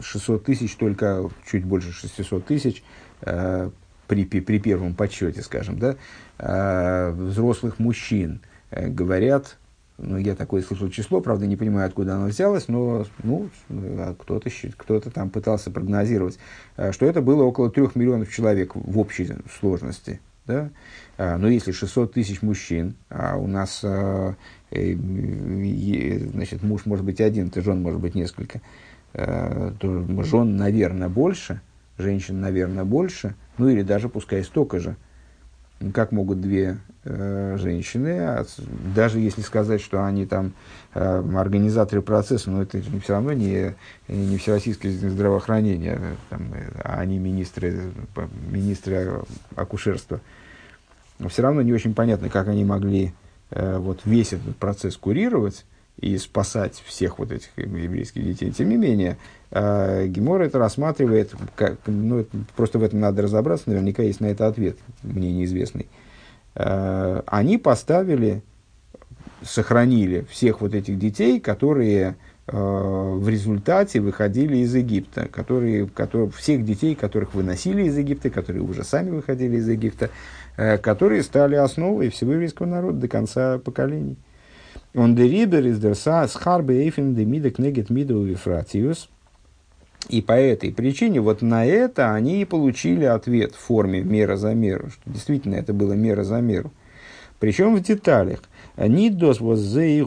600 0.00 0.42
э, 0.42 0.44
тысяч, 0.44 0.76
только 0.76 1.30
чуть 1.50 1.64
больше 1.64 1.92
600 1.92 2.44
тысяч 2.44 2.82
э, 3.22 3.70
при, 4.06 4.24
при 4.24 4.58
первом 4.58 4.94
подсчете, 4.94 5.42
скажем, 5.42 5.78
да, 5.78 5.96
взрослых 7.12 7.78
мужчин. 7.78 8.40
Говорят, 8.72 9.56
ну, 10.00 10.18
я 10.18 10.34
такое 10.34 10.62
слышал 10.62 10.88
число, 10.90 11.20
правда, 11.20 11.46
не 11.46 11.56
понимаю, 11.56 11.86
откуда 11.86 12.16
оно 12.16 12.26
взялось, 12.26 12.68
но 12.68 13.06
ну, 13.22 13.50
кто-то, 13.68 14.50
кто-то 14.76 15.10
там 15.10 15.30
пытался 15.30 15.70
прогнозировать, 15.70 16.38
что 16.90 17.06
это 17.06 17.20
было 17.20 17.42
около 17.42 17.70
трех 17.70 17.96
миллионов 17.96 18.32
человек 18.32 18.74
в 18.74 18.98
общей 18.98 19.30
сложности. 19.58 20.20
Да? 20.46 20.70
Но 21.18 21.48
если 21.48 21.70
600 21.70 22.14
тысяч 22.14 22.42
мужчин, 22.42 22.94
а 23.08 23.36
у 23.36 23.46
нас 23.46 23.84
Э, 24.70 24.94
значит, 26.32 26.62
муж 26.62 26.86
может 26.86 27.04
быть 27.04 27.20
один, 27.20 27.50
то 27.50 27.60
жен 27.60 27.82
может 27.82 28.00
быть 28.00 28.14
несколько, 28.14 28.60
э, 29.14 29.72
то 29.78 30.22
жен, 30.22 30.56
наверное, 30.56 31.08
больше, 31.08 31.60
женщин, 31.98 32.40
наверное, 32.40 32.84
больше, 32.84 33.34
ну 33.58 33.68
или 33.68 33.82
даже 33.82 34.08
пускай 34.08 34.44
столько 34.44 34.78
же. 34.78 34.96
Как 35.94 36.12
могут 36.12 36.40
две 36.40 36.78
э, 37.04 37.56
женщины, 37.58 38.20
а 38.20 38.44
даже 38.94 39.18
если 39.18 39.40
сказать, 39.40 39.80
что 39.80 40.04
они 40.04 40.26
там 40.26 40.52
э, 40.94 41.24
организаторы 41.36 42.02
процесса, 42.02 42.50
но 42.50 42.62
это 42.62 42.82
все 43.02 43.14
равно 43.14 43.32
не, 43.32 43.74
не 44.08 44.36
всероссийское 44.36 44.92
здравоохранение, 44.92 45.98
там, 46.28 46.52
а 46.84 47.00
они 47.00 47.18
министры, 47.18 47.92
министры 48.50 49.22
акушерства. 49.56 50.20
Но 51.18 51.28
все 51.28 51.42
равно 51.42 51.62
не 51.62 51.72
очень 51.72 51.94
понятно, 51.94 52.28
как 52.28 52.48
они 52.48 52.64
могли 52.64 53.14
Э, 53.50 53.78
вот 53.78 54.00
весь 54.04 54.32
этот 54.32 54.56
процесс 54.56 54.96
курировать 54.96 55.64
и 56.00 56.16
спасать 56.18 56.82
всех 56.86 57.18
вот 57.18 57.32
этих 57.32 57.50
еврейских 57.56 58.24
детей. 58.24 58.50
Тем 58.50 58.68
не 58.68 58.76
менее, 58.76 59.18
э, 59.50 60.06
Гемор 60.06 60.42
это 60.42 60.58
рассматривает, 60.58 61.32
как, 61.56 61.78
ну, 61.86 62.26
просто 62.56 62.78
в 62.78 62.82
этом 62.82 63.00
надо 63.00 63.22
разобраться, 63.22 63.70
наверняка 63.70 64.02
есть 64.02 64.20
на 64.20 64.26
это 64.26 64.46
ответ, 64.46 64.76
мне 65.02 65.32
неизвестный. 65.32 65.86
Э, 66.54 67.22
они 67.26 67.58
поставили, 67.58 68.42
сохранили 69.42 70.26
всех 70.30 70.60
вот 70.60 70.74
этих 70.74 70.98
детей, 70.98 71.40
которые 71.40 72.16
в 72.52 73.28
результате 73.28 74.00
выходили 74.00 74.56
из 74.56 74.74
Египта, 74.74 75.28
которые, 75.28 75.86
которые, 75.86 76.30
всех 76.30 76.64
детей, 76.64 76.96
которых 76.96 77.32
выносили 77.32 77.84
из 77.84 77.96
Египта, 77.96 78.28
которые 78.28 78.64
уже 78.64 78.82
сами 78.82 79.10
выходили 79.10 79.58
из 79.58 79.68
Египта, 79.68 80.10
Э, 80.60 80.76
которые 80.76 81.22
стали 81.22 81.54
основой 81.54 82.10
всего 82.10 82.32
еврейского 82.32 82.66
народа 82.66 82.98
до 82.98 83.08
конца 83.08 83.58
поколений. 83.58 84.18
Он 84.94 85.14
дерибер 85.14 85.66
из 85.66 85.78
дерса 85.78 86.26
с 86.26 86.34
харбы 86.34 86.74
эйфен 86.74 87.14
де 87.14 87.24
мидек 87.24 87.58
негет 87.58 87.90
миду 87.90 88.22
вифратиус. 88.22 89.08
И 90.08 90.22
по 90.22 90.32
этой 90.32 90.72
причине 90.72 91.20
вот 91.20 91.42
на 91.42 91.64
это 91.64 92.14
они 92.14 92.42
и 92.42 92.44
получили 92.44 93.04
ответ 93.04 93.54
в 93.54 93.58
форме 93.58 94.00
мера 94.00 94.36
за 94.36 94.54
меру, 94.54 94.90
что 94.90 95.10
действительно 95.10 95.54
это 95.56 95.72
было 95.72 95.92
мера 95.92 96.24
за 96.24 96.40
меру. 96.40 96.72
Причем 97.38 97.76
в 97.76 97.82
деталях. 97.82 98.42
Нидос 98.76 99.40
воззей 99.40 100.02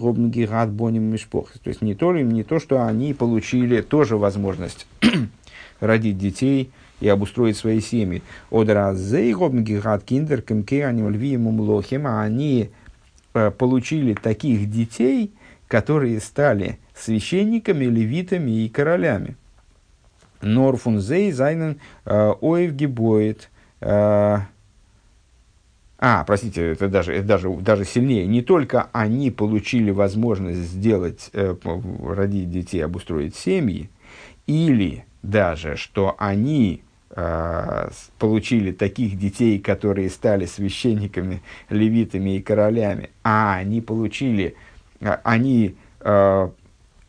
гад 0.45 0.71
боним 0.71 1.03
мишпох. 1.03 1.51
То 1.63 1.69
есть 1.69 1.81
не 1.81 1.95
то, 1.95 2.11
не 2.17 2.43
то, 2.43 2.59
что 2.59 2.85
они 2.85 3.13
получили 3.13 3.81
тоже 3.81 4.17
возможность 4.17 4.87
родить 5.79 6.17
детей, 6.17 6.71
и 7.03 7.09
обустроить 7.09 7.57
свои 7.57 7.81
семьи. 7.81 8.23
киндер 10.05 10.41
они 12.21 12.61
э, 12.63 12.67
получили 13.33 14.13
таких 14.13 14.69
детей, 14.69 15.33
которые 15.67 16.19
стали 16.19 16.79
священниками, 16.95 17.85
левитами 17.85 18.65
и 18.65 18.69
королями. 18.69 19.35
Норфун 20.41 20.99
зей 20.99 21.31
зайнен 21.31 21.79
э, 22.05 22.33
оевгибоет. 22.41 23.49
Э, 23.81 24.39
а, 25.97 26.23
простите, 26.25 26.71
это 26.71 26.89
даже, 26.89 27.13
это 27.13 27.25
даже, 27.25 27.49
даже 27.49 27.85
сильнее. 27.85 28.27
Не 28.27 28.41
только 28.41 28.89
они 28.91 29.31
получили 29.31 29.89
возможность 29.89 30.59
сделать, 30.59 31.31
родить 31.33 32.51
детей, 32.51 32.83
обустроить 32.83 33.35
семьи, 33.35 33.89
или 34.45 35.05
даже, 35.21 35.77
что 35.77 36.15
они 36.19 36.83
э, 36.83 36.92
получили 37.15 38.71
таких 38.71 39.19
детей, 39.19 39.59
которые 39.59 40.09
стали 40.09 40.47
священниками, 40.47 41.43
левитами 41.69 42.37
и 42.37 42.41
королями, 42.41 43.11
а 43.23 43.55
они 43.55 43.81
получили, 43.81 44.55
э, 44.99 45.17
они 45.23 45.75
э, 45.99 46.49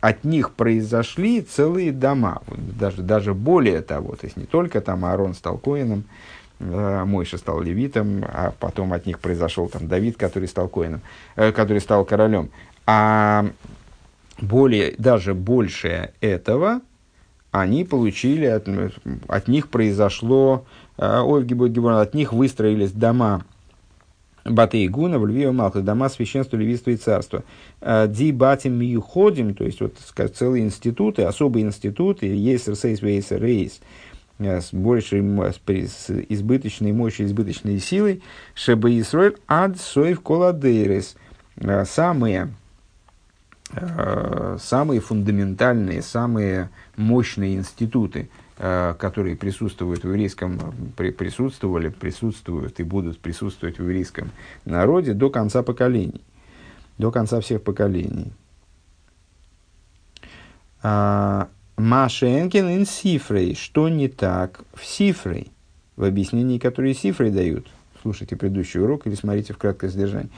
от 0.00 0.24
них 0.24 0.50
произошли 0.52 1.40
целые 1.40 1.90
дома, 1.90 2.42
даже, 2.48 3.02
даже 3.02 3.32
более 3.32 3.80
того, 3.80 4.14
то 4.16 4.26
есть 4.26 4.36
не 4.36 4.44
только 4.44 4.82
там 4.82 5.06
Аарон 5.06 5.32
стал 5.32 5.56
коином, 5.56 6.04
э, 6.60 7.04
Мойша 7.06 7.38
стал 7.38 7.62
левитом, 7.62 8.24
а 8.28 8.52
потом 8.60 8.92
от 8.92 9.06
них 9.06 9.20
произошел 9.20 9.68
там 9.70 9.88
Давид, 9.88 10.18
который 10.18 10.48
стал 10.48 10.68
коином, 10.68 11.00
э, 11.36 11.50
который 11.52 11.80
стал 11.80 12.04
королем, 12.04 12.50
а 12.84 13.46
более, 14.38 14.94
даже 14.98 15.32
больше 15.32 16.12
этого– 16.20 16.82
они 17.62 17.84
получили, 17.84 18.46
от, 18.46 18.68
от 19.28 19.48
них 19.48 19.68
произошло, 19.68 20.64
э, 20.98 21.04
от 21.06 22.14
них 22.14 22.32
выстроились 22.32 22.90
дома 22.90 23.44
Батей 24.44 24.88
Гуна, 24.88 25.20
в 25.20 25.26
Льве 25.26 25.52
дома 25.52 26.08
священства, 26.08 26.56
левиства 26.56 26.92
и 26.92 26.96
царства. 26.96 27.44
Ди 27.80 28.32
Батим 28.32 28.80
Юходим, 28.80 29.54
то 29.54 29.64
есть 29.64 29.80
вот 29.80 29.94
сказать, 30.04 30.36
целые 30.36 30.64
институты, 30.64 31.22
особые 31.22 31.64
институты, 31.64 32.26
есть 32.26 32.66
Рейс, 32.66 33.00
Вейс, 33.00 33.30
Рейс, 33.30 33.80
с 34.38 34.72
большей, 34.72 35.22
с 35.86 36.10
избыточной 36.10 36.92
мощью, 36.92 37.26
избыточной 37.26 37.78
силой, 37.78 38.22
Шеба 38.54 38.90
Исроэль 38.98 39.36
ад 39.46 39.78
соев 39.78 40.20
коладейрес. 40.20 41.14
Самые, 41.86 42.52
самые 44.58 45.00
фундаментальные, 45.00 46.02
самые 46.02 46.70
мощные 46.96 47.56
институты– 47.56 48.28
Э, 48.56 48.94
которые 48.96 49.34
присутствуют 49.34 50.04
в 50.04 50.06
еврейском, 50.06 50.60
присутствовали, 50.96 51.88
присутствуют 51.88 52.78
и 52.78 52.84
будут 52.84 53.18
присутствовать 53.18 53.78
в 53.78 53.82
еврейском 53.82 54.30
народе 54.64 55.12
до 55.12 55.28
конца 55.28 55.64
поколений, 55.64 56.22
до 56.96 57.10
конца 57.10 57.40
всех 57.40 57.64
поколений. 57.64 58.32
А, 60.84 61.48
Машенкин 61.78 62.76
ин 62.76 62.86
Сифрей. 62.86 63.56
Что 63.56 63.88
не 63.88 64.06
так 64.06 64.60
в 64.72 64.84
Сифрей? 64.84 65.50
В 65.96 66.04
объяснении, 66.04 66.58
которые 66.58 66.94
Сифрей 66.94 67.32
дают. 67.32 67.66
Слушайте 68.02 68.36
предыдущий 68.36 68.78
урок 68.78 69.08
или 69.08 69.16
смотрите 69.16 69.52
в 69.52 69.58
краткое 69.58 69.90
содержание. 69.90 70.30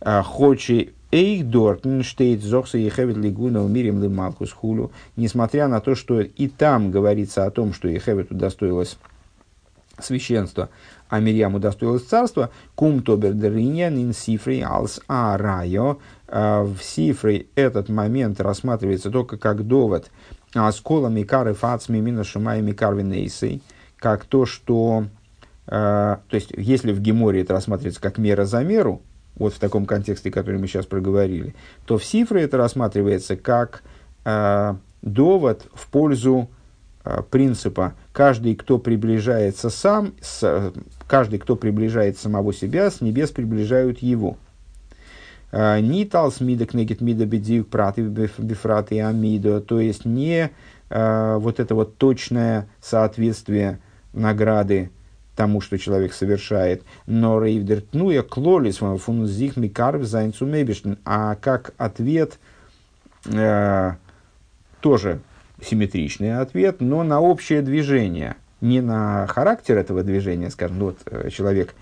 А, 0.00 0.22
Хочи 0.22 0.92
Эйх 1.14 1.46
дортн 1.48 2.02
штейт 2.02 2.42
зохса 2.42 2.76
ехевет 2.76 3.16
лигуна 3.16 3.62
умирим 3.62 4.02
ли 4.02 4.08
малхус 4.08 4.50
хулю. 4.50 4.90
Несмотря 5.14 5.68
на 5.68 5.80
то, 5.80 5.94
что 5.94 6.20
и 6.20 6.48
там 6.48 6.90
говорится 6.90 7.44
о 7.44 7.52
том, 7.52 7.72
что 7.72 7.86
ехевет 7.86 8.32
удостоилась 8.32 8.98
священства, 10.00 10.70
а 11.08 11.20
Мирьям 11.20 11.54
удостоилось 11.54 12.02
царства, 12.02 12.50
кум 12.74 13.00
тобер 13.04 13.32
дериньян 13.34 13.96
ин 13.96 14.12
сифрей 14.12 14.64
алс 14.64 15.00
а 15.06 15.38
райо. 15.38 15.98
В 16.26 16.78
сифрей 16.82 17.48
этот 17.54 17.88
момент 17.88 18.40
рассматривается 18.40 19.08
только 19.12 19.38
как 19.38 19.64
довод 19.64 20.10
скола 20.72 21.10
микары 21.10 21.54
фацми 21.54 22.00
мина 22.00 22.24
шумай 22.24 22.60
микар 22.60 22.96
как 23.98 24.24
то, 24.24 24.46
что 24.46 25.06
то 25.66 26.20
есть, 26.32 26.50
если 26.56 26.92
в 26.92 27.00
Геморе 27.00 27.42
это 27.42 27.52
рассматривается 27.52 28.00
как 28.02 28.18
мера 28.18 28.46
за 28.46 28.64
меру, 28.64 29.00
вот 29.36 29.54
в 29.54 29.58
таком 29.58 29.86
контексте, 29.86 30.30
который 30.30 30.60
мы 30.60 30.66
сейчас 30.66 30.86
проговорили, 30.86 31.54
то 31.86 31.98
в 31.98 32.04
Сифре 32.04 32.42
это 32.42 32.56
рассматривается 32.56 33.36
как 33.36 33.82
э, 34.24 34.74
довод 35.02 35.66
в 35.74 35.88
пользу 35.88 36.48
э, 37.04 37.22
принципа 37.30 37.94
«каждый, 38.12 38.54
кто 38.54 38.78
приближается 38.78 39.70
сам, 39.70 40.14
с, 40.20 40.72
каждый, 41.08 41.38
кто 41.38 41.56
приближает 41.56 42.18
самого 42.18 42.52
себя, 42.52 42.90
с 42.90 43.00
небес 43.00 43.30
приближают 43.30 43.98
его». 44.00 44.36
Э, 45.50 45.80
Ниталс 45.80 46.40
мидок 46.40 46.74
негет 46.74 47.00
мида 47.00 47.26
бедиюк 47.26 47.68
праты 47.68 48.02
бифраты 48.02 49.00
амидо, 49.00 49.60
то 49.60 49.80
есть 49.80 50.04
не 50.04 50.50
э, 50.90 51.36
вот 51.38 51.60
это 51.60 51.74
вот 51.74 51.96
точное 51.96 52.68
соответствие 52.80 53.80
награды 54.12 54.90
тому, 55.34 55.60
что 55.60 55.78
человек 55.78 56.12
совершает. 56.12 56.82
Но 57.06 57.42
рейвдертнуя 57.42 58.22
клолис 58.22 58.78
фун 58.78 59.26
зих 59.26 59.56
микарв 59.56 60.04
зайнцу 60.04 60.46
мебишн. 60.46 60.94
А 61.04 61.36
как 61.36 61.74
ответ, 61.76 62.38
э, 63.26 63.92
тоже 64.80 65.20
симметричный 65.62 66.38
ответ, 66.38 66.80
но 66.80 67.02
на 67.02 67.20
общее 67.20 67.62
движение. 67.62 68.36
Не 68.60 68.80
на 68.80 69.26
характер 69.26 69.76
этого 69.76 70.02
движения, 70.02 70.50
скажем, 70.50 70.78
вот 70.78 70.98
э, 71.06 71.30
человек, 71.30 71.74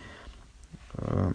э, 0.94 1.32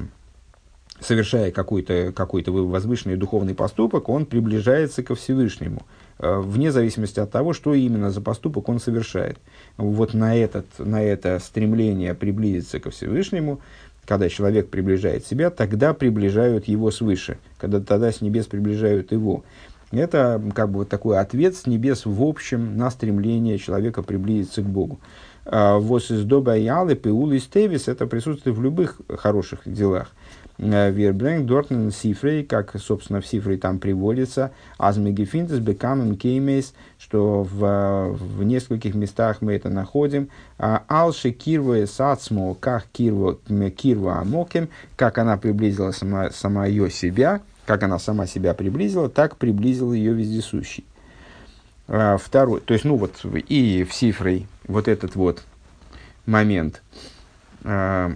совершая 0.99 1.51
какой-то 1.51 2.11
какой 2.11 2.43
возвышенный 2.43 3.15
духовный 3.15 3.55
поступок, 3.55 4.09
он 4.09 4.25
приближается 4.25 5.03
ко 5.03 5.15
Всевышнему– 5.15 5.85
вне 6.19 6.71
зависимости 6.71 7.19
от 7.19 7.31
того, 7.31 7.53
что 7.53 7.73
именно 7.73 8.09
за 8.11 8.21
поступок 8.21 8.69
он 8.69 8.79
совершает. 8.79 9.37
Вот 9.77 10.13
на, 10.13 10.35
этот, 10.35 10.65
на 10.77 11.01
это 11.01 11.39
стремление 11.39 12.13
приблизиться 12.13 12.79
ко 12.79 12.89
Всевышнему, 12.89 13.59
когда 14.05 14.29
человек 14.29 14.69
приближает 14.69 15.25
себя, 15.27 15.49
тогда 15.49 15.93
приближают 15.93 16.67
его 16.67 16.91
свыше, 16.91 17.37
когда 17.57 17.81
тогда 17.81 18.11
с 18.11 18.21
небес 18.21 18.47
приближают 18.47 19.11
его. 19.11 19.43
Это 19.91 20.41
как 20.53 20.69
бы 20.69 20.79
вот 20.79 20.89
такой 20.89 21.17
ответ 21.19 21.55
с 21.55 21.65
небес 21.65 22.05
в 22.05 22.21
общем 22.23 22.77
на 22.77 22.89
стремление 22.89 23.57
человека 23.57 24.03
приблизиться 24.03 24.61
к 24.61 24.65
Богу. 24.65 24.99
און 25.45 25.77
וואָס 25.77 26.11
איז 26.11 26.23
דאָ 26.23 26.57
ביי 26.57 26.95
אַלע 26.95 27.31
פעולות 27.31 27.39
טובות, 27.39 27.87
это 27.87 28.05
присутствует 28.05 28.57
в 28.57 28.61
любых 28.61 28.99
хороших 29.07 29.61
делах. 29.65 30.11
ער 30.57 30.79
ברענגט 30.79 31.45
דאָרטן 31.45 31.91
ספרי, 31.91 32.43
как, 32.43 32.75
собственно, 32.79 33.21
в 33.21 33.27
Сифрей 33.27 33.57
там 33.57 33.77
приводится, 33.77 34.51
אַז 34.77 34.96
מ'געפינט 34.96 35.46
עס 35.46 35.59
בכמה 35.59 36.15
מקומות, 36.15 36.73
что 36.97 37.43
в, 37.43 38.15
в 38.17 38.43
нескольких 38.43 38.95
местах 38.95 39.41
мы 39.41 39.53
это 39.53 39.69
находим. 39.69 40.29
אַז 40.57 40.83
על 40.87 41.31
שקירב 41.31 41.85
את 41.85 42.03
עצמו, 42.03 42.55
как 42.55 42.85
קרבו, 42.91 43.37
קרבו 43.69 44.19
המקום, 44.19 44.69
как 44.95 45.19
она 45.19 45.37
приблизила 45.37 45.91
сама, 45.91 46.31
сама 46.31 46.65
ее 46.65 46.89
себя, 46.89 47.41
как 47.65 47.83
она 47.83 47.99
сама 47.99 48.25
себя 48.25 48.55
приблизила, 48.55 49.09
так 49.09 49.37
приблизил 49.37 49.93
ее 49.93 50.13
вездесущий. 50.13 50.85
А, 51.87 52.17
второй, 52.17 52.61
то 52.61 52.73
есть, 52.73 52.83
ну 52.83 52.95
вот, 52.95 53.23
и 53.47 53.85
в 53.87 53.93
Сифрей 53.93 54.47
вот 54.67 54.87
этот 54.87 55.15
вот 55.15 55.43
момент 56.25 56.81
а, 57.63 58.13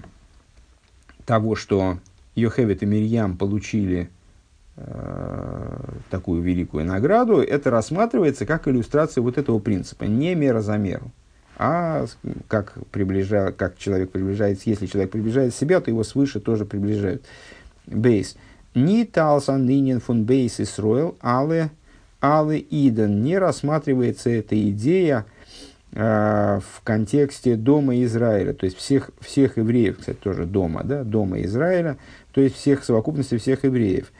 того, 1.25 1.55
что 1.55 1.99
Йохевит 2.36 2.84
и 2.84 2.86
Мирьям 2.86 3.38
получили 3.38 4.09
э, 4.77 5.93
такую 6.09 6.41
великую 6.41 6.86
награду, 6.86 7.41
это 7.41 7.69
рассматривается 7.69 8.45
как 8.45 8.67
иллюстрация 8.67 9.21
вот 9.21 9.38
этого 9.38 9.59
принципа. 9.59 10.05
Не 10.05 10.36
мера 10.36 10.61
за 10.61 10.77
меру, 10.77 11.11
а 11.57 12.05
как, 12.47 12.77
приближа, 12.91 13.51
как 13.51 13.77
человек 13.77 14.11
приближается. 14.11 14.69
Если 14.69 14.86
человек 14.86 15.11
приближает 15.11 15.53
себя, 15.53 15.79
то 15.82 15.91
его 15.91 16.03
свыше 16.03 16.39
тоже 16.39 16.65
приближают. 16.65 17.25
Бейс. 17.86 18.38
Ни 18.73 19.03
талсан 19.03 19.65
нинен 19.65 19.99
фун 19.99 20.23
бейс 20.23 20.61
Исроил, 20.61 21.17
але, 21.21 21.71
але 22.21 22.59
иден. 22.59 23.21
Не 23.21 23.38
рассматривается 23.38 24.29
эта 24.29 24.55
идея, 24.69 25.25
в 25.93 26.81
контексте 26.83 27.55
дома 27.55 28.01
Израиля, 28.03 28.53
то 28.53 28.65
есть 28.65 28.77
всех, 28.77 29.11
всех 29.19 29.57
евреев, 29.57 29.99
кстати, 29.99 30.17
тоже 30.17 30.45
дома, 30.45 30.83
да, 30.83 31.03
дома 31.03 31.41
Израиля, 31.41 31.97
то 32.33 32.39
есть 32.39 32.55
всех 32.55 32.83
совокупности 32.83 33.37
всех 33.37 33.65
евреев. 33.65 34.11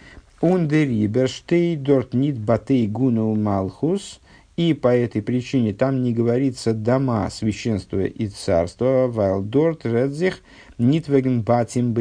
Ундерибер 0.42 1.30
дорт 1.78 2.14
нит 2.14 2.38
батей 2.38 2.88
гуну 2.88 3.36
малхус, 3.36 4.20
и 4.58 4.74
по 4.74 4.90
этой 4.90 5.22
причине 5.22 5.74
там 5.74 6.04
не 6.04 6.14
говорится 6.14 6.74
дома 6.74 7.30
священства 7.30 8.02
и 8.02 8.28
царства, 8.28 9.08
вайл 9.08 9.42
дорт 9.42 9.86
редзих 9.86 10.42
нит 10.78 11.08
веген 11.08 11.42
батим 11.42 11.94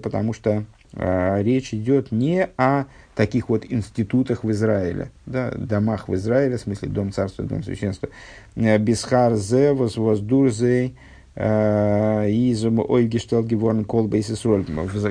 потому 0.00 0.32
что 0.34 0.64
э, 0.92 1.42
речь 1.42 1.72
идет 1.72 2.12
не 2.12 2.48
о 2.58 2.84
таких 3.16 3.48
вот 3.48 3.64
институтах 3.68 4.44
в 4.44 4.50
Израиле, 4.52 5.10
да, 5.24 5.50
домах 5.50 6.08
в 6.08 6.14
Израиле, 6.14 6.58
в 6.58 6.60
смысле 6.60 6.88
дом 6.88 7.12
царства, 7.12 7.44
дом 7.44 7.64
священства. 7.64 8.08
Бисхар 8.54 9.34
зе 9.34 9.72
воздурзей, 9.72 10.94
из 11.38 12.64
Ойгештелгеворн 12.64 13.84
Колбейсисроль, 13.84 14.64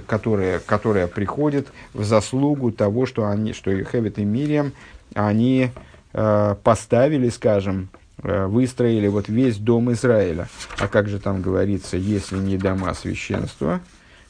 которая, 0.07 0.59
которая 0.59 1.05
приходит 1.05 1.67
в 1.93 2.03
заслугу 2.03 2.71
того, 2.71 3.05
что, 3.05 3.27
они, 3.27 3.53
что 3.53 3.71
Хевит 3.83 4.17
и 4.17 4.25
Мириам, 4.25 4.73
они 5.13 5.69
э, 6.13 6.55
поставили, 6.63 7.29
скажем, 7.29 7.89
э, 8.23 8.47
выстроили 8.47 9.07
вот 9.07 9.27
весь 9.29 9.57
дом 9.57 9.91
Израиля. 9.91 10.49
А 10.79 10.87
как 10.87 11.09
же 11.09 11.19
там 11.19 11.43
говорится, 11.43 11.95
если 11.95 12.37
не 12.37 12.57
дома 12.57 12.95
священства, 12.95 13.81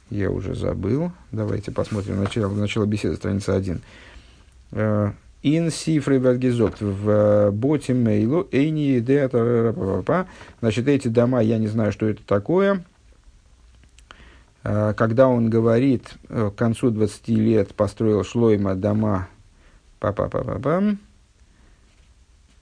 я 0.10 0.30
уже 0.30 0.56
забыл, 0.56 1.12
давайте 1.32 1.72
посмотрим 1.72 2.22
начало, 2.22 2.54
начало 2.54 2.86
беседы, 2.86 3.16
страница 3.16 3.56
1. 3.56 3.82
Ин 5.48 5.70
сифры 5.70 6.20
вальгизот 6.20 6.82
в 6.82 7.08
э, 7.08 7.52
боте 7.52 7.94
мейлу 7.94 8.48
эйни 8.52 8.98
идея 8.98 9.30
Значит, 10.60 10.88
эти 10.88 11.08
дома, 11.08 11.40
я 11.40 11.60
не 11.60 11.68
знаю, 11.68 11.92
что 11.92 12.08
это 12.08 12.24
такое. 12.26 12.84
Э, 14.64 14.96
когда 14.98 15.28
он 15.28 15.52
говорит, 15.52 16.16
э, 16.30 16.50
к 16.50 16.58
концу 16.58 16.90
20 16.90 17.28
лет 17.28 17.76
построил 17.76 18.24
Шлойма 18.24 18.74
дома, 18.74 19.28
па 20.00 20.12
па 20.14 20.30
па 20.30 20.42
па 20.42 20.96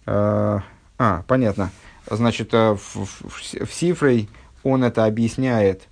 а, 0.06 1.24
понятно. 1.26 1.72
Значит, 2.12 2.52
в, 2.52 2.76
в, 2.76 3.66
в 3.66 3.74
Сифрой 3.74 4.28
он 4.64 4.84
это 4.84 5.06
объясняет 5.06 5.88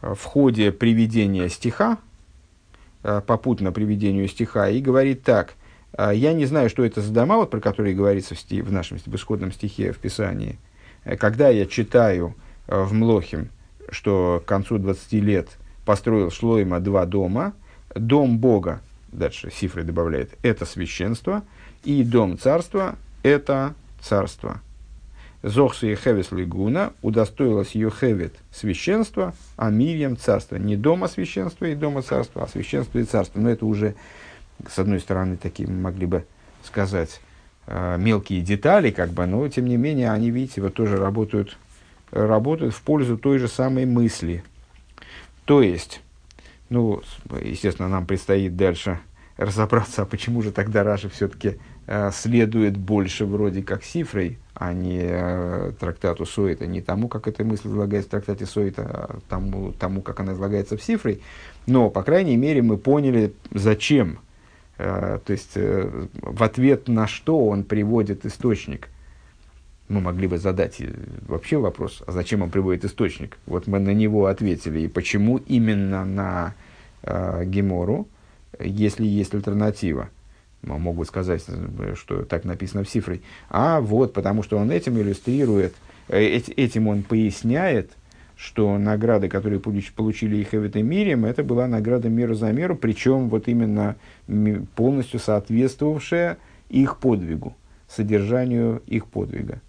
в 0.00 0.22
ходе 0.24 0.72
приведения 0.72 1.48
стиха, 1.48 1.98
Э, 3.02 3.22
попутно 3.26 3.72
приведению 3.72 4.28
стиха 4.28 4.68
и 4.68 4.80
говорит 4.80 5.22
так. 5.22 5.54
«Э, 5.96 6.10
я 6.14 6.34
не 6.34 6.44
знаю, 6.44 6.68
что 6.68 6.84
это 6.84 7.00
за 7.00 7.12
дома, 7.12 7.36
вот, 7.36 7.50
про 7.50 7.60
которые 7.60 7.94
говорится 7.94 8.34
в, 8.34 8.38
стих, 8.38 8.64
в 8.64 8.72
нашем 8.72 8.98
в 8.98 9.14
исходном 9.14 9.52
стихе 9.52 9.92
в 9.92 9.98
Писании. 9.98 10.58
Э, 11.04 11.16
когда 11.16 11.48
я 11.48 11.64
читаю 11.64 12.34
в 12.66 12.92
Млохим, 12.92 13.48
что 13.90 14.42
к 14.44 14.48
концу 14.48 14.78
20 14.78 15.12
лет 15.14 15.48
построил 15.84 16.30
Шлойма 16.30 16.78
два 16.78 17.06
дома. 17.06 17.54
Дом 17.96 18.38
Бога, 18.38 18.80
дальше 19.10 19.50
Сифры 19.50 19.82
добавляет, 19.82 20.34
это 20.42 20.64
священство, 20.64 21.42
и 21.82 22.04
дом 22.04 22.38
царства– 22.38 22.94
это 23.24 23.74
царство. 24.00 24.60
Зохсу 25.42 25.86
и 25.86 25.94
Хевес 25.94 26.32
Лигуна 26.32 26.92
удостоилась 27.00 27.74
ее 27.74 27.90
Хевет 27.90 28.34
священства, 28.52 29.34
а 29.56 29.70
Мирьям 29.70 30.16
царство. 30.16 30.56
Не 30.56 30.76
дома 30.76 31.08
священства 31.08 31.64
и 31.64 31.74
дома 31.74 32.02
царства, 32.02 32.44
а 32.44 32.48
священство 32.48 32.98
и 32.98 33.04
царство. 33.04 33.40
Но 33.40 33.48
это 33.48 33.64
уже, 33.64 33.94
с 34.68 34.78
одной 34.78 35.00
стороны, 35.00 35.38
такие 35.38 35.68
могли 35.68 36.04
бы 36.04 36.26
сказать 36.62 37.20
э, 37.66 37.96
мелкие 37.98 38.42
детали, 38.42 38.90
как 38.90 39.10
бы, 39.10 39.24
но 39.24 39.48
тем 39.48 39.66
не 39.66 39.78
менее 39.78 40.10
они, 40.10 40.30
видите, 40.30 40.60
вот 40.60 40.74
тоже 40.74 40.96
работают, 40.96 41.56
работают 42.10 42.74
в 42.74 42.82
пользу 42.82 43.16
той 43.16 43.38
же 43.38 43.48
самой 43.48 43.86
мысли. 43.86 44.44
То 45.46 45.62
есть, 45.62 46.02
ну, 46.68 47.02
естественно, 47.42 47.88
нам 47.88 48.04
предстоит 48.04 48.56
дальше 48.56 49.00
разобраться, 49.38 50.02
а 50.02 50.06
почему 50.06 50.42
же 50.42 50.52
тогда 50.52 50.84
Раша 50.84 51.08
все-таки 51.08 51.58
следует 52.12 52.76
больше 52.76 53.26
вроде 53.26 53.62
как 53.62 53.82
Сифрой, 53.82 54.38
а 54.60 54.74
не 54.74 55.00
э, 55.02 55.72
трактату 55.80 56.26
Соита, 56.26 56.66
не 56.66 56.82
тому, 56.82 57.08
как 57.08 57.26
эта 57.26 57.42
мысль 57.44 57.68
излагается 57.68 58.08
в 58.08 58.10
трактате 58.10 58.44
Соита, 58.44 58.82
а 58.82 59.18
тому, 59.26 59.72
тому, 59.72 60.02
как 60.02 60.20
она 60.20 60.34
излагается 60.34 60.76
в 60.76 60.82
Сифрой. 60.82 61.22
Но, 61.66 61.88
по 61.88 62.02
крайней 62.02 62.36
мере, 62.36 62.60
мы 62.60 62.76
поняли, 62.76 63.32
зачем. 63.52 64.18
Э, 64.76 65.18
то 65.24 65.32
есть, 65.32 65.52
э, 65.54 66.06
в 66.20 66.42
ответ 66.42 66.88
на 66.88 67.06
что 67.06 67.46
он 67.46 67.64
приводит 67.64 68.26
источник. 68.26 68.88
Мы 69.88 70.02
могли 70.02 70.26
бы 70.26 70.36
задать 70.36 70.78
э, 70.82 70.92
вообще 71.26 71.56
вопрос, 71.56 72.02
а 72.06 72.12
зачем 72.12 72.42
он 72.42 72.50
приводит 72.50 72.84
источник? 72.84 73.38
Вот 73.46 73.66
мы 73.66 73.78
на 73.78 73.94
него 73.94 74.26
ответили. 74.26 74.80
И 74.80 74.88
почему 74.88 75.38
именно 75.38 76.04
на 76.04 76.54
э, 77.02 77.44
Гемору, 77.46 78.08
если 78.58 79.06
есть 79.06 79.32
альтернатива? 79.34 80.10
Могут 80.62 81.08
сказать, 81.08 81.44
что 81.94 82.22
так 82.24 82.44
написано 82.44 82.84
в 82.84 82.88
цифре. 82.88 83.20
А 83.48 83.80
вот, 83.80 84.12
потому 84.12 84.42
что 84.42 84.58
он 84.58 84.70
этим 84.70 84.98
иллюстрирует, 84.98 85.74
э, 86.08 86.20
этим 86.20 86.88
он 86.88 87.02
поясняет, 87.02 87.92
что 88.36 88.78
награды, 88.78 89.28
которые 89.28 89.60
получили 89.60 90.36
их 90.36 90.52
в 90.52 90.64
этом 90.64 90.86
мире, 90.86 91.18
это 91.26 91.44
была 91.44 91.66
награда 91.66 92.08
миру 92.08 92.34
за 92.34 92.50
меру, 92.52 92.74
причем 92.74 93.28
вот 93.28 93.48
именно 93.48 93.96
полностью 94.76 95.20
соответствовавшая 95.20 96.38
их 96.70 96.98
подвигу, 96.98 97.54
содержанию 97.86 98.82
их 98.86 99.06
подвига. 99.06 99.60